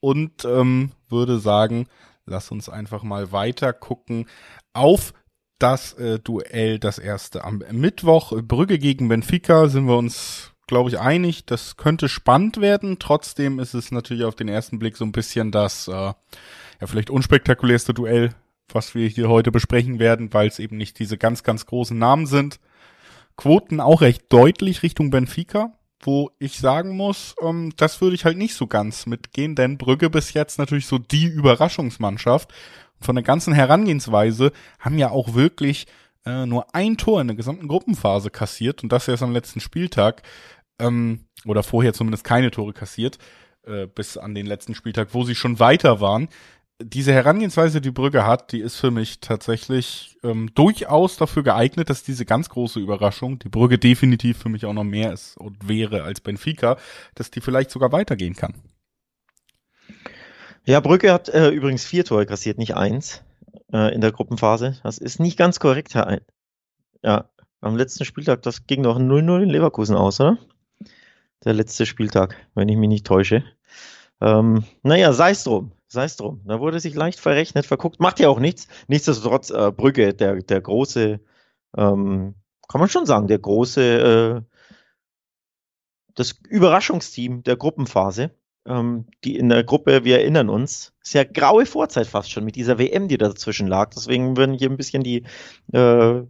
und 0.01 0.45
ähm, 0.45 0.93
würde 1.09 1.39
sagen, 1.39 1.87
lass 2.27 2.51
uns 2.51 2.69
einfach 2.69 3.03
mal 3.03 3.33
weiter 3.33 3.73
gucken 3.73 4.27
auf 4.73 5.13
das 5.59 5.93
äh, 5.95 6.19
Duell, 6.19 6.79
das 6.79 6.99
erste 6.99 7.45
am 7.45 7.63
Mittwoch. 7.71 8.33
Brügge 8.43 8.79
gegen 8.79 9.09
Benfica 9.09 9.69
sind 9.69 9.87
wir 9.87 9.97
uns, 9.97 10.53
glaube 10.67 10.91
ich, 10.91 10.99
einig. 10.99 11.47
Das 11.47 11.77
könnte 11.77 12.09
spannend 12.09 12.61
werden. 12.61 12.99
Trotzdem 12.99 13.61
ist 13.61 13.75
es 13.75 13.93
natürlich 13.93 14.25
auf 14.25 14.35
den 14.35 14.49
ersten 14.49 14.79
Blick 14.79 14.97
so 14.97 15.05
ein 15.05 15.13
bisschen 15.13 15.53
das 15.53 15.87
äh, 15.87 15.93
ja 15.93 16.17
vielleicht 16.87 17.11
unspektakulärste 17.11 17.95
Duell 17.95 18.31
was 18.69 18.95
wir 18.95 19.09
hier 19.09 19.29
heute 19.29 19.51
besprechen 19.51 19.99
werden, 19.99 20.33
weil 20.33 20.49
es 20.49 20.59
eben 20.59 20.77
nicht 20.77 20.99
diese 20.99 21.19
ganz, 21.19 21.43
ganz 21.43 21.67
großen 21.67 21.99
Namen 21.99 22.27
sind. 22.27 22.61
Quoten 23.37 23.81
auch 23.81 24.01
recht 24.01 24.33
deutlich 24.33 24.83
Richtung 24.83 25.11
Benfica, 25.11 25.73
wo 26.01 26.31
ich 26.39 26.59
sagen 26.59 26.97
muss, 26.97 27.35
ähm, 27.43 27.73
das 27.77 28.01
würde 28.01 28.15
ich 28.15 28.25
halt 28.25 28.37
nicht 28.37 28.55
so 28.55 28.67
ganz 28.67 29.07
mitgehen, 29.07 29.55
denn 29.55 29.79
Brügge 29.79 30.11
bis 30.11 30.33
jetzt 30.33 30.59
natürlich 30.59 30.87
so 30.87 30.99
die 30.99 31.27
Überraschungsmannschaft. 31.27 32.53
von 33.01 33.17
der 33.17 33.25
ganzen 33.25 33.53
Herangehensweise 33.53 34.53
haben 34.79 34.97
ja 34.97 35.11
auch 35.11 35.35
wirklich 35.35 35.87
äh, 36.25 36.47
nur 36.47 36.73
ein 36.73 36.97
Tor 36.97 37.21
in 37.21 37.27
der 37.27 37.37
gesamten 37.37 37.67
Gruppenphase 37.67 38.31
kassiert 38.31 38.85
und 38.85 38.93
das 38.93 39.09
erst 39.09 39.25
am 39.25 39.33
letzten 39.33 39.59
Spieltag 39.59 40.23
ähm, 40.79 41.25
oder 41.45 41.65
vorher 41.65 41.95
zumindest 41.95 42.23
keine 42.23 42.53
Tore 42.53 42.73
kassiert 42.73 43.19
äh, 43.67 43.87
bis 43.87 44.17
an 44.17 44.37
den 44.37 44.47
letzten 44.47 44.77
Spieltag, 44.77 45.15
wo 45.15 45.25
sie 45.25 45.35
schon 45.35 45.59
weiter 45.59 46.01
waren 46.01 46.29
diese 46.85 47.13
Herangehensweise, 47.13 47.81
die 47.81 47.91
Brügge 47.91 48.27
hat, 48.27 48.53
die 48.53 48.61
ist 48.61 48.77
für 48.77 48.91
mich 48.91 49.21
tatsächlich 49.21 50.19
ähm, 50.23 50.51
durchaus 50.55 51.17
dafür 51.17 51.43
geeignet, 51.43 51.91
dass 51.91 52.03
diese 52.03 52.25
ganz 52.25 52.49
große 52.49 52.81
Überraschung, 52.81 53.39
die 53.39 53.49
Brügge 53.49 53.79
definitiv 53.79 54.39
für 54.39 54.49
mich 54.49 54.67
auch 54.67 54.73
noch 54.73 54.85
mehr 54.85 55.13
ist 55.13 55.37
und 55.37 55.69
wäre 55.69 56.03
als 56.05 56.21
Benfica, 56.21 56.77
dass 57.15 57.31
die 57.31 57.41
vielleicht 57.41 57.71
sogar 57.71 57.93
weitergehen 57.93 58.35
kann. 58.35 58.55
Ja, 60.65 60.81
Brügge 60.81 61.13
hat 61.13 61.29
äh, 61.29 61.51
übrigens 61.51 61.85
vier 61.85 62.05
Tore 62.05 62.27
kassiert, 62.27 62.59
nicht 62.59 62.77
eins 62.77 63.23
äh, 63.73 63.93
in 63.95 64.01
der 64.01 64.13
Gruppenphase. 64.13 64.79
Das 64.83 64.99
ist 64.99 65.19
nicht 65.19 65.37
ganz 65.37 65.59
korrekt, 65.59 65.95
Herr 65.95 66.07
Ein. 66.07 66.21
Ja, 67.03 67.31
am 67.61 67.77
letzten 67.77 68.05
Spieltag, 68.05 68.43
das 68.43 68.67
ging 68.67 68.83
noch 68.83 68.99
0-0 68.99 69.43
in 69.43 69.51
Leverkusen 69.51 69.97
aus, 69.97 70.21
oder? 70.21 70.39
Der 71.45 71.55
letzte 71.55 71.87
Spieltag, 71.87 72.37
wenn 72.55 72.69
ich 72.69 72.77
mich 72.77 72.89
nicht 72.89 73.07
täusche. 73.07 73.45
Ähm, 74.21 74.65
naja, 74.85 75.13
sei 75.13 75.33
es 75.33 75.43
drum 75.43 75.73
sei 75.93 76.05
es 76.05 76.17
drum. 76.17 76.41
Da 76.45 76.59
wurde 76.61 76.81
sich 76.81 76.95
leicht 76.95 77.21
verrechnet, 77.21 77.67
verguckt, 77.67 78.01
macht 78.01 78.19
ja 78.19 78.29
auch 78.29 78.41
nichts. 78.41 78.67
Nichtsdestotrotz, 78.89 79.51
äh, 79.51 79.71
Brügge, 79.71 80.15
der, 80.15 80.37
der 80.37 80.61
große, 80.61 81.21
ähm, 81.77 82.35
kann 82.69 82.81
man 82.81 82.89
schon 82.89 83.07
sagen, 83.07 83.29
der 83.29 83.39
große, 83.39 83.83
äh, 83.83 84.57
das 86.15 86.35
Überraschungsteam 86.49 87.43
der 87.43 87.57
Gruppenphase, 87.57 88.31
ähm, 88.67 89.07
die 89.25 89.37
in 89.37 89.49
der 89.49 89.65
Gruppe, 89.65 90.05
wir 90.05 90.21
erinnern 90.21 90.49
uns, 90.49 90.95
ist 91.03 91.15
ja 91.15 91.25
graue 91.25 91.67
Vorzeit 91.67 92.07
fast 92.07 92.31
schon 92.31 92.45
mit 92.45 92.57
dieser 92.57 92.79
WM, 92.79 93.09
die 93.09 93.19
dazwischen 93.19 93.67
lag. 93.67 93.91
Deswegen 93.91 94.37
würden 94.37 94.55
hier 94.55 94.71
ein 94.71 94.77
bisschen 94.77 95.03
die, 95.03 95.25
äh, 95.73 96.23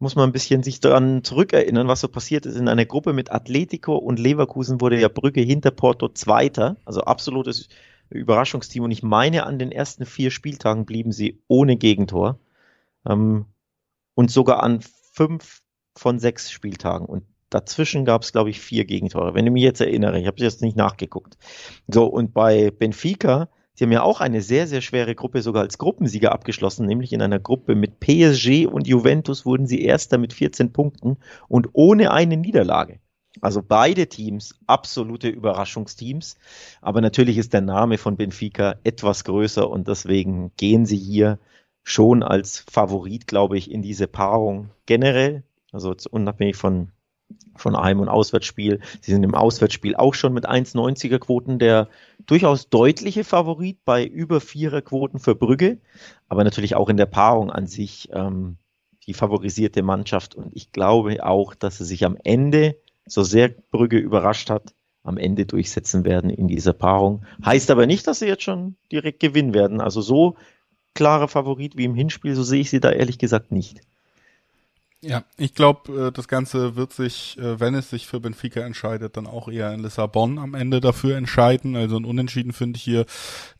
muss 0.00 0.16
man 0.16 0.28
ein 0.28 0.32
bisschen 0.32 0.62
sich 0.62 0.80
daran 0.80 1.24
zurückerinnern, 1.24 1.88
was 1.88 2.00
so 2.00 2.08
passiert 2.08 2.46
ist. 2.46 2.56
In 2.56 2.68
einer 2.68 2.84
Gruppe 2.86 3.12
mit 3.12 3.32
Atletico 3.32 3.96
und 3.96 4.18
Leverkusen 4.18 4.80
wurde 4.80 5.00
ja 5.00 5.08
Brügge 5.08 5.40
hinter 5.40 5.70
Porto 5.70 6.08
Zweiter, 6.08 6.76
also 6.84 7.02
absolutes 7.02 7.68
Überraschungsteam. 8.10 8.84
Und 8.84 8.90
ich 8.90 9.02
meine, 9.02 9.44
an 9.44 9.58
den 9.58 9.72
ersten 9.72 10.06
vier 10.06 10.30
Spieltagen 10.30 10.86
blieben 10.86 11.12
sie 11.12 11.40
ohne 11.48 11.76
Gegentor. 11.76 12.38
Ähm, 13.06 13.46
und 14.14 14.30
sogar 14.30 14.62
an 14.62 14.80
fünf 15.12 15.62
von 15.96 16.18
sechs 16.18 16.50
Spieltagen. 16.50 17.06
Und 17.06 17.24
dazwischen 17.50 18.04
gab 18.04 18.22
es, 18.22 18.32
glaube 18.32 18.50
ich, 18.50 18.60
vier 18.60 18.84
Gegentore, 18.84 19.34
wenn 19.34 19.46
ich 19.46 19.52
mich 19.52 19.62
jetzt 19.62 19.80
erinnere. 19.80 20.18
Ich 20.18 20.26
habe 20.26 20.40
jetzt 20.40 20.62
nicht 20.62 20.76
nachgeguckt. 20.76 21.36
So, 21.86 22.06
und 22.06 22.34
bei 22.34 22.70
Benfica, 22.70 23.48
die 23.78 23.84
haben 23.84 23.92
ja 23.92 24.02
auch 24.02 24.20
eine 24.20 24.42
sehr, 24.42 24.66
sehr 24.66 24.80
schwere 24.80 25.14
Gruppe 25.14 25.42
sogar 25.42 25.62
als 25.62 25.78
Gruppensieger 25.78 26.32
abgeschlossen, 26.32 26.86
nämlich 26.86 27.12
in 27.12 27.22
einer 27.22 27.38
Gruppe 27.38 27.74
mit 27.74 28.00
PSG 28.00 28.66
und 28.66 28.88
Juventus 28.88 29.46
wurden 29.46 29.66
sie 29.66 29.82
Erster 29.82 30.18
mit 30.18 30.32
14 30.32 30.72
Punkten 30.72 31.18
und 31.46 31.68
ohne 31.72 32.10
eine 32.10 32.36
Niederlage. 32.36 32.98
Also 33.40 33.62
beide 33.66 34.08
Teams 34.08 34.54
absolute 34.66 35.28
Überraschungsteams. 35.28 36.36
Aber 36.80 37.00
natürlich 37.00 37.38
ist 37.38 37.52
der 37.52 37.60
Name 37.60 37.98
von 37.98 38.16
Benfica 38.16 38.76
etwas 38.84 39.24
größer 39.24 39.68
und 39.68 39.88
deswegen 39.88 40.52
gehen 40.56 40.86
sie 40.86 40.98
hier 40.98 41.38
schon 41.82 42.22
als 42.22 42.64
Favorit, 42.70 43.26
glaube 43.26 43.56
ich, 43.56 43.70
in 43.70 43.82
diese 43.82 44.06
Paarung 44.06 44.70
generell. 44.86 45.42
Also 45.72 45.94
unabhängig 46.10 46.56
von, 46.56 46.92
von 47.56 47.76
Heim- 47.76 48.00
und 48.00 48.08
Auswärtsspiel. 48.08 48.80
Sie 49.00 49.12
sind 49.12 49.22
im 49.22 49.34
Auswärtsspiel 49.34 49.96
auch 49.96 50.14
schon 50.14 50.32
mit 50.32 50.48
1,90er 50.48 51.18
Quoten 51.18 51.58
der 51.58 51.88
durchaus 52.26 52.68
deutliche 52.68 53.24
Favorit 53.24 53.84
bei 53.84 54.04
über 54.04 54.40
Vierer 54.40 54.82
Quoten 54.82 55.18
für 55.18 55.34
Brügge. 55.34 55.78
Aber 56.28 56.44
natürlich 56.44 56.74
auch 56.74 56.88
in 56.88 56.96
der 56.96 57.06
Paarung 57.06 57.50
an 57.50 57.66
sich 57.66 58.08
ähm, 58.12 58.58
die 59.06 59.14
favorisierte 59.14 59.82
Mannschaft. 59.82 60.34
Und 60.34 60.54
ich 60.54 60.72
glaube 60.72 61.24
auch, 61.24 61.54
dass 61.54 61.78
sie 61.78 61.84
sich 61.84 62.04
am 62.04 62.16
Ende 62.22 62.76
so 63.08 63.22
sehr 63.22 63.48
Brügge 63.48 63.98
überrascht 63.98 64.50
hat, 64.50 64.74
am 65.02 65.16
Ende 65.16 65.46
durchsetzen 65.46 66.04
werden 66.04 66.30
in 66.30 66.48
dieser 66.48 66.72
Paarung. 66.72 67.24
Heißt 67.44 67.70
aber 67.70 67.86
nicht, 67.86 68.06
dass 68.06 68.18
sie 68.18 68.26
jetzt 68.26 68.42
schon 68.42 68.76
direkt 68.92 69.20
gewinnen 69.20 69.54
werden. 69.54 69.80
Also 69.80 70.00
so 70.00 70.36
klarer 70.94 71.28
Favorit 71.28 71.76
wie 71.76 71.84
im 71.84 71.94
Hinspiel, 71.94 72.34
so 72.34 72.42
sehe 72.42 72.60
ich 72.60 72.70
sie 72.70 72.80
da 72.80 72.90
ehrlich 72.90 73.18
gesagt 73.18 73.52
nicht. 73.52 73.80
Ja, 75.00 75.24
ich 75.36 75.54
glaube, 75.54 76.08
äh, 76.08 76.12
das 76.12 76.26
Ganze 76.26 76.74
wird 76.74 76.92
sich, 76.92 77.38
äh, 77.38 77.60
wenn 77.60 77.74
es 77.74 77.90
sich 77.90 78.08
für 78.08 78.18
Benfica 78.18 78.60
entscheidet, 78.60 79.16
dann 79.16 79.28
auch 79.28 79.48
eher 79.48 79.72
in 79.72 79.80
Lissabon 79.80 80.38
am 80.38 80.54
Ende 80.54 80.80
dafür 80.80 81.16
entscheiden. 81.16 81.76
Also 81.76 81.96
ein 81.96 82.04
Unentschieden 82.04 82.52
finde 82.52 82.78
ich 82.78 82.82
hier 82.82 83.06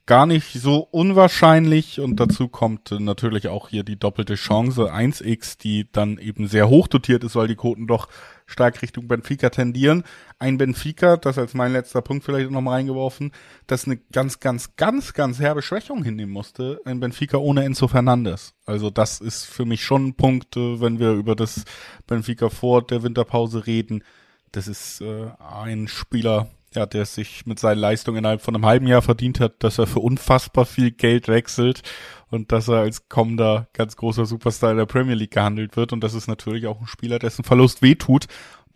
gar 0.08 0.24
nicht 0.24 0.54
so 0.54 0.78
unwahrscheinlich 0.78 2.00
und 2.00 2.18
dazu 2.18 2.48
kommt 2.48 2.90
natürlich 2.98 3.48
auch 3.48 3.68
hier 3.68 3.84
die 3.84 3.98
doppelte 3.98 4.36
Chance 4.36 4.90
1x, 4.90 5.58
die 5.58 5.86
dann 5.92 6.16
eben 6.16 6.48
sehr 6.48 6.70
hoch 6.70 6.88
dotiert 6.88 7.24
ist, 7.24 7.36
weil 7.36 7.46
die 7.46 7.56
Quoten 7.56 7.86
doch 7.86 8.08
stark 8.46 8.80
Richtung 8.80 9.06
Benfica 9.06 9.50
tendieren. 9.50 10.04
Ein 10.38 10.56
Benfica, 10.56 11.18
das 11.18 11.36
als 11.36 11.52
mein 11.52 11.74
letzter 11.74 12.00
Punkt 12.00 12.24
vielleicht 12.24 12.50
noch 12.50 12.62
mal 12.62 12.76
reingeworfen, 12.76 13.32
das 13.66 13.84
eine 13.84 13.98
ganz, 14.10 14.40
ganz, 14.40 14.76
ganz, 14.76 15.12
ganz 15.12 15.40
herbe 15.40 15.60
Schwächung 15.60 16.02
hinnehmen 16.02 16.32
musste. 16.32 16.80
Ein 16.86 17.00
Benfica 17.00 17.36
ohne 17.36 17.64
Enzo 17.64 17.86
Fernandes. 17.86 18.54
Also 18.64 18.88
das 18.88 19.20
ist 19.20 19.44
für 19.44 19.66
mich 19.66 19.84
schon 19.84 20.06
ein 20.06 20.14
Punkt, 20.14 20.56
äh, 20.56 20.80
wenn 20.80 20.98
wir 20.98 21.12
über 21.12 21.36
das 21.36 21.66
Benfica 22.06 22.48
vor 22.48 22.80
der 22.80 23.02
Winterpause 23.02 23.66
reden. 23.66 24.02
Das 24.52 24.68
ist 24.68 25.02
äh, 25.02 25.26
ein 25.38 25.86
Spieler, 25.86 26.48
ja, 26.74 26.86
der 26.86 27.06
sich 27.06 27.46
mit 27.46 27.58
seinen 27.58 27.78
Leistungen 27.78 28.18
innerhalb 28.18 28.42
von 28.42 28.54
einem 28.54 28.66
halben 28.66 28.86
Jahr 28.86 29.02
verdient 29.02 29.40
hat, 29.40 29.62
dass 29.62 29.78
er 29.78 29.86
für 29.86 30.00
unfassbar 30.00 30.66
viel 30.66 30.90
Geld 30.90 31.28
wechselt 31.28 31.82
und 32.30 32.52
dass 32.52 32.68
er 32.68 32.80
als 32.80 33.08
kommender 33.08 33.68
ganz 33.72 33.96
großer 33.96 34.26
Superstar 34.26 34.74
der 34.74 34.86
Premier 34.86 35.14
League 35.14 35.30
gehandelt 35.30 35.76
wird. 35.76 35.92
Und 35.92 36.04
das 36.04 36.14
ist 36.14 36.28
natürlich 36.28 36.66
auch 36.66 36.80
ein 36.80 36.86
Spieler, 36.86 37.18
dessen 37.18 37.44
Verlust 37.44 37.82
wehtut, 37.82 38.26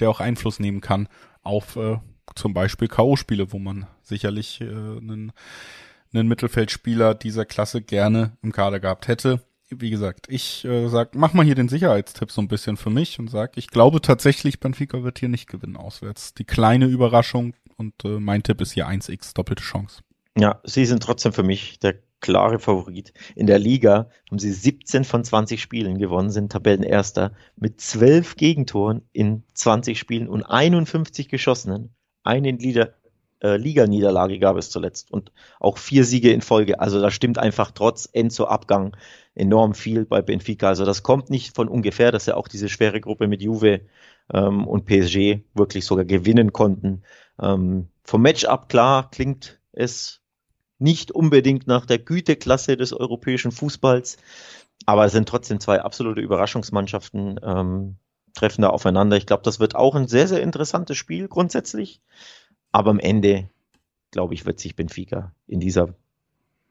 der 0.01 0.11
auch 0.11 0.20
Einfluss 0.20 0.59
nehmen 0.59 0.80
kann 0.80 1.09
auf 1.43 1.76
äh, 1.76 1.99
zum 2.34 2.55
Beispiel 2.55 2.88
K.O.-Spiele, 2.88 3.53
wo 3.53 3.59
man 3.59 3.86
sicherlich 4.03 4.61
äh, 4.61 4.64
einen, 4.64 5.32
einen 6.12 6.28
Mittelfeldspieler 6.28 7.14
dieser 7.14 7.45
Klasse 7.45 7.82
gerne 7.82 8.36
im 8.43 8.53
Kader 8.53 8.80
gehabt 8.80 9.09
hätte. 9.09 9.43
Wie 9.70 9.90
gesagt, 9.90 10.26
ich 10.28 10.64
äh, 10.66 10.88
sag, 10.88 11.14
mach 11.14 11.32
mal 11.32 11.47
hier 11.47 11.55
den 11.55 11.68
Sicherheitstipp 11.68 12.30
so 12.30 12.43
ein 12.43 12.49
bisschen 12.49 12.76
für 12.76 12.90
mich 12.90 13.18
und 13.18 13.28
sag, 13.28 13.57
ich 13.57 13.68
glaube 13.68 14.03
tatsächlich, 14.03 14.61
Benfica 14.61 15.03
wird 15.03 15.18
hier 15.18 15.30
nicht 15.30 15.49
gewinnen 15.49 15.76
auswärts. 15.76 16.34
Die 16.34 16.45
kleine 16.45 16.86
Überraschung 16.86 17.55
und 17.77 17.95
äh, 18.05 18.20
mein 18.20 18.43
Tipp 18.43 18.61
ist 18.61 18.73
hier 18.73 18.89
1x, 18.89 19.35
doppelte 19.35 19.62
Chance. 19.62 20.03
Ja, 20.37 20.61
sie 20.64 20.87
sind 20.87 21.03
trotzdem 21.03 21.33
für 21.33 21.43
mich 21.43 21.79
der 21.79 21.97
klare 22.20 22.59
Favorit. 22.59 23.12
In 23.35 23.47
der 23.47 23.59
Liga 23.59 24.09
haben 24.31 24.39
sie 24.39 24.53
17 24.53 25.05
von 25.05 25.25
20 25.25 25.61
Spielen 25.61 25.99
gewonnen, 25.99 26.31
sind 26.31 26.53
Tabellenerster 26.53 27.33
mit 27.57 27.81
12 27.81 28.37
Gegentoren 28.37 29.03
in 29.12 29.43
20 29.55 29.99
Spielen 29.99 30.29
und 30.29 30.45
51 30.45 31.29
geschossenen. 31.29 31.91
Eine 32.23 32.53
Liga, 32.53 32.91
äh, 33.43 33.57
Liga-Niederlage 33.57 34.39
gab 34.39 34.57
es 34.57 34.70
zuletzt 34.70 35.11
und 35.11 35.33
auch 35.59 35.77
vier 35.77 36.05
Siege 36.05 36.31
in 36.31 36.41
Folge. 36.41 36.81
Also 36.81 37.01
da 37.01 37.11
stimmt 37.11 37.39
einfach 37.39 37.73
trotz 37.73 38.09
Enzo-Abgang 38.11 38.97
enorm 39.35 39.75
viel 39.75 40.05
bei 40.07 40.23
Benfica. 40.23 40.68
Also 40.68 40.85
das 40.85 41.03
kommt 41.03 41.29
nicht 41.29 41.55
von 41.55 41.68
ungefähr, 41.68 42.12
dass 42.12 42.29
er 42.29 42.37
auch 42.37 42.49
diese 42.49 42.68
schwere 42.68 43.01
Gruppe 43.01 43.27
mit 43.27 43.43
Juve 43.43 43.81
ähm, 44.33 44.66
und 44.66 44.87
PSG 44.87 45.41
wirklich 45.55 45.85
sogar 45.85 46.05
gewinnen 46.05 46.53
konnten. 46.53 47.03
Ähm, 47.43 47.88
vom 48.05 48.22
Matchup 48.22 48.68
klar 48.68 49.11
klingt 49.11 49.61
es 49.72 50.20
nicht 50.78 51.12
unbedingt 51.12 51.66
nach 51.66 51.86
der 51.86 51.99
Güteklasse 51.99 52.76
des 52.76 52.93
europäischen 52.93 53.53
Fußballs, 53.53 54.16
aber 54.86 55.05
es 55.05 55.12
sind 55.12 55.28
trotzdem 55.28 55.61
zwei 55.61 55.80
absolute 55.82 56.20
Überraschungsmannschaften, 56.20 57.38
ähm, 57.43 57.97
treffen 58.34 58.62
da 58.62 58.70
aufeinander. 58.70 59.16
Ich 59.16 59.26
glaube, 59.26 59.43
das 59.43 59.61
wird 59.61 59.74
auch 59.74 59.95
ein 59.95 60.09
sehr, 60.09 60.26
sehr 60.26 60.43
interessantes 60.43 60.97
Spiel 60.97 61.28
grundsätzlich, 61.28 62.01
aber 62.70 62.90
am 62.90 62.99
Ende, 62.99 63.51
glaube 64.11 64.34
ich, 64.34 64.47
wird 64.47 64.59
sich 64.59 64.74
Benfica 64.74 65.34
in 65.47 65.61
dieser 65.61 65.95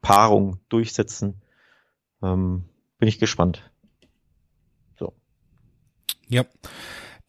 Paarung 0.00 0.58
durchsetzen. 0.68 1.40
Ähm, 2.22 2.64
bin 2.98 3.08
ich 3.08 3.18
gespannt. 3.18 3.70
So. 4.98 5.12
Ja, 6.28 6.44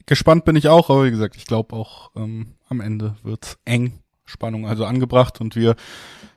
gespannt 0.06 0.46
bin 0.46 0.56
ich 0.56 0.68
auch, 0.68 0.90
aber 0.90 1.06
wie 1.06 1.12
gesagt, 1.12 1.36
ich 1.36 1.46
glaube 1.46 1.76
auch 1.76 2.12
ähm, 2.16 2.54
am 2.70 2.82
Ende 2.82 3.16
wird's 3.24 3.58
eng. 3.66 4.00
Spannung 4.26 4.68
also 4.68 4.86
angebracht 4.86 5.42
und 5.42 5.56
wir 5.56 5.76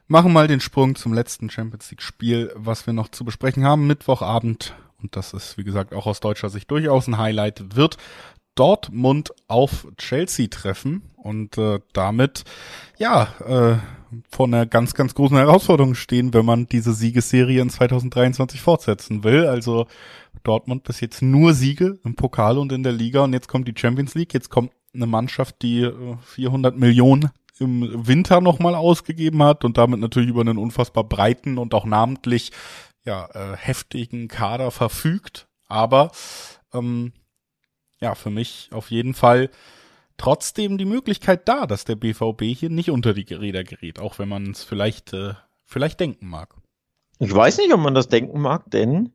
machen 0.09 0.33
mal 0.33 0.49
den 0.49 0.61
Sprung 0.61 0.97
zum 0.97 1.13
letzten 1.13 1.51
Champions 1.51 1.91
League 1.91 2.03
Spiel, 2.03 2.53
was 2.55 2.87
wir 2.87 2.93
noch 2.93 3.09
zu 3.09 3.25
besprechen 3.25 3.65
haben. 3.65 3.87
Mittwochabend, 3.87 4.75
und 5.03 5.17
das 5.17 5.33
ist 5.33 5.57
wie 5.57 5.65
gesagt 5.65 5.95
auch 5.95 6.07
aus 6.07 6.21
deutscher 6.21 6.51
Sicht 6.51 6.71
durchaus 6.71 7.07
ein 7.07 7.19
Highlight, 7.19 7.77
wird 7.77 7.97
Dortmund 8.55 9.33
auf 9.49 9.87
Chelsea 9.99 10.49
treffen 10.49 11.03
und 11.17 11.59
äh, 11.59 11.81
damit 11.93 12.45
ja 12.99 13.29
äh, 13.45 13.77
vor 14.31 14.47
einer 14.47 14.67
ganz, 14.67 14.95
ganz 14.95 15.15
großen 15.15 15.37
Herausforderung 15.37 15.95
stehen, 15.95 16.33
wenn 16.33 16.45
man 16.45 16.67
diese 16.67 16.93
Siegesserie 16.93 17.61
in 17.61 17.71
2023 17.71 18.61
fortsetzen 18.61 19.25
will. 19.25 19.47
Also 19.47 19.87
Dortmund 20.47 20.85
bis 20.85 21.01
jetzt 21.01 21.23
nur 21.23 21.55
Siege 21.55 21.99
im 22.05 22.15
Pokal 22.15 22.59
und 22.59 22.73
in 22.73 22.83
der 22.83 22.93
Liga 22.93 23.25
und 23.25 23.33
jetzt 23.33 23.49
kommt 23.49 23.69
die 23.69 23.75
Champions 23.77 24.15
League, 24.15 24.35
jetzt 24.35 24.51
kommt 24.51 24.73
eine 24.95 25.07
Mannschaft, 25.07 25.63
die 25.63 25.91
400 26.23 26.75
äh, 26.75 26.79
Millionen 26.79 27.31
im 27.59 28.07
Winter 28.07 28.41
nochmal 28.41 28.75
ausgegeben 28.75 29.43
hat 29.43 29.65
und 29.65 29.79
damit 29.79 30.01
natürlich 30.01 30.29
über 30.29 30.43
einen 30.43 30.59
unfassbar 30.59 31.05
breiten 31.05 31.59
und 31.59 31.75
auch 31.75 31.85
namentlich 31.85 32.53
ja, 33.05 33.29
äh, 33.33 33.57
heftigen 33.57 34.29
Kader 34.29 34.71
verfügt. 34.71 35.49
Aber 35.67 36.11
ähm, 36.75 37.13
ja, 38.01 38.15
für 38.15 38.31
mich 38.31 38.69
auf 38.73 38.91
jeden 38.91 39.15
Fall 39.15 39.51
trotzdem 40.19 40.79
die 40.79 40.85
Möglichkeit 40.85 41.49
da, 41.49 41.67
dass 41.67 41.85
der 41.85 41.97
BVB 41.97 42.43
hier 42.43 42.71
nicht 42.71 42.91
unter 42.91 43.15
die 43.15 43.33
Räder 43.33 43.65
gerät, 43.65 43.99
auch 43.99 44.19
wenn 44.19 44.29
man 44.29 44.51
es 44.51 44.65
vielleicht, 44.65 45.13
äh, 45.13 45.35
vielleicht 45.65 46.01
denken 46.01 46.29
mag. 46.29 46.55
Ich 47.19 47.35
weiß 47.35 47.59
nicht, 47.59 47.73
ob 47.73 47.81
man 47.81 47.95
das 47.95 48.09
denken 48.09 48.41
mag, 48.41 48.71
denn 48.71 49.13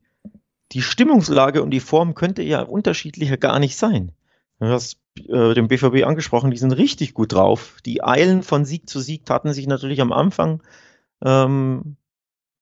die 0.71 0.81
Stimmungslage 0.81 1.61
und 1.61 1.71
die 1.71 1.79
Form 1.79 2.15
könnte 2.15 2.43
ja 2.43 2.61
unterschiedlicher 2.61 3.37
gar 3.37 3.59
nicht 3.59 3.77
sein. 3.77 4.11
Du 4.59 4.67
hast 4.67 4.99
äh, 5.17 5.53
den 5.53 5.67
BVB 5.67 6.05
angesprochen, 6.05 6.51
die 6.51 6.57
sind 6.57 6.71
richtig 6.71 7.13
gut 7.13 7.33
drauf. 7.33 7.77
Die 7.85 8.03
eilen 8.03 8.43
von 8.43 8.63
Sieg 8.63 8.87
zu 8.87 8.99
Sieg 8.99 9.25
taten 9.25 9.53
sich 9.53 9.67
natürlich 9.67 10.01
am 10.01 10.13
Anfang 10.13 10.61
ähm, 11.23 11.97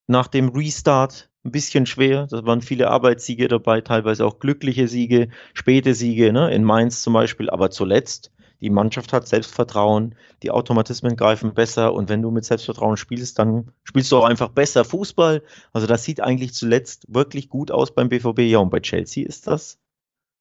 nach 0.08 0.28
dem 0.28 0.50
Restart 0.50 1.30
ein 1.44 1.52
bisschen 1.52 1.86
schwer. 1.86 2.28
Da 2.28 2.46
waren 2.46 2.62
viele 2.62 2.90
Arbeitssiege 2.90 3.48
dabei, 3.48 3.82
teilweise 3.82 4.26
auch 4.26 4.40
glückliche 4.40 4.88
Siege, 4.88 5.30
späte 5.54 5.94
Siege, 5.94 6.34
ne? 6.34 6.54
in 6.54 6.64
Mainz 6.64 7.02
zum 7.02 7.14
Beispiel. 7.14 7.50
Aber 7.50 7.70
zuletzt, 7.70 8.32
die 8.62 8.70
Mannschaft 8.70 9.14
hat 9.14 9.28
Selbstvertrauen, 9.28 10.16
die 10.44 10.52
Automatismen 10.52 11.16
greifen 11.16 11.54
besser 11.54 11.94
und 11.94 12.10
wenn 12.10 12.22
du 12.22 12.32
mit 12.32 12.46
Selbstvertrauen 12.46 12.98
spielst, 12.98 13.40
dann 13.40 13.72
spielst 13.84 14.12
du 14.12 14.18
auch 14.18 14.26
einfach 14.26 14.50
besser 14.50 14.84
Fußball. 14.84 15.44
Also 15.72 15.88
das 15.88 16.04
sieht 16.04 16.22
eigentlich 16.22 16.54
zuletzt 16.54 17.06
wirklich 17.14 17.50
gut 17.50 17.72
aus 17.72 17.94
beim 17.94 18.10
BVB. 18.10 18.40
Ja, 18.40 18.60
und 18.60 18.70
bei 18.70 18.80
Chelsea 18.82 19.26
ist 19.26 19.48
das 19.48 19.80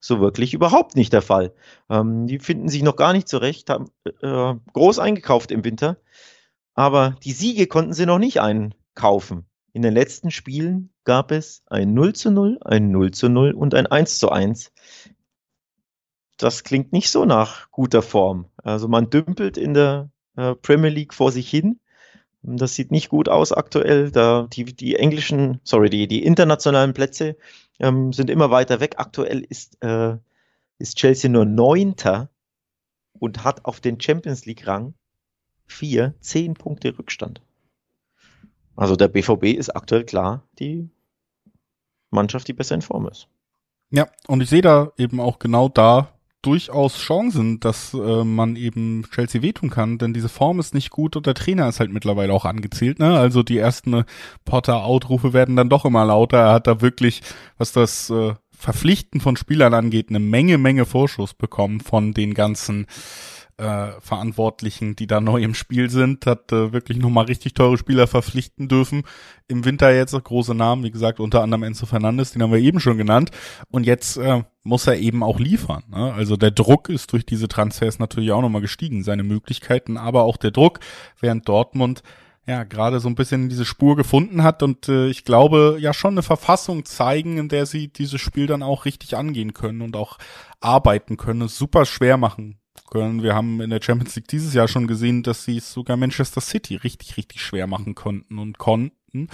so 0.01 0.21
wirklich 0.21 0.55
überhaupt 0.55 0.97
nicht 0.97 1.13
der 1.13 1.23
Fall. 1.23 1.53
Ähm, 1.91 2.27
die 2.27 2.39
finden 2.39 2.69
sich 2.69 2.83
noch 2.83 2.97
gar 2.97 3.13
nicht 3.13 3.29
zurecht, 3.29 3.71
haben 3.71 3.91
äh, 4.23 4.55
groß 4.73 4.99
eingekauft 4.99 5.51
im 5.51 5.65
Winter, 5.65 5.97
aber 6.75 7.17
die 7.25 7.33
Siege 7.33 7.67
konnten 7.67 7.93
sie 7.93 8.07
noch 8.07 8.19
nicht 8.19 8.41
einkaufen. 8.41 9.47
In 9.73 9.83
den 9.83 9.95
letzten 9.95 10.31
Spielen 10.31 10.91
gab 11.05 11.31
es 11.31 11.63
ein 11.67 11.95
0 11.95 12.15
zu 12.15 12.31
0, 12.31 12.59
ein 12.65 12.91
0 12.91 13.11
zu 13.13 13.29
0 13.29 13.53
und 13.53 13.75
ein 13.75 13.87
1 13.87 14.19
zu 14.19 14.31
1. 14.31 14.73
Das 16.39 16.63
klingt 16.63 16.93
nicht 16.93 17.11
so 17.11 17.25
nach 17.25 17.71
guter 17.71 18.01
Form. 18.01 18.47
Also 18.63 18.89
man 18.89 19.11
dümpelt 19.11 19.59
in 19.59 19.75
der 19.75 20.11
äh, 20.37 20.55
Premier 20.55 20.91
League 20.91 21.13
vor 21.13 21.33
sich 21.33 21.51
hin. 21.51 21.81
Das 22.43 22.75
sieht 22.75 22.93
nicht 22.93 23.09
gut 23.09 23.29
aus 23.29 23.53
aktuell. 23.53 24.13
Da 24.13 24.47
die, 24.53 24.65
die 24.65 24.95
englischen, 24.95 25.61
sorry, 25.65 25.91
die, 25.91 26.07
die 26.07 26.25
internationalen 26.25 26.95
Plätze 26.95 27.37
ähm, 27.81 28.13
sind 28.13 28.31
immer 28.31 28.51
weiter 28.51 28.79
weg. 28.79 28.95
Aktuell 28.99 29.41
ist, 29.41 29.83
äh, 29.83 30.17
ist 30.79 30.97
Chelsea 30.97 31.29
nur 31.29 31.45
Neunter 31.45 32.31
und 33.19 33.43
hat 33.43 33.65
auf 33.65 33.81
den 33.81 34.01
Champions 34.01 34.47
League-Rang 34.47 34.95
vier, 35.67 36.15
zehn 36.21 36.55
Punkte 36.55 36.97
Rückstand. 36.97 37.43
Also 38.77 38.95
der 38.95 39.09
BVB 39.09 39.59
ist 39.59 39.71
aktuell 39.71 40.05
klar 40.05 40.45
die 40.61 40.89
Mannschaft, 42.11 42.47
die 42.47 42.53
besser 42.53 42.77
in 42.77 42.83
Form 42.83 43.09
ist. 43.09 43.29
Ja, 43.91 44.07
und 44.29 44.41
ich 44.41 44.49
sehe 44.49 44.63
da 44.63 44.93
eben 44.97 45.21
auch 45.21 45.41
genau 45.41 45.69
da 45.69 46.13
durchaus 46.49 46.97
Chancen, 46.97 47.61
dass 47.61 47.93
äh, 47.93 48.25
man 48.25 48.57
eben 48.57 49.05
Chelsea 49.15 49.43
wehtun 49.43 49.69
kann, 49.69 49.99
denn 49.99 50.15
diese 50.15 50.31
Form 50.31 50.59
ist 50.61 50.73
nicht 50.73 50.89
gut 50.89 51.15
und 51.15 51.27
der 51.27 51.35
Trainer 51.35 51.69
ist 51.69 51.79
halt 51.79 51.93
mittlerweile 51.93 52.33
auch 52.33 52.47
angezählt. 52.47 52.99
Ne? 52.99 53.19
Also 53.19 53.43
die 53.43 53.59
ersten 53.59 54.05
Potter-Out-Rufe 54.47 55.35
werden 55.35 55.57
dann 55.57 55.69
doch 55.69 55.85
immer 55.85 56.07
lauter. 56.07 56.39
Er 56.39 56.53
hat 56.55 56.67
da 56.67 56.81
wirklich, 56.81 57.21
was 57.59 57.73
das 57.73 58.09
äh, 58.09 58.33
Verpflichten 58.51 59.21
von 59.21 59.37
Spielern 59.37 59.75
angeht, 59.75 60.09
eine 60.09 60.21
Menge, 60.21 60.57
Menge 60.57 60.87
Vorschuss 60.87 61.35
bekommen 61.35 61.81
von 61.81 62.15
den 62.15 62.33
ganzen 62.33 62.87
äh, 63.59 64.01
Verantwortlichen, 64.01 64.95
die 64.95 65.09
da 65.09 65.21
neu 65.21 65.43
im 65.43 65.55
Spiel 65.55 65.91
sind, 65.91 66.27
hat 66.27 66.53
äh, 66.53 66.73
wirklich 66.73 66.99
nochmal 66.99 67.25
richtig 67.25 67.55
teure 67.55 67.77
Spieler 67.77 68.07
verpflichten 68.07 68.69
dürfen. 68.69 69.03
Im 69.49 69.65
Winter 69.65 69.93
jetzt 69.93 70.13
große 70.13 70.55
Namen, 70.55 70.85
wie 70.85 70.93
gesagt, 70.93 71.19
unter 71.19 71.43
anderem 71.43 71.65
Enzo 71.65 71.85
Fernandes, 71.85 72.33
den 72.33 72.43
haben 72.43 72.53
wir 72.53 72.61
eben 72.61 72.79
schon 72.79 72.99
genannt. 72.99 73.31
Und 73.71 73.85
jetzt 73.85 74.17
äh, 74.17 74.45
muss 74.63 74.87
er 74.87 74.99
eben 74.99 75.25
auch 75.25 75.41
liefern. 75.41 75.83
Ne? 75.91 76.13
Also 76.13 76.37
der 76.37 76.53
Druck 76.53 76.89
ist 76.89 77.13
durch 77.13 77.27
diese 77.27 77.49
Transfers 77.49 77.99
natürlich 77.99 78.31
auch 78.31 78.43
nochmal 78.43 78.61
gestiegen, 78.61 79.03
seine 79.03 79.25
Möglichkeiten, 79.25 79.97
aber 79.97 80.23
auch 80.23 80.37
der 80.37 80.53
Druck, 80.53 80.79
während 81.21 81.49
Dortmund 81.49 82.03
ja 82.47 82.65
gerade 82.65 83.01
so 83.01 83.09
ein 83.09 83.15
bisschen 83.15 83.49
diese 83.49 83.65
Spur 83.65 83.97
gefunden 83.97 84.43
hat 84.43 84.63
und 84.63 84.89
äh, 84.89 85.09
ich 85.09 85.25
glaube 85.25 85.77
ja 85.81 85.93
schon 85.93 86.15
eine 86.15 86.23
Verfassung 86.23 86.87
zeigen, 86.87 87.37
in 87.37 87.49
der 87.49 87.67
sie 87.67 87.89
dieses 87.89 88.21
Spiel 88.23 88.47
dann 88.47 88.63
auch 88.63 88.87
richtig 88.87 89.17
angehen 89.17 89.53
können 89.53 89.83
und 89.83 89.97
auch 89.97 90.17
arbeiten 90.61 91.19
können, 91.19 91.43
es 91.43 91.59
super 91.59 91.85
schwer 91.85 92.17
machen 92.17 92.59
können. 92.87 93.23
Wir 93.23 93.35
haben 93.35 93.61
in 93.61 93.71
der 93.71 93.83
Champions 93.83 94.17
League 94.17 94.29
dieses 94.29 94.55
Jahr 94.55 94.69
schon 94.69 94.87
gesehen, 94.87 95.23
dass 95.23 95.45
sie 95.45 95.59
es 95.59 95.73
sogar 95.73 95.97
Manchester 95.97 96.41
City 96.41 96.77
richtig, 96.77 97.17
richtig 97.17 97.43
schwer 97.43 97.67
machen 97.67 97.95
konnten 97.95 98.39
und 98.39 98.59
konnten. 98.59 99.29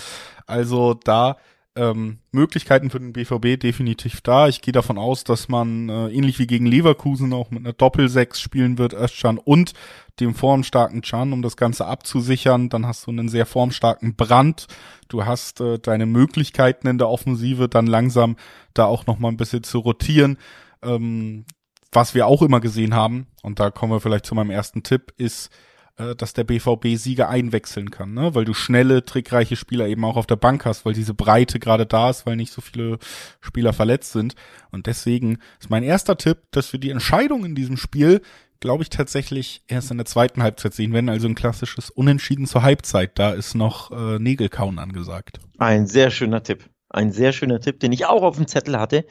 Also 0.46 0.94
da 0.94 1.36
ähm, 1.76 2.18
Möglichkeiten 2.30 2.90
für 2.90 3.00
den 3.00 3.12
BVB 3.12 3.60
definitiv 3.60 4.20
da. 4.20 4.46
Ich 4.48 4.62
gehe 4.62 4.72
davon 4.72 4.96
aus, 4.96 5.24
dass 5.24 5.48
man 5.48 5.88
äh, 5.88 6.08
ähnlich 6.08 6.38
wie 6.38 6.46
gegen 6.46 6.66
Leverkusen 6.66 7.32
auch 7.32 7.50
mit 7.50 7.60
einer 7.60 7.72
Doppel-Sechs 7.72 8.40
spielen 8.40 8.78
wird, 8.78 8.92
Özcan 8.92 9.38
und 9.38 9.72
dem 10.20 10.34
formstarken 10.34 11.02
Chan, 11.02 11.32
um 11.32 11.42
das 11.42 11.56
Ganze 11.56 11.86
abzusichern. 11.86 12.68
Dann 12.68 12.86
hast 12.86 13.06
du 13.06 13.10
einen 13.10 13.28
sehr 13.28 13.46
formstarken 13.46 14.14
Brand. 14.14 14.68
Du 15.08 15.24
hast 15.24 15.60
äh, 15.60 15.78
deine 15.80 16.06
Möglichkeiten 16.06 16.86
in 16.86 16.98
der 16.98 17.08
Offensive, 17.08 17.68
dann 17.68 17.86
langsam 17.86 18.36
da 18.72 18.84
auch 18.84 19.06
noch 19.06 19.18
mal 19.18 19.28
ein 19.28 19.36
bisschen 19.36 19.64
zu 19.64 19.80
rotieren. 19.80 20.38
Ähm, 20.82 21.44
was 21.94 22.14
wir 22.14 22.26
auch 22.26 22.42
immer 22.42 22.60
gesehen 22.60 22.94
haben, 22.94 23.26
und 23.42 23.60
da 23.60 23.70
kommen 23.70 23.92
wir 23.92 24.00
vielleicht 24.00 24.26
zu 24.26 24.34
meinem 24.34 24.50
ersten 24.50 24.82
Tipp, 24.82 25.12
ist, 25.16 25.50
äh, 25.96 26.16
dass 26.16 26.32
der 26.32 26.44
BVB 26.44 26.96
Sieger 26.96 27.28
einwechseln 27.28 27.90
kann, 27.90 28.14
ne? 28.14 28.34
weil 28.34 28.44
du 28.44 28.52
schnelle, 28.52 29.04
trickreiche 29.04 29.54
Spieler 29.54 29.86
eben 29.86 30.04
auch 30.04 30.16
auf 30.16 30.26
der 30.26 30.36
Bank 30.36 30.64
hast, 30.64 30.84
weil 30.84 30.92
diese 30.92 31.14
Breite 31.14 31.60
gerade 31.60 31.86
da 31.86 32.10
ist, 32.10 32.26
weil 32.26 32.36
nicht 32.36 32.52
so 32.52 32.60
viele 32.60 32.98
Spieler 33.40 33.72
verletzt 33.72 34.12
sind. 34.12 34.34
Und 34.72 34.86
deswegen 34.86 35.38
ist 35.60 35.70
mein 35.70 35.84
erster 35.84 36.16
Tipp, 36.16 36.38
dass 36.50 36.72
wir 36.72 36.80
die 36.80 36.90
Entscheidung 36.90 37.44
in 37.44 37.54
diesem 37.54 37.76
Spiel, 37.76 38.22
glaube 38.58 38.82
ich, 38.82 38.90
tatsächlich 38.90 39.62
erst 39.68 39.92
in 39.92 39.98
der 39.98 40.06
zweiten 40.06 40.42
Halbzeit 40.42 40.74
sehen 40.74 40.92
werden, 40.92 41.08
also 41.08 41.28
ein 41.28 41.36
klassisches 41.36 41.90
Unentschieden 41.90 42.46
zur 42.46 42.62
Halbzeit. 42.62 43.16
Da 43.18 43.32
ist 43.32 43.54
noch 43.54 43.92
äh, 43.92 44.18
Nägelkauen 44.18 44.80
angesagt. 44.80 45.38
Ein 45.58 45.86
sehr 45.86 46.10
schöner 46.10 46.42
Tipp. 46.42 46.64
Ein 46.94 47.10
sehr 47.10 47.32
schöner 47.32 47.60
Tipp, 47.60 47.80
den 47.80 47.90
ich 47.90 48.06
auch 48.06 48.22
auf 48.22 48.36
dem 48.36 48.46
Zettel 48.46 48.78
hatte, 48.78 49.04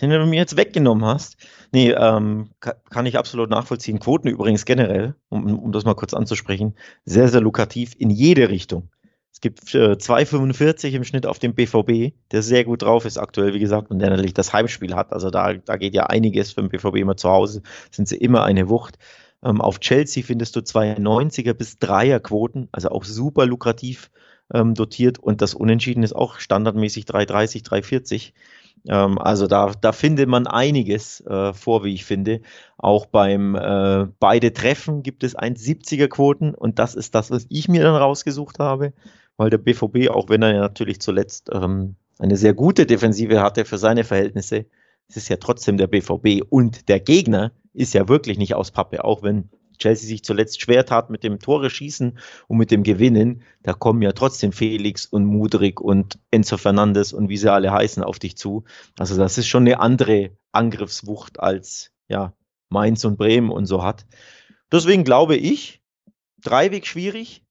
den 0.00 0.10
du 0.10 0.26
mir 0.26 0.36
jetzt 0.36 0.58
weggenommen 0.58 1.06
hast. 1.06 1.36
Nee, 1.72 1.90
ähm, 1.92 2.50
kann 2.60 3.06
ich 3.06 3.16
absolut 3.16 3.48
nachvollziehen. 3.48 3.98
Quoten 3.98 4.28
übrigens 4.28 4.66
generell, 4.66 5.14
um, 5.30 5.58
um 5.58 5.72
das 5.72 5.84
mal 5.84 5.94
kurz 5.94 6.12
anzusprechen, 6.12 6.74
sehr, 7.06 7.28
sehr 7.28 7.40
lukrativ 7.40 7.94
in 7.96 8.10
jede 8.10 8.50
Richtung. 8.50 8.90
Es 9.32 9.40
gibt 9.40 9.74
äh, 9.74 9.92
2,45 9.92 10.90
im 10.90 11.04
Schnitt 11.04 11.24
auf 11.24 11.38
dem 11.38 11.54
BVB, 11.54 12.14
der 12.30 12.42
sehr 12.42 12.64
gut 12.64 12.82
drauf 12.82 13.06
ist 13.06 13.16
aktuell, 13.16 13.54
wie 13.54 13.60
gesagt, 13.60 13.90
und 13.90 14.00
der 14.00 14.10
natürlich 14.10 14.34
das 14.34 14.52
Heimspiel 14.52 14.94
hat. 14.94 15.14
Also 15.14 15.30
da, 15.30 15.54
da 15.54 15.76
geht 15.78 15.94
ja 15.94 16.06
einiges 16.06 16.52
für 16.52 16.60
den 16.60 16.68
BVB 16.68 16.96
immer 16.96 17.16
zu 17.16 17.30
Hause, 17.30 17.62
sind 17.90 18.06
sie 18.06 18.16
immer 18.16 18.44
eine 18.44 18.68
Wucht. 18.68 18.98
Ähm, 19.42 19.62
auf 19.62 19.80
Chelsea 19.80 20.22
findest 20.22 20.56
du 20.56 20.60
2,90er 20.60 21.54
bis 21.54 21.78
3er 21.78 22.20
Quoten, 22.20 22.68
also 22.70 22.90
auch 22.90 23.04
super 23.04 23.46
lukrativ 23.46 24.10
ähm, 24.52 24.74
dotiert 24.74 25.18
und 25.18 25.42
das 25.42 25.54
Unentschieden 25.54 26.02
ist 26.02 26.14
auch 26.14 26.38
standardmäßig 26.38 27.04
3,30, 27.04 27.64
3,40. 27.64 28.32
Ähm, 28.88 29.18
also 29.18 29.46
da, 29.46 29.72
da 29.80 29.92
findet 29.92 30.28
man 30.28 30.46
einiges 30.46 31.20
äh, 31.26 31.52
vor, 31.52 31.84
wie 31.84 31.94
ich 31.94 32.04
finde. 32.04 32.40
Auch 32.78 33.06
beim 33.06 33.54
äh, 33.54 34.06
beide 34.18 34.52
Treffen 34.52 35.02
gibt 35.02 35.24
es 35.24 35.36
1,70er 35.36 36.08
Quoten 36.08 36.54
und 36.54 36.78
das 36.78 36.94
ist 36.94 37.14
das, 37.14 37.30
was 37.30 37.46
ich 37.48 37.68
mir 37.68 37.82
dann 37.82 37.96
rausgesucht 37.96 38.58
habe, 38.58 38.92
weil 39.36 39.50
der 39.50 39.58
BVB, 39.58 40.10
auch 40.10 40.28
wenn 40.28 40.42
er 40.42 40.54
ja 40.54 40.60
natürlich 40.60 41.00
zuletzt 41.00 41.50
ähm, 41.52 41.96
eine 42.18 42.36
sehr 42.36 42.54
gute 42.54 42.86
Defensive 42.86 43.40
hatte 43.42 43.64
für 43.64 43.78
seine 43.78 44.04
Verhältnisse, 44.04 44.66
es 45.08 45.16
ist 45.16 45.28
ja 45.28 45.36
trotzdem 45.36 45.76
der 45.76 45.88
BVB 45.88 46.42
und 46.48 46.88
der 46.88 47.00
Gegner 47.00 47.52
ist 47.72 47.94
ja 47.94 48.08
wirklich 48.08 48.38
nicht 48.38 48.54
aus 48.54 48.70
Pappe, 48.70 49.04
auch 49.04 49.22
wenn 49.22 49.48
Chelsea 49.80 50.08
sich 50.08 50.22
zuletzt 50.22 50.60
schwer 50.60 50.86
tat 50.86 51.10
mit 51.10 51.24
dem 51.24 51.38
Tore 51.38 51.70
schießen 51.70 52.18
und 52.46 52.58
mit 52.58 52.70
dem 52.70 52.82
Gewinnen, 52.82 53.42
da 53.62 53.72
kommen 53.72 54.02
ja 54.02 54.12
trotzdem 54.12 54.52
Felix 54.52 55.06
und 55.06 55.24
Mudrik 55.24 55.80
und 55.80 56.18
Enzo 56.30 56.56
Fernandes 56.56 57.12
und 57.12 57.28
wie 57.28 57.36
sie 57.36 57.52
alle 57.52 57.72
heißen 57.72 58.02
auf 58.04 58.18
dich 58.18 58.36
zu. 58.36 58.64
Also 58.98 59.16
das 59.16 59.38
ist 59.38 59.48
schon 59.48 59.64
eine 59.64 59.80
andere 59.80 60.36
Angriffswucht 60.52 61.40
als 61.40 61.90
ja 62.08 62.34
Mainz 62.68 63.04
und 63.04 63.16
Bremen 63.16 63.50
und 63.50 63.66
so 63.66 63.82
hat. 63.82 64.06
Deswegen 64.70 65.02
glaube 65.02 65.36
ich, 65.36 65.82
Dreiweg 66.40 66.86
schwierig. 66.86 67.44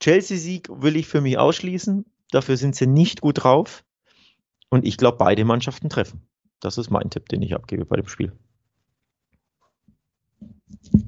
Chelsea-Sieg 0.00 0.68
will 0.70 0.96
ich 0.96 1.06
für 1.08 1.20
mich 1.20 1.38
ausschließen. 1.38 2.04
Dafür 2.30 2.56
sind 2.56 2.76
sie 2.76 2.86
nicht 2.86 3.20
gut 3.20 3.42
drauf. 3.42 3.84
Und 4.68 4.84
ich 4.84 4.98
glaube, 4.98 5.16
beide 5.16 5.44
Mannschaften 5.44 5.88
treffen. 5.88 6.28
Das 6.60 6.78
ist 6.78 6.90
mein 6.90 7.10
Tipp, 7.10 7.28
den 7.28 7.42
ich 7.42 7.54
abgebe 7.54 7.86
bei 7.86 7.96
dem 7.96 8.08
Spiel. 8.08 8.32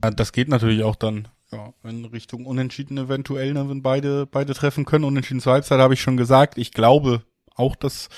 Das 0.00 0.32
geht 0.32 0.48
natürlich 0.48 0.82
auch 0.82 0.96
dann 0.96 1.28
ja, 1.52 1.72
in 1.84 2.04
Richtung 2.04 2.46
Unentschieden 2.46 2.98
eventuell, 2.98 3.52
ne, 3.52 3.68
wenn 3.68 3.82
beide, 3.82 4.26
beide 4.26 4.54
treffen 4.54 4.84
können. 4.84 5.04
Unentschieden 5.04 5.40
zur 5.40 5.52
Halbzeit 5.52 5.80
habe 5.80 5.94
ich 5.94 6.00
schon 6.00 6.16
gesagt. 6.16 6.58
Ich 6.58 6.72
glaube 6.72 7.22
auch, 7.54 7.76
dass, 7.76 8.08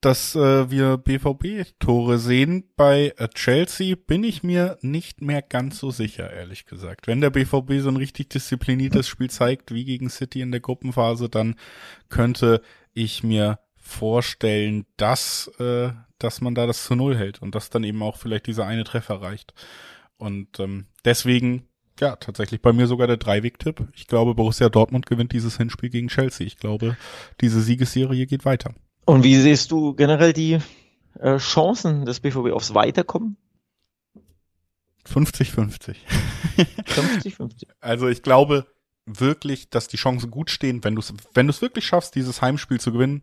dass 0.00 0.34
äh, 0.34 0.70
wir 0.70 0.96
BVB-Tore 0.96 2.18
sehen. 2.18 2.64
Bei 2.76 3.14
äh, 3.16 3.28
Chelsea 3.28 3.96
bin 3.96 4.24
ich 4.24 4.42
mir 4.42 4.78
nicht 4.80 5.20
mehr 5.20 5.42
ganz 5.42 5.78
so 5.78 5.90
sicher, 5.90 6.32
ehrlich 6.32 6.66
gesagt. 6.66 7.06
Wenn 7.06 7.20
der 7.20 7.30
BVB 7.30 7.80
so 7.80 7.88
ein 7.88 7.96
richtig 7.96 8.30
diszipliniertes 8.30 9.08
Spiel 9.08 9.30
zeigt, 9.30 9.74
wie 9.74 9.84
gegen 9.84 10.08
City 10.08 10.40
in 10.40 10.52
der 10.52 10.60
Gruppenphase, 10.60 11.28
dann 11.28 11.56
könnte 12.08 12.62
ich 12.94 13.22
mir 13.22 13.58
vorstellen, 13.76 14.86
dass, 14.96 15.48
äh, 15.58 15.90
dass 16.18 16.40
man 16.40 16.54
da 16.54 16.66
das 16.66 16.84
zu 16.84 16.94
Null 16.94 17.16
hält 17.16 17.42
und 17.42 17.54
dass 17.54 17.70
dann 17.70 17.82
eben 17.82 18.02
auch 18.02 18.16
vielleicht 18.16 18.46
dieser 18.46 18.66
eine 18.66 18.84
Treffer 18.84 19.20
reicht. 19.20 19.52
Und 20.22 20.60
ähm, 20.60 20.86
deswegen, 21.04 21.66
ja, 21.98 22.14
tatsächlich 22.14 22.62
bei 22.62 22.72
mir 22.72 22.86
sogar 22.86 23.08
der 23.08 23.16
Dreiweg-Tipp. 23.16 23.88
Ich 23.92 24.06
glaube, 24.06 24.36
Borussia 24.36 24.68
Dortmund 24.68 25.06
gewinnt 25.06 25.32
dieses 25.32 25.56
Hinspiel 25.56 25.90
gegen 25.90 26.06
Chelsea. 26.06 26.46
Ich 26.46 26.58
glaube, 26.58 26.96
diese 27.40 27.60
Siegesserie 27.60 28.26
geht 28.26 28.44
weiter. 28.44 28.72
Und 29.04 29.24
wie 29.24 29.34
siehst 29.34 29.72
du 29.72 29.94
generell 29.94 30.32
die 30.32 30.60
äh, 31.18 31.38
Chancen 31.38 32.04
des 32.04 32.20
BVB 32.20 32.52
aufs 32.52 32.72
Weiterkommen? 32.72 33.36
50-50. 35.12 35.96
50-50. 36.56 37.66
Also 37.80 38.06
ich 38.06 38.22
glaube 38.22 38.68
wirklich, 39.06 39.70
dass 39.70 39.88
die 39.88 39.96
Chancen 39.96 40.30
gut 40.30 40.50
stehen, 40.50 40.84
wenn 40.84 40.94
du 40.94 41.00
es 41.00 41.12
wenn 41.34 41.48
du's 41.48 41.62
wirklich 41.62 41.84
schaffst, 41.84 42.14
dieses 42.14 42.40
Heimspiel 42.40 42.78
zu 42.78 42.92
gewinnen, 42.92 43.22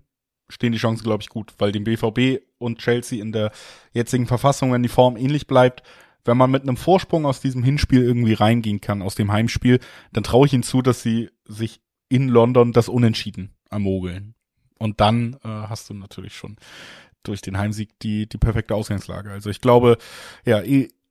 stehen 0.49 0.73
die 0.73 0.77
Chancen, 0.77 1.05
glaube 1.05 1.23
ich, 1.23 1.29
gut, 1.29 1.53
weil 1.59 1.71
dem 1.71 1.85
BVB 1.85 2.43
und 2.57 2.79
Chelsea 2.79 3.21
in 3.21 3.31
der 3.31 3.53
jetzigen 3.93 4.27
Verfassung, 4.27 4.73
wenn 4.73 4.83
die 4.83 4.89
Form 4.89 5.15
ähnlich 5.15 5.47
bleibt, 5.47 5.83
wenn 6.25 6.37
man 6.37 6.51
mit 6.51 6.63
einem 6.63 6.77
Vorsprung 6.77 7.25
aus 7.25 7.41
diesem 7.41 7.63
Hinspiel 7.63 8.03
irgendwie 8.03 8.33
reingehen 8.33 8.81
kann, 8.81 9.01
aus 9.01 9.15
dem 9.15 9.31
Heimspiel, 9.31 9.79
dann 10.11 10.23
traue 10.23 10.45
ich 10.45 10.53
ihnen 10.53 10.63
zu, 10.63 10.81
dass 10.81 11.01
sie 11.01 11.29
sich 11.45 11.81
in 12.09 12.27
London 12.27 12.73
das 12.73 12.89
Unentschieden 12.89 13.55
ermogeln. 13.69 14.35
Und 14.77 15.01
dann 15.01 15.33
äh, 15.43 15.47
hast 15.47 15.89
du 15.89 15.93
natürlich 15.93 16.35
schon 16.35 16.57
durch 17.23 17.41
den 17.41 17.57
Heimsieg 17.57 17.99
die, 17.99 18.27
die 18.27 18.37
perfekte 18.37 18.75
Ausgangslage. 18.75 19.29
Also 19.31 19.49
ich 19.49 19.61
glaube, 19.61 19.97
ja, 20.45 20.61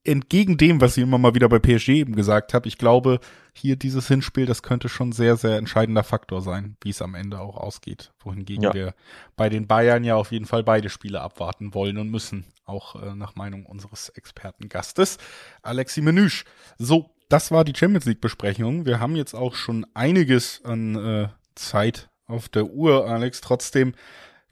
entgegen 0.05 0.57
dem, 0.57 0.81
was 0.81 0.97
ich 0.97 1.03
immer 1.03 1.19
mal 1.19 1.35
wieder 1.35 1.49
bei 1.49 1.59
PSG 1.59 1.91
eben 1.91 2.15
gesagt 2.15 2.55
habe, 2.55 2.69
ich 2.69 2.79
glaube, 2.79 3.21
hier 3.53 3.77
dieses 3.77 4.09
Hinspiel, 4.09 4.47
das 4.47 4.63
könnte 4.63 4.89
schon 4.89 5.13
sehr, 5.13 5.37
sehr 5.37 5.57
entscheidender 5.59 6.05
Faktor 6.05 6.41
sein, 6.41 6.77
wie 6.83 6.91
es 6.91 7.03
am 7.03 7.15
Ende 7.15 7.41
auch 7.41 7.57
ausgeht. 7.57 8.13
Wohingegen 8.21 8.63
ja. 8.63 8.75
wir 8.75 8.95
bei 9.37 9.49
den 9.49 9.67
Bayern 9.67 10.05
ja 10.05 10.17
auf 10.17 10.33
jeden 10.33 10.47
Fall 10.47 10.63
beide 10.63 10.89
Spiele 10.89 11.21
abwarten 11.21 11.75
wollen 11.75 11.99
und 11.99 12.11
müssen, 12.11 12.47
auch 12.65 13.03
äh, 13.03 13.15
nach 13.15 13.35
Meinung 13.35 13.67
unseres 13.67 14.09
Expertengastes, 14.11 15.19
Alexi 15.63 16.01
Menüsch. 16.01 16.45
So, 16.79 17.11
das 17.29 17.51
war 17.51 17.65
die 17.65 17.75
Champions 17.77 18.07
League 18.07 18.21
Besprechung. 18.21 18.87
Wir 18.87 19.01
haben 19.01 19.17
jetzt 19.17 19.35
auch 19.35 19.55
schon 19.55 19.87
einiges 19.95 20.65
an 20.65 20.95
äh, 20.97 21.29
Zeit 21.55 22.09
auf 22.27 22.49
der 22.49 22.67
Uhr, 22.67 23.07
Alex. 23.07 23.41
Trotzdem 23.41 23.95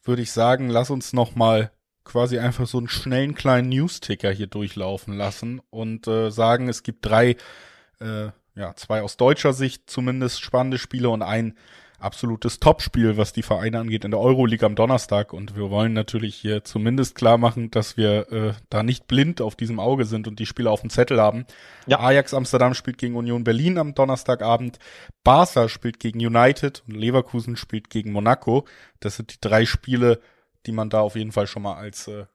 würde 0.02 0.22
ich 0.22 0.32
sagen, 0.32 0.68
lass 0.68 0.90
uns 0.90 1.12
noch 1.12 1.34
mal 1.34 1.70
quasi 2.06 2.38
einfach 2.38 2.66
so 2.66 2.78
einen 2.78 2.88
schnellen 2.88 3.34
kleinen 3.34 3.68
News-Ticker 3.68 4.30
hier 4.30 4.46
durchlaufen 4.46 5.14
lassen 5.14 5.60
und 5.70 6.06
äh, 6.06 6.30
sagen, 6.30 6.68
es 6.68 6.82
gibt 6.82 7.04
drei, 7.04 7.36
äh, 8.00 8.28
ja, 8.54 8.74
zwei 8.76 9.02
aus 9.02 9.16
deutscher 9.18 9.52
Sicht 9.52 9.90
zumindest 9.90 10.40
spannende 10.40 10.78
Spiele 10.78 11.10
und 11.10 11.22
ein 11.22 11.54
absolutes 11.98 12.60
Topspiel, 12.60 13.16
was 13.16 13.32
die 13.32 13.42
Vereine 13.42 13.78
angeht 13.78 14.04
in 14.04 14.10
der 14.10 14.20
Euroleague 14.20 14.66
am 14.66 14.74
Donnerstag. 14.74 15.32
Und 15.32 15.56
wir 15.56 15.70
wollen 15.70 15.92
natürlich 15.92 16.36
hier 16.36 16.64
zumindest 16.64 17.14
klar 17.14 17.38
machen, 17.38 17.70
dass 17.70 17.96
wir 17.96 18.30
äh, 18.32 18.52
da 18.70 18.82
nicht 18.82 19.06
blind 19.06 19.40
auf 19.40 19.56
diesem 19.56 19.80
Auge 19.80 20.04
sind 20.04 20.28
und 20.28 20.38
die 20.38 20.46
Spiele 20.46 20.70
auf 20.70 20.82
dem 20.82 20.90
Zettel 20.90 21.20
haben. 21.20 21.46
Ja. 21.86 22.00
Ajax 22.00 22.34
Amsterdam 22.34 22.74
spielt 22.74 22.98
gegen 22.98 23.16
Union 23.16 23.44
Berlin 23.44 23.78
am 23.78 23.94
Donnerstagabend. 23.94 24.78
Barca 25.24 25.68
spielt 25.68 25.98
gegen 25.98 26.24
United 26.24 26.82
und 26.86 26.94
Leverkusen 26.94 27.56
spielt 27.56 27.90
gegen 27.90 28.12
Monaco. 28.12 28.66
Das 29.00 29.16
sind 29.16 29.32
die 29.32 29.40
drei 29.40 29.64
Spiele, 29.64 30.20
die 30.66 30.72
man 30.72 30.90
da 30.90 31.00
auf 31.00 31.16
jeden 31.16 31.32
Fall 31.32 31.46
schon 31.46 31.62
mal 31.62 31.74
als, 31.74 32.08
äh, 32.08 32.26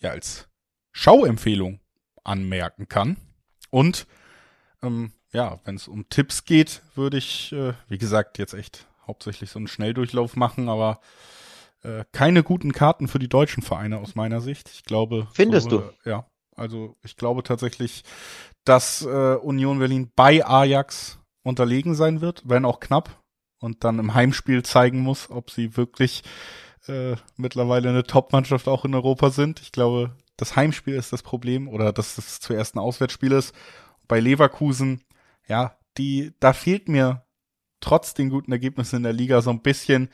ja, 0.00 0.10
als 0.10 0.48
Schauempfehlung 0.92 1.80
anmerken 2.24 2.88
kann. 2.88 3.16
Und 3.70 4.06
ähm, 4.82 5.12
ja, 5.32 5.60
wenn 5.64 5.76
es 5.76 5.88
um 5.88 6.08
Tipps 6.08 6.44
geht, 6.44 6.82
würde 6.94 7.18
ich, 7.18 7.52
äh, 7.52 7.74
wie 7.88 7.98
gesagt, 7.98 8.38
jetzt 8.38 8.54
echt 8.54 8.86
hauptsächlich 9.06 9.50
so 9.50 9.58
einen 9.58 9.68
Schnelldurchlauf 9.68 10.36
machen, 10.36 10.68
aber 10.68 11.00
äh, 11.82 12.04
keine 12.12 12.42
guten 12.42 12.72
Karten 12.72 13.08
für 13.08 13.18
die 13.18 13.28
deutschen 13.28 13.62
Vereine 13.62 13.98
aus 13.98 14.14
meiner 14.14 14.40
Sicht. 14.40 14.70
Ich 14.70 14.84
glaube. 14.84 15.28
Findest 15.32 15.70
so, 15.70 15.78
du? 15.78 15.84
Äh, 16.04 16.10
ja. 16.10 16.26
Also 16.56 16.96
ich 17.02 17.16
glaube 17.16 17.42
tatsächlich, 17.42 18.02
dass 18.64 19.02
äh, 19.02 19.36
Union 19.36 19.78
Berlin 19.78 20.10
bei 20.16 20.44
Ajax 20.44 21.18
unterlegen 21.42 21.94
sein 21.94 22.20
wird, 22.20 22.42
wenn 22.46 22.64
auch 22.64 22.80
knapp, 22.80 23.22
und 23.58 23.84
dann 23.84 23.98
im 23.98 24.14
Heimspiel 24.14 24.62
zeigen 24.62 25.00
muss, 25.00 25.30
ob 25.30 25.50
sie 25.50 25.76
wirklich 25.76 26.22
äh, 26.88 27.16
mittlerweile 27.36 27.88
eine 27.88 28.04
Top-Mannschaft 28.04 28.68
auch 28.68 28.84
in 28.84 28.94
Europa 28.94 29.30
sind. 29.30 29.60
Ich 29.60 29.72
glaube, 29.72 30.16
das 30.36 30.56
Heimspiel 30.56 30.94
ist 30.94 31.12
das 31.12 31.22
Problem 31.22 31.68
oder 31.68 31.92
dass 31.92 32.18
es 32.18 32.40
zuerst 32.40 32.74
ein 32.74 32.80
Auswärtsspiel 32.80 33.32
ist. 33.32 33.54
Bei 34.08 34.20
Leverkusen, 34.20 35.02
ja, 35.48 35.76
die, 35.98 36.32
da 36.40 36.52
fehlt 36.52 36.88
mir 36.88 37.24
trotz 37.80 38.14
den 38.14 38.30
guten 38.30 38.52
Ergebnissen 38.52 38.96
in 38.96 39.02
der 39.02 39.12
Liga 39.12 39.40
so 39.42 39.50
ein 39.50 39.62
bisschen 39.62 40.10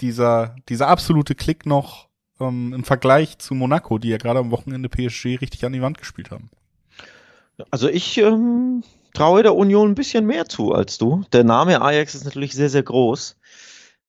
dieser, 0.00 0.56
dieser 0.68 0.88
absolute 0.88 1.34
Klick 1.34 1.66
noch 1.66 2.08
ähm, 2.40 2.72
im 2.72 2.84
Vergleich 2.84 3.38
zu 3.38 3.54
Monaco, 3.54 3.98
die 3.98 4.10
ja 4.10 4.18
gerade 4.18 4.40
am 4.40 4.50
Wochenende 4.50 4.88
PSG 4.88 5.40
richtig 5.40 5.64
an 5.64 5.72
die 5.72 5.82
Wand 5.82 5.98
gespielt 5.98 6.30
haben. 6.30 6.50
Also 7.70 7.88
ich 7.88 8.18
ähm, 8.18 8.82
traue 9.14 9.42
der 9.42 9.54
Union 9.54 9.90
ein 9.90 9.94
bisschen 9.94 10.26
mehr 10.26 10.46
zu 10.46 10.72
als 10.72 10.98
du. 10.98 11.24
Der 11.32 11.44
Name 11.44 11.80
Ajax 11.80 12.14
ist 12.14 12.24
natürlich 12.24 12.52
sehr, 12.52 12.68
sehr 12.68 12.82
groß. 12.82 13.36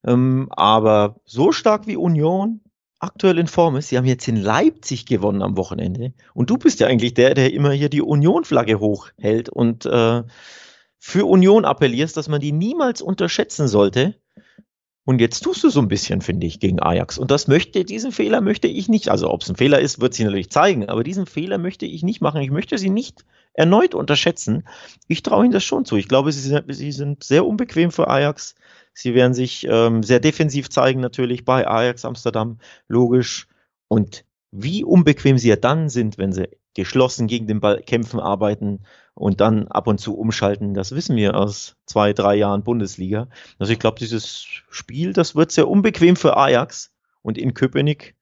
Ähm, 0.05 0.47
aber 0.51 1.19
so 1.25 1.51
stark 1.51 1.87
wie 1.87 1.95
Union 1.95 2.61
aktuell 2.99 3.37
in 3.37 3.47
Form 3.47 3.75
ist, 3.75 3.89
sie 3.89 3.97
haben 3.97 4.05
jetzt 4.05 4.27
in 4.27 4.37
Leipzig 4.37 5.05
gewonnen 5.05 5.41
am 5.41 5.57
Wochenende. 5.57 6.13
Und 6.33 6.49
du 6.49 6.57
bist 6.57 6.79
ja 6.79 6.87
eigentlich 6.87 7.13
der, 7.13 7.33
der 7.33 7.53
immer 7.53 7.71
hier 7.71 7.89
die 7.89 8.01
Union-Flagge 8.01 8.79
hochhält 8.79 9.49
und 9.49 9.85
äh, 9.85 10.23
für 10.99 11.25
Union 11.25 11.65
appellierst, 11.65 12.17
dass 12.17 12.27
man 12.27 12.41
die 12.41 12.51
niemals 12.51 13.01
unterschätzen 13.01 13.67
sollte. 13.67 14.15
Und 15.05 15.21
jetzt 15.21 15.39
tust 15.41 15.63
du 15.63 15.69
so 15.69 15.79
ein 15.79 15.87
bisschen, 15.87 16.19
finde 16.19 16.47
ich, 16.47 16.59
gegen 16.59 16.81
Ajax. 16.81 17.17
Und 17.17 17.31
das 17.31 17.47
möchte, 17.47 17.85
diesen 17.85 18.11
Fehler 18.11 18.41
möchte 18.41 18.67
ich 18.67 18.89
nicht, 18.89 19.07
also 19.07 19.31
ob 19.31 19.41
es 19.41 19.49
ein 19.49 19.55
Fehler 19.55 19.79
ist, 19.79 20.01
wird 20.01 20.13
sie 20.13 20.25
natürlich 20.25 20.49
zeigen, 20.49 20.89
aber 20.89 21.03
diesen 21.03 21.25
Fehler 21.25 21.59
möchte 21.59 21.85
ich 21.85 22.03
nicht 22.03 22.19
machen. 22.19 22.41
Ich 22.41 22.51
möchte 22.51 22.77
sie 22.77 22.89
nicht 22.89 23.23
erneut 23.53 23.95
unterschätzen. 23.95 24.67
Ich 25.07 25.23
traue 25.23 25.45
ihnen 25.45 25.53
das 25.53 25.63
schon 25.63 25.85
zu. 25.85 25.95
Ich 25.95 26.09
glaube, 26.09 26.33
sie 26.33 26.41
sind, 26.41 26.65
sie 26.75 26.91
sind 26.91 27.23
sehr 27.23 27.45
unbequem 27.45 27.91
für 27.91 28.09
Ajax. 28.09 28.55
Sie 28.99 29.13
werden 29.13 29.35
sich 29.35 29.67
ähm, 29.69 30.01
sehr 30.01 30.19
defensiv 30.19 30.71
zeigen, 30.71 31.01
natürlich 31.01 31.45
bei 31.45 31.67
Ajax 31.67 32.03
Amsterdam, 32.03 32.57
logisch. 32.87 33.47
Und 33.87 34.25
wie 34.49 34.83
unbequem 34.83 35.37
sie 35.37 35.49
ja 35.49 35.55
dann 35.55 35.89
sind, 35.89 36.17
wenn 36.17 36.33
sie 36.33 36.49
geschlossen 36.73 37.27
gegen 37.27 37.45
den 37.45 37.59
Ball 37.59 37.83
kämpfen, 37.83 38.19
arbeiten 38.19 38.79
und 39.13 39.39
dann 39.39 39.67
ab 39.67 39.85
und 39.85 39.99
zu 39.99 40.17
umschalten. 40.17 40.73
Das 40.73 40.93
wissen 40.93 41.15
wir 41.15 41.35
aus 41.35 41.75
zwei, 41.85 42.11
drei 42.11 42.37
Jahren 42.37 42.63
Bundesliga. 42.63 43.27
Also 43.59 43.71
ich 43.71 43.77
glaube, 43.77 43.99
dieses 43.99 44.43
Spiel, 44.71 45.13
das 45.13 45.35
wird 45.35 45.51
sehr 45.51 45.67
unbequem 45.67 46.15
für 46.15 46.35
Ajax 46.35 46.91
und 47.21 47.37
in 47.37 47.53
Köpenick. 47.53 48.15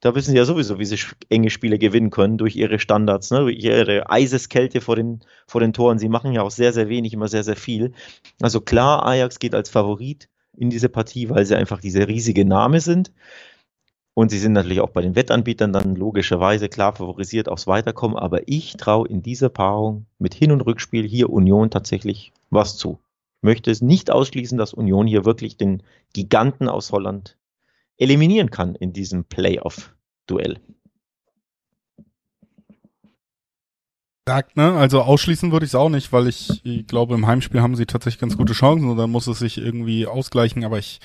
Da 0.00 0.14
wissen 0.14 0.30
sie 0.30 0.38
ja 0.38 0.46
sowieso, 0.46 0.78
wie 0.78 0.86
sie 0.86 0.98
enge 1.28 1.50
Spiele 1.50 1.78
gewinnen 1.78 2.08
können 2.08 2.38
durch 2.38 2.56
ihre 2.56 2.78
Standards, 2.78 3.30
ne? 3.30 3.40
durch 3.40 3.62
ihre 3.62 4.08
Eiseskälte 4.08 4.80
vor 4.80 4.96
den, 4.96 5.20
vor 5.46 5.60
den 5.60 5.74
Toren. 5.74 5.98
Sie 5.98 6.08
machen 6.08 6.32
ja 6.32 6.42
auch 6.42 6.50
sehr, 6.50 6.72
sehr 6.72 6.88
wenig, 6.88 7.12
immer 7.12 7.28
sehr, 7.28 7.44
sehr 7.44 7.56
viel. 7.56 7.92
Also 8.40 8.62
klar, 8.62 9.04
Ajax 9.04 9.38
geht 9.38 9.54
als 9.54 9.68
Favorit 9.68 10.28
in 10.56 10.70
diese 10.70 10.88
Partie, 10.88 11.28
weil 11.28 11.44
sie 11.44 11.56
einfach 11.56 11.80
diese 11.80 12.08
riesige 12.08 12.46
Name 12.46 12.80
sind. 12.80 13.12
Und 14.14 14.30
sie 14.30 14.38
sind 14.38 14.54
natürlich 14.54 14.80
auch 14.80 14.90
bei 14.90 15.02
den 15.02 15.16
Wettanbietern 15.16 15.72
dann 15.72 15.94
logischerweise 15.94 16.68
klar 16.68 16.94
favorisiert 16.94 17.48
aufs 17.48 17.66
Weiterkommen. 17.66 18.16
Aber 18.16 18.48
ich 18.48 18.76
traue 18.78 19.06
in 19.06 19.22
dieser 19.22 19.50
Paarung 19.50 20.06
mit 20.18 20.34
Hin- 20.34 20.52
und 20.52 20.62
Rückspiel 20.62 21.06
hier 21.06 21.30
Union 21.30 21.70
tatsächlich 21.70 22.32
was 22.48 22.76
zu. 22.76 22.98
Ich 23.42 23.46
möchte 23.46 23.70
es 23.70 23.82
nicht 23.82 24.10
ausschließen, 24.10 24.58
dass 24.58 24.74
Union 24.74 25.06
hier 25.06 25.24
wirklich 25.24 25.56
den 25.56 25.82
Giganten 26.12 26.68
aus 26.68 26.90
Holland 26.90 27.36
eliminieren 28.00 28.50
kann 28.50 28.74
in 28.74 28.92
diesem 28.92 29.24
Playoff-Duell. 29.24 30.58
Ne? 34.54 34.72
Also 34.74 35.02
ausschließen 35.02 35.50
würde 35.50 35.66
ich 35.66 35.72
es 35.72 35.74
auch 35.74 35.88
nicht, 35.88 36.12
weil 36.12 36.28
ich, 36.28 36.64
ich 36.64 36.86
glaube, 36.86 37.14
im 37.14 37.26
Heimspiel 37.26 37.60
haben 37.60 37.74
sie 37.74 37.86
tatsächlich 37.86 38.20
ganz 38.20 38.36
gute 38.36 38.52
Chancen 38.52 38.88
und 38.88 38.96
dann 38.96 39.10
muss 39.10 39.26
es 39.26 39.40
sich 39.40 39.58
irgendwie 39.58 40.06
ausgleichen, 40.06 40.64
aber 40.64 40.78
ich 40.78 41.00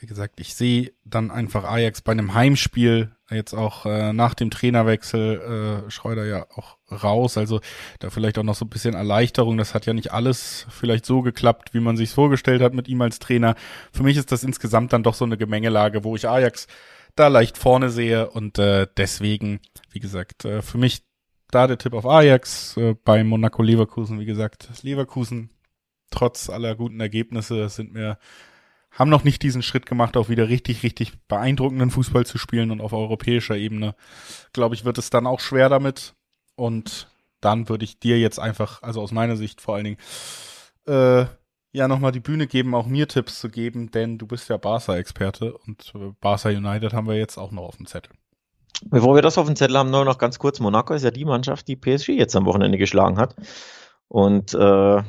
wie 0.00 0.06
gesagt, 0.06 0.38
ich 0.38 0.54
sehe 0.54 0.92
dann 1.04 1.30
einfach 1.30 1.64
Ajax 1.64 2.02
bei 2.02 2.12
einem 2.12 2.34
Heimspiel 2.34 3.10
jetzt 3.30 3.52
auch 3.52 3.84
äh, 3.84 4.12
nach 4.12 4.34
dem 4.34 4.50
Trainerwechsel 4.50 5.84
äh, 5.86 5.90
Schreuder 5.90 6.24
ja 6.24 6.46
auch 6.54 6.78
raus. 6.90 7.36
Also 7.36 7.60
da 7.98 8.10
vielleicht 8.10 8.38
auch 8.38 8.44
noch 8.44 8.54
so 8.54 8.64
ein 8.64 8.70
bisschen 8.70 8.94
Erleichterung. 8.94 9.58
Das 9.58 9.74
hat 9.74 9.86
ja 9.86 9.92
nicht 9.92 10.12
alles 10.12 10.66
vielleicht 10.70 11.04
so 11.04 11.22
geklappt, 11.22 11.74
wie 11.74 11.80
man 11.80 11.96
sich 11.96 12.10
vorgestellt 12.10 12.62
hat 12.62 12.74
mit 12.74 12.88
ihm 12.88 13.02
als 13.02 13.18
Trainer. 13.18 13.56
Für 13.92 14.04
mich 14.04 14.16
ist 14.16 14.32
das 14.32 14.44
insgesamt 14.44 14.92
dann 14.92 15.02
doch 15.02 15.14
so 15.14 15.24
eine 15.24 15.36
Gemengelage, 15.36 16.04
wo 16.04 16.14
ich 16.14 16.28
Ajax 16.28 16.68
da 17.16 17.28
leicht 17.28 17.58
vorne 17.58 17.90
sehe 17.90 18.30
und 18.30 18.58
äh, 18.58 18.86
deswegen, 18.96 19.60
wie 19.90 20.00
gesagt, 20.00 20.44
äh, 20.44 20.62
für 20.62 20.78
mich 20.78 21.02
da 21.50 21.66
der 21.66 21.78
Tipp 21.78 21.94
auf 21.94 22.06
Ajax 22.06 22.76
äh, 22.76 22.94
bei 23.04 23.24
Monaco 23.24 23.62
Leverkusen, 23.62 24.20
wie 24.20 24.26
gesagt, 24.26 24.68
Leverkusen 24.82 25.50
trotz 26.10 26.48
aller 26.48 26.76
guten 26.76 27.00
Ergebnisse 27.00 27.68
sind 27.68 27.92
mir 27.92 28.18
haben 28.90 29.10
noch 29.10 29.24
nicht 29.24 29.42
diesen 29.42 29.62
Schritt 29.62 29.86
gemacht, 29.86 30.16
auch 30.16 30.28
wieder 30.28 30.48
richtig, 30.48 30.82
richtig 30.82 31.12
beeindruckenden 31.28 31.90
Fußball 31.90 32.26
zu 32.26 32.38
spielen 32.38 32.70
und 32.70 32.80
auf 32.80 32.92
europäischer 32.92 33.56
Ebene, 33.56 33.94
glaube 34.52 34.74
ich, 34.74 34.84
wird 34.84 34.98
es 34.98 35.10
dann 35.10 35.26
auch 35.26 35.40
schwer 35.40 35.68
damit. 35.68 36.14
Und 36.56 37.08
dann 37.40 37.68
würde 37.68 37.84
ich 37.84 38.00
dir 38.00 38.18
jetzt 38.18 38.40
einfach, 38.40 38.82
also 38.82 39.00
aus 39.00 39.12
meiner 39.12 39.36
Sicht 39.36 39.60
vor 39.60 39.76
allen 39.76 39.84
Dingen, 39.84 39.98
äh, 40.86 41.26
ja, 41.72 41.86
nochmal 41.86 42.12
die 42.12 42.20
Bühne 42.20 42.46
geben, 42.46 42.74
auch 42.74 42.86
mir 42.86 43.06
Tipps 43.06 43.40
zu 43.40 43.50
geben, 43.50 43.90
denn 43.90 44.18
du 44.18 44.26
bist 44.26 44.48
ja 44.48 44.56
Barca-Experte 44.56 45.56
und 45.56 45.92
äh, 45.94 46.12
Barca 46.20 46.48
United 46.48 46.92
haben 46.92 47.06
wir 47.06 47.16
jetzt 47.16 47.38
auch 47.38 47.52
noch 47.52 47.62
auf 47.62 47.76
dem 47.76 47.86
Zettel. 47.86 48.12
Bevor 48.84 49.14
wir 49.14 49.22
das 49.22 49.38
auf 49.38 49.46
dem 49.46 49.56
Zettel 49.56 49.76
haben, 49.76 49.90
nur 49.90 50.04
noch 50.04 50.18
ganz 50.18 50.38
kurz, 50.38 50.60
Monaco 50.60 50.94
ist 50.94 51.02
ja 51.02 51.10
die 51.10 51.24
Mannschaft, 51.24 51.68
die 51.68 51.76
PSG 51.76 52.10
jetzt 52.10 52.36
am 52.36 52.46
Wochenende 52.46 52.78
geschlagen 52.78 53.18
hat. 53.18 53.34
Und 54.08 54.54
äh, 54.54 55.02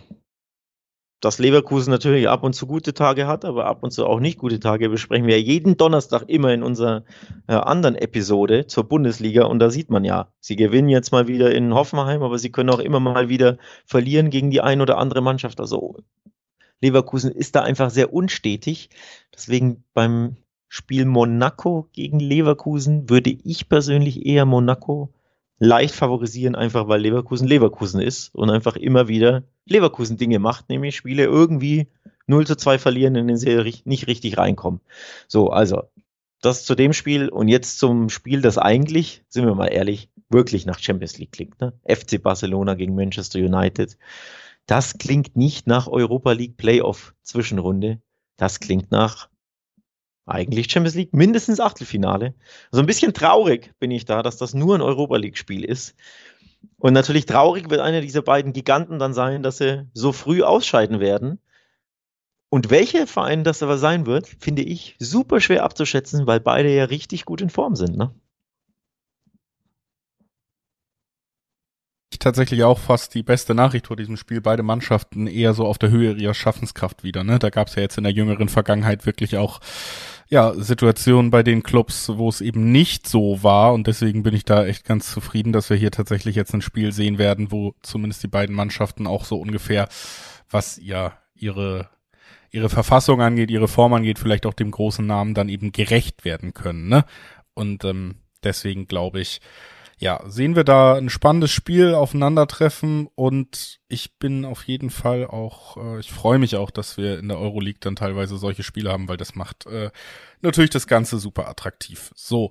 dass 1.22 1.38
Leverkusen 1.38 1.92
natürlich 1.92 2.30
ab 2.30 2.44
und 2.44 2.54
zu 2.54 2.66
gute 2.66 2.94
Tage 2.94 3.28
hat, 3.28 3.44
aber 3.44 3.66
ab 3.66 3.84
und 3.84 3.92
zu 3.92 4.06
auch 4.06 4.20
nicht 4.20 4.38
gute 4.38 4.60
Tage, 4.60 4.90
besprechen 4.90 5.28
wir 5.28 5.42
jeden 5.42 5.76
Donnerstag 5.76 6.24
immer 6.28 6.54
in 6.54 6.64
unserer 6.64 7.04
äh, 7.48 7.54
anderen 7.54 7.96
Episode 7.96 8.68
zur 8.68 8.86
Bundesliga. 8.86 9.46
Und 9.46 9.60
da 9.60 9.70
sieht 9.70 9.90
man 9.90 10.06
ja, 10.06 10.32
sie 10.40 10.56
gewinnen 10.56 10.90
jetzt 10.90 11.12
mal 11.12 11.28
wieder 11.28 11.54
in 11.54 11.74
Hoffenheim, 11.74 12.24
aber 12.24 12.40
sie 12.40 12.52
können 12.52 12.70
auch 12.70 12.80
immer 12.80 13.00
mal 13.00 13.28
wieder 13.28 13.58
verlieren 13.86 14.30
gegen 14.30 14.50
die 14.50 14.62
ein 14.62 14.82
oder 14.82 14.98
andere 14.98 15.22
Mannschaft. 15.22 15.60
Also 15.60 15.98
Leverkusen 16.82 17.32
ist 17.32 17.56
da 17.56 17.62
einfach 17.64 17.90
sehr 17.90 18.14
unstetig. 18.14 18.90
Deswegen 19.34 19.84
beim 19.94 20.38
Spiel 20.70 21.06
Monaco 21.06 21.90
gegen 21.92 22.20
Leverkusen 22.20 23.10
würde 23.10 23.32
ich 23.32 23.68
persönlich 23.68 24.26
eher 24.26 24.46
Monaco 24.46 25.14
leicht 25.60 25.94
favorisieren, 25.94 26.56
einfach 26.56 26.88
weil 26.88 27.02
Leverkusen 27.02 27.48
Leverkusen 27.48 28.02
ist 28.02 28.34
und 28.34 28.50
einfach 28.50 28.76
immer 28.76 29.08
wieder 29.08 29.44
Leverkusen 29.66 30.18
Dinge 30.18 30.40
macht, 30.40 30.70
nämlich 30.70 30.96
Spiele 30.96 31.26
irgendwie 31.26 31.88
0 32.28 32.48
zu 32.48 32.56
2 32.56 32.80
verlieren, 32.80 33.16
in 33.16 33.28
den 33.28 33.38
sie 33.38 33.82
nicht 33.86 34.08
richtig 34.08 34.38
reinkommen. 34.38 34.82
So, 35.28 35.50
also 35.50 35.84
das 36.42 36.64
zu 36.64 36.76
dem 36.76 36.94
Spiel 36.94 37.30
und 37.30 37.50
jetzt 37.50 37.80
zum 37.80 38.10
Spiel, 38.10 38.42
das 38.42 38.58
eigentlich, 38.58 39.24
sind 39.28 39.46
wir 39.46 39.56
mal 39.56 39.68
ehrlich, 39.68 40.10
wirklich 40.30 40.66
nach 40.66 40.80
Champions 40.80 41.18
League 41.18 41.32
klingt. 41.32 41.60
Ne? 41.60 41.74
FC 41.86 42.22
Barcelona 42.22 42.76
gegen 42.76 42.96
Manchester 42.96 43.40
United. 43.40 43.98
Das 44.66 44.98
klingt 44.98 45.36
nicht 45.36 45.68
nach 45.68 45.88
Europa 45.88 46.32
League 46.32 46.56
Playoff 46.56 47.14
Zwischenrunde. 47.24 48.02
Das 48.38 48.60
klingt 48.60 48.92
nach 48.92 49.30
eigentlich 50.30 50.72
Champions 50.72 50.96
League, 50.96 51.14
mindestens 51.14 51.60
Achtelfinale. 51.60 52.34
So 52.72 52.80
ein 52.80 52.86
bisschen 52.86 53.14
traurig 53.14 53.74
bin 53.80 53.92
ich 53.92 54.06
da, 54.06 54.24
dass 54.24 54.38
das 54.38 54.54
nur 54.54 54.76
ein 54.76 54.82
Europa 54.82 55.18
League-Spiel 55.18 55.64
ist. 55.64 55.96
Und 56.78 56.94
natürlich 56.94 57.26
traurig 57.26 57.70
wird 57.70 57.82
einer 57.82 58.02
dieser 58.02 58.22
beiden 58.22 58.54
Giganten 58.54 59.00
dann 59.00 59.14
sein, 59.14 59.44
dass 59.44 59.58
sie 59.58 59.88
so 59.94 60.12
früh 60.12 60.44
ausscheiden 60.44 61.00
werden. 61.00 61.40
Und 62.50 62.70
welcher 62.70 63.06
Verein 63.08 63.44
das 63.44 63.62
aber 63.62 63.78
sein 63.78 64.06
wird, 64.06 64.28
finde 64.40 64.64
ich 64.64 64.96
super 65.00 65.40
schwer 65.40 65.64
abzuschätzen, 65.64 66.26
weil 66.26 66.40
beide 66.40 66.74
ja 66.74 66.86
richtig 66.86 67.26
gut 67.26 67.42
in 67.42 67.50
Form 67.50 67.76
sind. 67.76 67.96
Ne? 67.96 68.14
tatsächlich 72.20 72.64
auch 72.64 72.78
fast 72.78 73.16
die 73.16 73.24
beste 73.24 73.56
Nachricht 73.56 73.88
vor 73.88 73.96
diesem 73.96 74.18
Spiel. 74.18 74.42
Beide 74.42 74.62
Mannschaften 74.62 75.26
eher 75.26 75.54
so 75.54 75.66
auf 75.66 75.78
der 75.78 75.90
Höhe 75.90 76.14
ihrer 76.14 76.34
Schaffenskraft 76.34 77.04
wieder. 77.04 77.24
Ne? 77.24 77.40
Da 77.40 77.50
gab 77.50 77.68
es 77.68 77.76
ja 77.76 77.82
jetzt 77.82 77.98
in 77.98 78.04
der 78.04 78.14
jüngeren 78.14 78.50
Vergangenheit 78.50 79.06
wirklich 79.06 79.38
auch 79.38 79.60
ja, 80.30 80.54
Situationen 80.54 81.32
bei 81.32 81.42
den 81.42 81.64
Clubs, 81.64 82.10
wo 82.10 82.30
es 82.30 82.42
eben 82.42 82.72
nicht 82.72 83.08
so 83.08 83.42
war. 83.44 83.74
Und 83.74 83.88
deswegen 83.88 84.24
bin 84.24 84.36
ich 84.36 84.46
da 84.46 84.66
echt 84.66 84.86
ganz 84.86 85.12
zufrieden, 85.12 85.52
dass 85.52 85.70
wir 85.70 85.78
hier 85.78 85.92
tatsächlich 85.92 86.36
jetzt 86.36 86.54
ein 86.54 86.62
Spiel 86.62 86.92
sehen 86.92 87.18
werden, 87.18 87.52
wo 87.52 87.74
zumindest 87.82 88.24
die 88.24 88.28
beiden 88.28 88.56
Mannschaften 88.56 89.08
auch 89.08 89.26
so 89.26 89.38
ungefähr, 89.38 89.90
was 90.50 90.80
ja 90.82 91.14
ihre 91.36 91.90
ihre 92.52 92.70
Verfassung 92.70 93.22
angeht, 93.22 93.52
ihre 93.52 93.68
Form 93.68 93.94
angeht, 93.94 94.20
vielleicht 94.20 94.46
auch 94.46 94.54
dem 94.54 94.72
großen 94.72 95.06
Namen 95.06 95.34
dann 95.34 95.50
eben 95.50 95.72
gerecht 95.72 96.26
werden 96.26 96.54
können. 96.54 96.88
Ne? 96.90 97.06
Und 97.54 97.84
ähm, 97.84 98.16
deswegen 98.44 98.88
glaube 98.88 99.20
ich, 99.20 99.40
ja, 100.00 100.24
sehen 100.28 100.56
wir 100.56 100.64
da 100.64 100.96
ein 100.96 101.10
spannendes 101.10 101.52
Spiel 101.52 101.94
aufeinandertreffen 101.94 103.10
und 103.16 103.80
ich 103.90 104.18
bin 104.18 104.46
auf 104.46 104.64
jeden 104.64 104.92
Fall 104.92 105.28
auch, 105.28 105.76
äh, 105.76 106.00
ich 106.00 106.10
freue 106.10 106.40
mich 106.40 106.56
auch, 106.56 106.72
dass 106.72 106.96
wir 106.96 107.20
in 107.20 107.28
der 107.28 107.38
Euroleague 107.38 107.82
dann 107.82 107.98
teilweise 107.98 108.38
solche 108.38 108.64
Spiele 108.64 108.92
haben, 108.92 109.10
weil 109.10 109.18
das 109.18 109.36
macht 109.36 109.66
äh, 109.66 109.92
natürlich 110.42 110.70
das 110.70 110.88
Ganze 110.88 111.20
super 111.20 111.50
attraktiv. 111.50 112.12
So, 112.16 112.50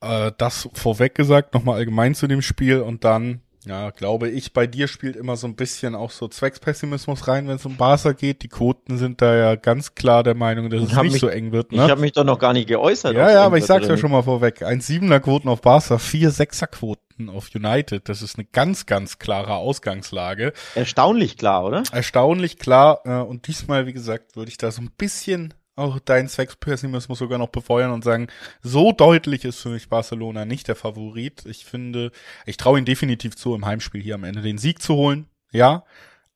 äh, 0.00 0.32
das 0.38 0.70
vorweg 0.72 1.14
gesagt, 1.14 1.52
nochmal 1.52 1.76
allgemein 1.76 2.14
zu 2.14 2.26
dem 2.26 2.40
Spiel 2.40 2.80
und 2.80 3.04
dann 3.04 3.42
ja, 3.68 3.90
glaube 3.90 4.30
ich, 4.30 4.54
bei 4.54 4.66
dir 4.66 4.88
spielt 4.88 5.14
immer 5.14 5.36
so 5.36 5.46
ein 5.46 5.54
bisschen 5.54 5.94
auch 5.94 6.10
so 6.10 6.26
Zweckspessimismus 6.26 7.28
rein, 7.28 7.46
wenn 7.48 7.56
es 7.56 7.66
um 7.66 7.76
Barca 7.76 8.12
geht. 8.12 8.42
Die 8.42 8.48
Quoten 8.48 8.96
sind 8.96 9.20
da 9.20 9.36
ja 9.36 9.56
ganz 9.56 9.94
klar 9.94 10.22
der 10.22 10.34
Meinung, 10.34 10.70
dass 10.70 10.82
es 10.82 10.88
nicht 10.88 11.12
mich, 11.12 11.20
so 11.20 11.28
eng 11.28 11.52
wird. 11.52 11.72
Ne? 11.72 11.84
Ich 11.84 11.90
habe 11.90 12.00
mich 12.00 12.12
doch 12.12 12.24
noch 12.24 12.38
gar 12.38 12.54
nicht 12.54 12.66
geäußert. 12.66 13.14
Ja, 13.14 13.30
ja, 13.30 13.44
aber 13.44 13.58
ich 13.58 13.66
sag's 13.66 13.86
ja 13.86 13.98
schon 13.98 14.10
mal 14.10 14.22
vorweg. 14.22 14.62
Ein 14.62 14.80
Siebener 14.80 15.20
Quoten 15.20 15.48
auf 15.48 15.60
Barca, 15.60 15.98
vier 15.98 16.30
Sechser 16.30 16.66
Quoten 16.66 17.28
auf 17.28 17.50
United. 17.54 18.08
Das 18.08 18.22
ist 18.22 18.38
eine 18.38 18.46
ganz, 18.50 18.86
ganz 18.86 19.18
klare 19.18 19.56
Ausgangslage. 19.56 20.54
Erstaunlich 20.74 21.36
klar, 21.36 21.64
oder? 21.64 21.82
Erstaunlich 21.92 22.58
klar. 22.58 23.02
Äh, 23.04 23.20
und 23.20 23.48
diesmal, 23.48 23.86
wie 23.86 23.92
gesagt, 23.92 24.34
würde 24.34 24.50
ich 24.50 24.56
da 24.56 24.70
so 24.70 24.80
ein 24.80 24.90
bisschen 24.96 25.52
auch 25.78 25.98
deinen 26.00 26.28
Zweckspessimismus 26.28 27.18
sogar 27.18 27.38
noch 27.38 27.48
befeuern 27.48 27.92
und 27.92 28.04
sagen, 28.04 28.28
so 28.62 28.92
deutlich 28.92 29.44
ist 29.44 29.60
für 29.60 29.70
mich 29.70 29.88
Barcelona 29.88 30.44
nicht 30.44 30.68
der 30.68 30.76
Favorit. 30.76 31.46
Ich 31.46 31.64
finde, 31.64 32.10
ich 32.46 32.56
traue 32.56 32.78
ihnen 32.78 32.86
definitiv 32.86 33.36
zu, 33.36 33.54
im 33.54 33.64
Heimspiel 33.64 34.02
hier 34.02 34.16
am 34.16 34.24
Ende 34.24 34.42
den 34.42 34.58
Sieg 34.58 34.82
zu 34.82 34.94
holen. 34.94 35.26
Ja, 35.52 35.84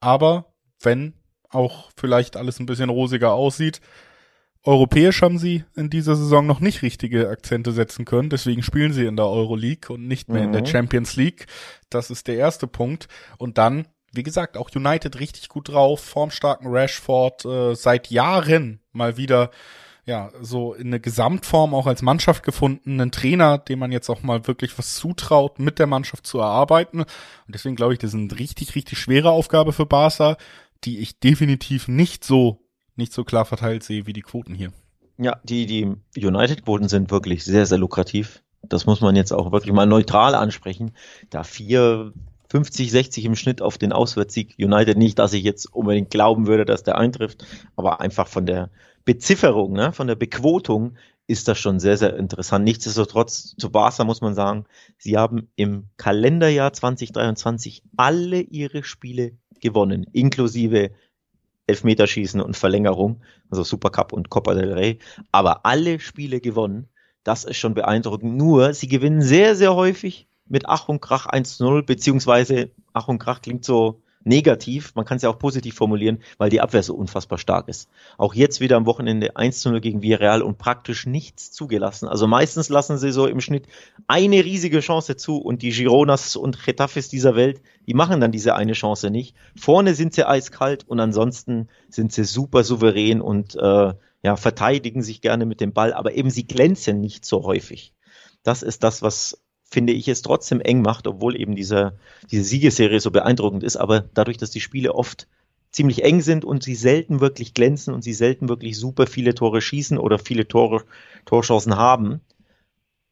aber 0.00 0.46
wenn 0.80 1.14
auch 1.50 1.90
vielleicht 1.96 2.36
alles 2.36 2.60
ein 2.60 2.66
bisschen 2.66 2.88
rosiger 2.88 3.32
aussieht, 3.32 3.80
Europäisch 4.64 5.22
haben 5.22 5.38
sie 5.38 5.64
in 5.74 5.90
dieser 5.90 6.14
Saison 6.14 6.46
noch 6.46 6.60
nicht 6.60 6.82
richtige 6.82 7.28
Akzente 7.28 7.72
setzen 7.72 8.04
können, 8.04 8.30
deswegen 8.30 8.62
spielen 8.62 8.92
sie 8.92 9.06
in 9.06 9.16
der 9.16 9.26
Euroleague 9.26 9.92
und 9.92 10.06
nicht 10.06 10.28
mehr 10.28 10.42
mhm. 10.42 10.46
in 10.46 10.52
der 10.52 10.60
mhm. 10.62 10.66
Champions 10.66 11.16
League. 11.16 11.46
Das 11.90 12.10
ist 12.10 12.28
der 12.28 12.36
erste 12.36 12.68
Punkt. 12.68 13.08
Und 13.38 13.58
dann 13.58 13.88
wie 14.12 14.22
gesagt, 14.22 14.56
auch 14.56 14.70
United 14.74 15.18
richtig 15.18 15.48
gut 15.48 15.68
drauf, 15.68 16.00
formstarken 16.00 16.68
Rashford 16.68 17.44
äh, 17.44 17.74
seit 17.74 18.10
Jahren 18.10 18.80
mal 18.92 19.16
wieder 19.16 19.50
ja, 20.04 20.30
so 20.40 20.74
in 20.74 20.88
eine 20.88 21.00
Gesamtform 21.00 21.74
auch 21.74 21.86
als 21.86 22.02
Mannschaft 22.02 22.42
gefunden, 22.42 23.00
einen 23.00 23.12
Trainer, 23.12 23.58
dem 23.58 23.78
man 23.78 23.92
jetzt 23.92 24.08
auch 24.10 24.22
mal 24.22 24.46
wirklich 24.48 24.76
was 24.76 24.96
zutraut, 24.96 25.60
mit 25.60 25.78
der 25.78 25.86
Mannschaft 25.86 26.26
zu 26.26 26.38
erarbeiten. 26.38 27.00
Und 27.00 27.08
deswegen 27.48 27.76
glaube 27.76 27.92
ich, 27.92 28.00
das 28.00 28.12
ist 28.12 28.18
eine 28.18 28.38
richtig, 28.38 28.74
richtig 28.74 28.98
schwere 28.98 29.30
Aufgabe 29.30 29.72
für 29.72 29.86
Barca, 29.86 30.36
die 30.84 30.98
ich 30.98 31.20
definitiv 31.20 31.86
nicht 31.86 32.24
so, 32.24 32.58
nicht 32.96 33.12
so 33.12 33.22
klar 33.22 33.44
verteilt 33.44 33.84
sehe 33.84 34.06
wie 34.06 34.12
die 34.12 34.22
Quoten 34.22 34.54
hier. 34.54 34.72
Ja, 35.18 35.38
die, 35.44 35.66
die 35.66 36.26
United-Quoten 36.26 36.88
sind 36.88 37.12
wirklich 37.12 37.44
sehr, 37.44 37.66
sehr 37.66 37.78
lukrativ. 37.78 38.42
das 38.62 38.86
muss 38.86 39.00
man 39.00 39.14
jetzt 39.14 39.32
auch 39.32 39.52
wirklich 39.52 39.72
mal 39.72 39.86
neutral 39.86 40.34
ansprechen, 40.34 40.92
da 41.30 41.44
vier 41.44 42.12
50, 42.52 42.90
60 42.90 43.24
im 43.24 43.34
Schnitt 43.34 43.62
auf 43.62 43.78
den 43.78 43.92
Auswärtssieg 43.92 44.56
United. 44.58 44.98
Nicht, 44.98 45.18
dass 45.18 45.32
ich 45.32 45.42
jetzt 45.42 45.64
unbedingt 45.72 46.10
glauben 46.10 46.46
würde, 46.46 46.66
dass 46.66 46.82
der 46.82 46.98
eintrifft, 46.98 47.46
aber 47.76 48.02
einfach 48.02 48.28
von 48.28 48.44
der 48.44 48.68
Bezifferung, 49.06 49.72
ne, 49.72 49.92
von 49.92 50.06
der 50.06 50.16
Bequotung 50.16 50.98
ist 51.26 51.48
das 51.48 51.58
schon 51.58 51.80
sehr, 51.80 51.96
sehr 51.96 52.14
interessant. 52.14 52.66
Nichtsdestotrotz, 52.66 53.56
zu 53.56 53.70
Barca 53.70 54.04
muss 54.04 54.20
man 54.20 54.34
sagen, 54.34 54.66
sie 54.98 55.16
haben 55.16 55.48
im 55.56 55.86
Kalenderjahr 55.96 56.74
2023 56.74 57.84
alle 57.96 58.40
ihre 58.42 58.82
Spiele 58.82 59.32
gewonnen, 59.62 60.04
inklusive 60.12 60.90
Elfmeterschießen 61.66 62.42
und 62.42 62.54
Verlängerung, 62.54 63.22
also 63.48 63.64
Supercup 63.64 64.12
und 64.12 64.28
Copa 64.28 64.52
del 64.52 64.74
Rey, 64.74 64.98
aber 65.30 65.64
alle 65.64 66.00
Spiele 66.00 66.42
gewonnen. 66.42 66.88
Das 67.24 67.44
ist 67.44 67.56
schon 67.56 67.72
beeindruckend. 67.72 68.36
Nur, 68.36 68.74
sie 68.74 68.88
gewinnen 68.88 69.22
sehr, 69.22 69.56
sehr 69.56 69.74
häufig 69.74 70.28
mit 70.52 70.66
Ach 70.66 70.88
und 70.88 71.00
Krach 71.00 71.26
1-0, 71.26 71.82
beziehungsweise 71.82 72.70
Ach 72.92 73.08
und 73.08 73.18
Krach 73.18 73.40
klingt 73.40 73.64
so 73.64 74.02
negativ, 74.24 74.94
man 74.94 75.04
kann 75.04 75.16
es 75.16 75.22
ja 75.22 75.30
auch 75.30 75.38
positiv 75.38 75.74
formulieren, 75.74 76.22
weil 76.38 76.50
die 76.50 76.60
Abwehr 76.60 76.82
so 76.82 76.94
unfassbar 76.94 77.38
stark 77.38 77.68
ist. 77.68 77.88
Auch 78.18 78.34
jetzt 78.34 78.60
wieder 78.60 78.76
am 78.76 78.86
Wochenende 78.86 79.36
1-0 79.36 79.80
gegen 79.80 80.02
Villarreal 80.02 80.42
und 80.42 80.58
praktisch 80.58 81.06
nichts 81.06 81.50
zugelassen. 81.50 82.06
Also 82.06 82.26
meistens 82.26 82.68
lassen 82.68 82.98
sie 82.98 83.12
so 83.12 83.26
im 83.26 83.40
Schnitt 83.40 83.66
eine 84.06 84.44
riesige 84.44 84.80
Chance 84.80 85.16
zu 85.16 85.38
und 85.38 85.62
die 85.62 85.70
Gironas 85.70 86.36
und 86.36 86.64
Getafes 86.64 87.08
dieser 87.08 87.34
Welt, 87.34 87.60
die 87.86 87.94
machen 87.94 88.20
dann 88.20 88.30
diese 88.30 88.54
eine 88.54 88.74
Chance 88.74 89.10
nicht. 89.10 89.34
Vorne 89.56 89.94
sind 89.94 90.14
sie 90.14 90.26
eiskalt 90.26 90.84
und 90.86 91.00
ansonsten 91.00 91.68
sind 91.88 92.12
sie 92.12 92.24
super 92.24 92.62
souverän 92.62 93.20
und 93.20 93.56
äh, 93.56 93.94
ja, 94.22 94.36
verteidigen 94.36 95.02
sich 95.02 95.20
gerne 95.20 95.46
mit 95.46 95.60
dem 95.60 95.72
Ball, 95.72 95.92
aber 95.92 96.14
eben 96.14 96.30
sie 96.30 96.46
glänzen 96.46 97.00
nicht 97.00 97.24
so 97.24 97.42
häufig. 97.42 97.92
Das 98.44 98.62
ist 98.62 98.82
das, 98.82 99.02
was 99.02 99.41
finde 99.72 99.92
ich, 99.92 100.06
es 100.08 100.22
trotzdem 100.22 100.60
eng 100.60 100.82
macht, 100.82 101.06
obwohl 101.06 101.40
eben 101.40 101.56
diese, 101.56 101.98
diese 102.30 102.44
Siegesserie 102.44 103.00
so 103.00 103.10
beeindruckend 103.10 103.64
ist. 103.64 103.76
Aber 103.76 104.00
dadurch, 104.00 104.36
dass 104.36 104.50
die 104.50 104.60
Spiele 104.60 104.94
oft 104.94 105.26
ziemlich 105.70 106.04
eng 106.04 106.20
sind 106.20 106.44
und 106.44 106.62
sie 106.62 106.74
selten 106.74 107.20
wirklich 107.20 107.54
glänzen 107.54 107.94
und 107.94 108.02
sie 108.02 108.12
selten 108.12 108.48
wirklich 108.50 108.78
super 108.78 109.06
viele 109.06 109.34
Tore 109.34 109.62
schießen 109.62 109.96
oder 109.96 110.18
viele 110.18 110.46
Tore, 110.46 110.84
Torchancen 111.24 111.76
haben, 111.76 112.20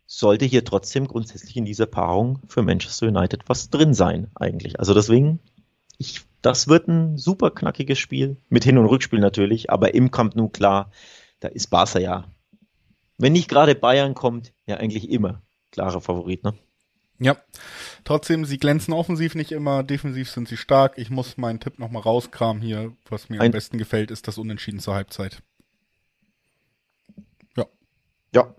sollte 0.06 0.44
hier 0.44 0.64
trotzdem 0.64 1.06
grundsätzlich 1.06 1.56
in 1.56 1.64
dieser 1.64 1.86
Paarung 1.86 2.40
für 2.46 2.62
Manchester 2.62 3.08
United 3.08 3.44
was 3.46 3.70
drin 3.70 3.94
sein, 3.94 4.28
eigentlich. 4.34 4.78
Also 4.78 4.92
deswegen, 4.92 5.40
ich, 5.96 6.20
das 6.42 6.68
wird 6.68 6.88
ein 6.88 7.16
super 7.16 7.50
knackiges 7.50 7.98
Spiel, 7.98 8.36
mit 8.50 8.64
Hin- 8.64 8.76
und 8.76 8.86
Rückspiel 8.86 9.20
natürlich, 9.20 9.70
aber 9.70 9.94
im 9.94 10.10
Camp 10.10 10.36
Nou 10.36 10.48
klar, 10.48 10.90
da 11.38 11.48
ist 11.48 11.68
Barca 11.68 11.98
ja, 11.98 12.24
wenn 13.16 13.32
nicht 13.32 13.48
gerade 13.48 13.74
Bayern 13.74 14.14
kommt, 14.14 14.52
ja 14.66 14.76
eigentlich 14.76 15.10
immer 15.10 15.40
klarer 15.70 16.00
Favorit, 16.00 16.44
ne? 16.44 16.54
Ja, 17.22 17.36
trotzdem, 18.04 18.46
sie 18.46 18.58
glänzen 18.58 18.94
offensiv 18.94 19.34
nicht 19.34 19.52
immer, 19.52 19.82
defensiv 19.82 20.30
sind 20.30 20.48
sie 20.48 20.56
stark. 20.56 20.96
Ich 20.96 21.10
muss 21.10 21.36
meinen 21.36 21.60
Tipp 21.60 21.78
nochmal 21.78 22.02
rauskramen 22.02 22.62
hier. 22.62 22.96
Was 23.10 23.28
mir 23.28 23.40
Ein 23.40 23.48
am 23.48 23.52
besten 23.52 23.76
gefällt, 23.76 24.10
ist 24.10 24.26
das 24.26 24.38
Unentschieden 24.38 24.80
zur 24.80 24.94
Halbzeit. 24.94 25.42
Ja. 27.58 27.66
Ja. 28.34 28.54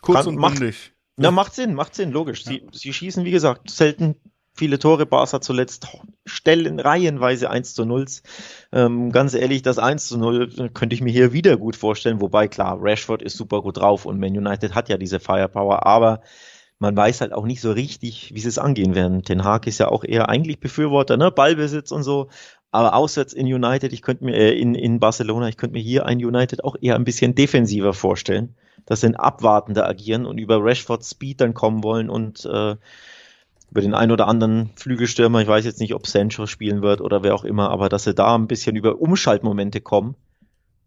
Kurz 0.00 0.24
Kann, 0.24 0.38
und 0.38 0.40
bündig. 0.40 0.92
Ja, 1.18 1.30
macht 1.30 1.54
Sinn, 1.54 1.74
macht 1.74 1.94
Sinn, 1.94 2.10
logisch. 2.10 2.44
Sie, 2.44 2.62
ja. 2.62 2.68
sie 2.72 2.92
schießen, 2.94 3.26
wie 3.26 3.30
gesagt, 3.30 3.68
selten 3.70 4.16
viele 4.54 4.78
Tore. 4.78 5.06
Barca 5.06 5.40
zuletzt 5.40 5.88
stellen 6.26 6.80
reihenweise 6.80 7.50
1 7.50 7.74
zu 7.74 7.84
0. 7.84 8.06
Ähm, 8.72 9.12
ganz 9.12 9.34
ehrlich, 9.34 9.62
das 9.62 9.78
1 9.78 10.08
zu 10.08 10.18
0 10.18 10.70
könnte 10.74 10.94
ich 10.94 11.02
mir 11.02 11.12
hier 11.12 11.32
wieder 11.32 11.56
gut 11.56 11.76
vorstellen. 11.76 12.20
Wobei, 12.20 12.48
klar, 12.48 12.78
Rashford 12.80 13.22
ist 13.22 13.36
super 13.36 13.62
gut 13.62 13.78
drauf 13.78 14.06
und 14.06 14.18
Man 14.18 14.36
United 14.36 14.74
hat 14.74 14.88
ja 14.88 14.96
diese 14.96 15.20
Firepower, 15.20 15.86
aber 15.86 16.20
man 16.78 16.96
weiß 16.96 17.20
halt 17.20 17.32
auch 17.34 17.44
nicht 17.44 17.60
so 17.60 17.72
richtig, 17.72 18.32
wie 18.34 18.40
sie 18.40 18.48
es 18.48 18.58
angehen 18.58 18.94
werden. 18.94 19.22
Ten 19.22 19.44
Hag 19.44 19.66
ist 19.66 19.78
ja 19.78 19.88
auch 19.88 20.02
eher 20.04 20.28
eigentlich 20.30 20.60
Befürworter, 20.60 21.16
ne? 21.16 21.30
Ballbesitz 21.30 21.92
und 21.92 22.02
so. 22.02 22.28
Aber 22.72 22.94
auswärts 22.94 23.32
in 23.32 23.46
United, 23.46 23.92
ich 23.92 24.02
könnte 24.02 24.24
mir, 24.24 24.34
äh, 24.36 24.58
in, 24.58 24.74
in 24.74 25.00
Barcelona, 25.00 25.48
ich 25.48 25.56
könnte 25.56 25.74
mir 25.74 25.82
hier 25.82 26.06
ein 26.06 26.24
United 26.24 26.64
auch 26.64 26.76
eher 26.80 26.94
ein 26.94 27.04
bisschen 27.04 27.34
defensiver 27.34 27.92
vorstellen. 27.94 28.54
dass 28.86 29.00
sie 29.02 29.08
ein 29.08 29.16
abwartender 29.16 29.86
agieren 29.86 30.26
und 30.26 30.38
über 30.38 30.62
Rashford 30.64 31.04
Speed 31.04 31.40
dann 31.40 31.54
kommen 31.54 31.84
wollen 31.84 32.10
und 32.10 32.44
äh, 32.46 32.76
über 33.70 33.80
den 33.80 33.94
ein 33.94 34.10
oder 34.10 34.26
anderen 34.26 34.70
Flügelstürmer, 34.76 35.40
ich 35.40 35.48
weiß 35.48 35.64
jetzt 35.64 35.80
nicht, 35.80 35.94
ob 35.94 36.06
Sancho 36.06 36.46
spielen 36.46 36.82
wird 36.82 37.00
oder 37.00 37.22
wer 37.22 37.34
auch 37.34 37.44
immer, 37.44 37.70
aber 37.70 37.88
dass 37.88 38.04
sie 38.04 38.14
da 38.14 38.34
ein 38.34 38.48
bisschen 38.48 38.76
über 38.76 39.00
Umschaltmomente 39.00 39.80
kommen 39.80 40.16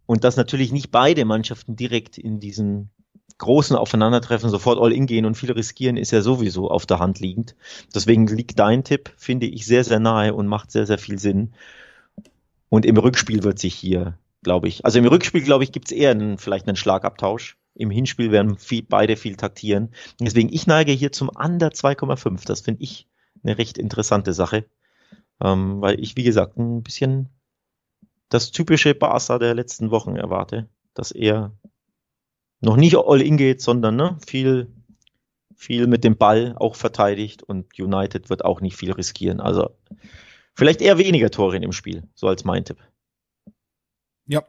und 0.05 0.23
dass 0.23 0.35
natürlich 0.35 0.71
nicht 0.71 0.91
beide 0.91 1.23
Mannschaften 1.25 1.75
direkt 1.75 2.17
in 2.17 2.39
diesen 2.39 2.89
großen 3.37 3.75
Aufeinandertreffen 3.75 4.49
sofort 4.49 4.79
all 4.79 4.93
in 4.93 5.05
gehen 5.05 5.25
und 5.25 5.35
viel 5.35 5.51
riskieren, 5.51 5.97
ist 5.97 6.11
ja 6.11 6.21
sowieso 6.21 6.69
auf 6.69 6.85
der 6.85 6.99
Hand 6.99 7.19
liegend. 7.19 7.55
Deswegen 7.93 8.27
liegt 8.27 8.59
dein 8.59 8.83
Tipp, 8.83 9.11
finde 9.17 9.47
ich, 9.47 9.65
sehr, 9.65 9.83
sehr 9.83 9.99
nahe 9.99 10.33
und 10.33 10.47
macht 10.47 10.71
sehr, 10.71 10.85
sehr 10.85 10.97
viel 10.97 11.19
Sinn. 11.19 11.53
Und 12.69 12.85
im 12.85 12.97
Rückspiel 12.97 13.43
wird 13.43 13.59
sich 13.59 13.75
hier, 13.75 14.17
glaube 14.43 14.67
ich, 14.67 14.85
also 14.85 14.99
im 14.99 15.05
Rückspiel, 15.05 15.41
glaube 15.41 15.63
ich, 15.63 15.71
gibt 15.71 15.87
es 15.87 15.97
eher 15.97 16.11
einen, 16.11 16.37
vielleicht 16.37 16.67
einen 16.67 16.77
Schlagabtausch. 16.77 17.57
Im 17.75 17.89
Hinspiel 17.89 18.31
werden 18.31 18.57
viel, 18.57 18.83
beide 18.83 19.15
viel 19.15 19.35
taktieren. 19.35 19.89
Deswegen, 20.19 20.53
ich 20.53 20.67
neige 20.67 20.91
hier 20.91 21.11
zum 21.11 21.29
Under 21.29 21.69
2,5. 21.69 22.45
Das 22.45 22.61
finde 22.61 22.83
ich 22.83 23.07
eine 23.43 23.57
recht 23.57 23.77
interessante 23.77 24.33
Sache. 24.33 24.65
Ähm, 25.41 25.81
weil 25.81 25.99
ich, 25.99 26.15
wie 26.15 26.23
gesagt, 26.23 26.57
ein 26.57 26.83
bisschen 26.83 27.29
das 28.29 28.51
typische 28.51 28.93
Barca 28.93 29.39
der 29.39 29.55
letzten 29.55 29.91
Wochen 29.91 30.15
erwarte. 30.15 30.69
Dass 30.93 31.11
er 31.11 31.51
noch 32.61 32.77
nicht 32.77 32.95
all 32.97 33.21
in 33.21 33.37
geht, 33.37 33.61
sondern 33.61 33.95
ne, 33.95 34.17
viel, 34.25 34.71
viel 35.55 35.87
mit 35.87 36.03
dem 36.03 36.17
Ball 36.17 36.55
auch 36.57 36.75
verteidigt 36.75 37.43
und 37.43 37.77
United 37.79 38.29
wird 38.29 38.45
auch 38.45 38.61
nicht 38.61 38.77
viel 38.77 38.91
riskieren. 38.91 39.39
Also 39.39 39.75
vielleicht 40.53 40.81
eher 40.81 40.97
weniger 40.97 41.29
Tore 41.29 41.55
in 41.55 41.61
dem 41.61 41.73
Spiel, 41.73 42.03
so 42.15 42.27
als 42.27 42.45
mein 42.45 42.63
Tipp. 42.63 42.77
Ja, 44.25 44.43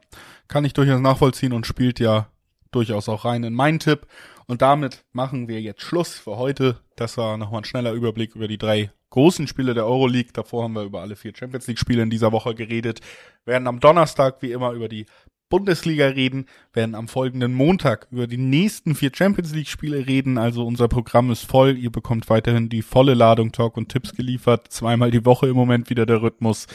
kann 0.47 0.63
ich 0.63 0.73
durchaus 0.73 1.01
nachvollziehen 1.01 1.51
und 1.51 1.65
spielt 1.65 1.99
ja 1.99 2.29
durchaus 2.75 3.09
auch 3.09 3.25
rein 3.25 3.43
in 3.43 3.53
meinen 3.53 3.79
Tipp. 3.79 4.07
Und 4.47 4.61
damit 4.61 5.03
machen 5.11 5.47
wir 5.47 5.61
jetzt 5.61 5.81
Schluss 5.81 6.13
für 6.13 6.37
heute. 6.37 6.79
Das 6.95 7.17
war 7.17 7.37
nochmal 7.37 7.61
ein 7.61 7.65
schneller 7.65 7.93
Überblick 7.93 8.35
über 8.35 8.47
die 8.47 8.57
drei 8.59 8.91
großen 9.09 9.47
Spiele 9.47 9.73
der 9.73 9.85
Euroleague. 9.85 10.33
Davor 10.33 10.63
haben 10.63 10.73
wir 10.73 10.83
über 10.83 11.01
alle 11.01 11.15
vier 11.15 11.33
Champions 11.35 11.67
League 11.67 11.79
Spiele 11.79 12.03
in 12.03 12.09
dieser 12.09 12.31
Woche 12.31 12.53
geredet. 12.53 12.99
Wir 13.45 13.53
werden 13.53 13.67
am 13.67 13.79
Donnerstag 13.79 14.41
wie 14.41 14.51
immer 14.51 14.71
über 14.73 14.89
die 14.89 15.05
Bundesliga 15.49 16.07
reden, 16.07 16.47
werden 16.73 16.95
am 16.95 17.07
folgenden 17.07 17.53
Montag 17.53 18.07
über 18.11 18.27
die 18.27 18.37
nächsten 18.37 18.95
vier 18.95 19.11
Champions 19.13 19.53
League 19.53 19.67
Spiele 19.67 20.07
reden. 20.07 20.37
Also 20.37 20.65
unser 20.65 20.87
Programm 20.87 21.31
ist 21.31 21.45
voll. 21.45 21.77
Ihr 21.77 21.91
bekommt 21.91 22.29
weiterhin 22.29 22.67
die 22.67 22.81
volle 22.81 23.13
Ladung 23.13 23.51
Talk 23.51 23.77
und 23.77 23.89
Tipps 23.89 24.13
geliefert. 24.13 24.71
Zweimal 24.71 25.11
die 25.11 25.25
Woche 25.25 25.47
im 25.47 25.55
Moment 25.55 25.89
wieder 25.89 26.05
der 26.05 26.21
Rhythmus. 26.21 26.67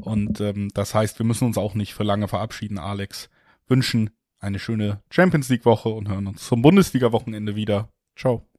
Und 0.00 0.40
ähm, 0.40 0.68
das 0.74 0.94
heißt, 0.94 1.18
wir 1.18 1.26
müssen 1.26 1.46
uns 1.46 1.56
auch 1.56 1.74
nicht 1.74 1.94
für 1.94 2.04
lange 2.04 2.28
verabschieden, 2.28 2.78
Alex. 2.78 3.30
Wünschen 3.68 4.10
eine 4.40 4.58
schöne 4.58 5.02
Champions 5.10 5.48
League 5.48 5.64
Woche 5.64 5.90
und 5.90 6.08
hören 6.08 6.26
uns 6.26 6.46
zum 6.46 6.62
Bundesliga 6.62 7.12
Wochenende 7.12 7.54
wieder. 7.54 7.88
Ciao. 8.16 8.49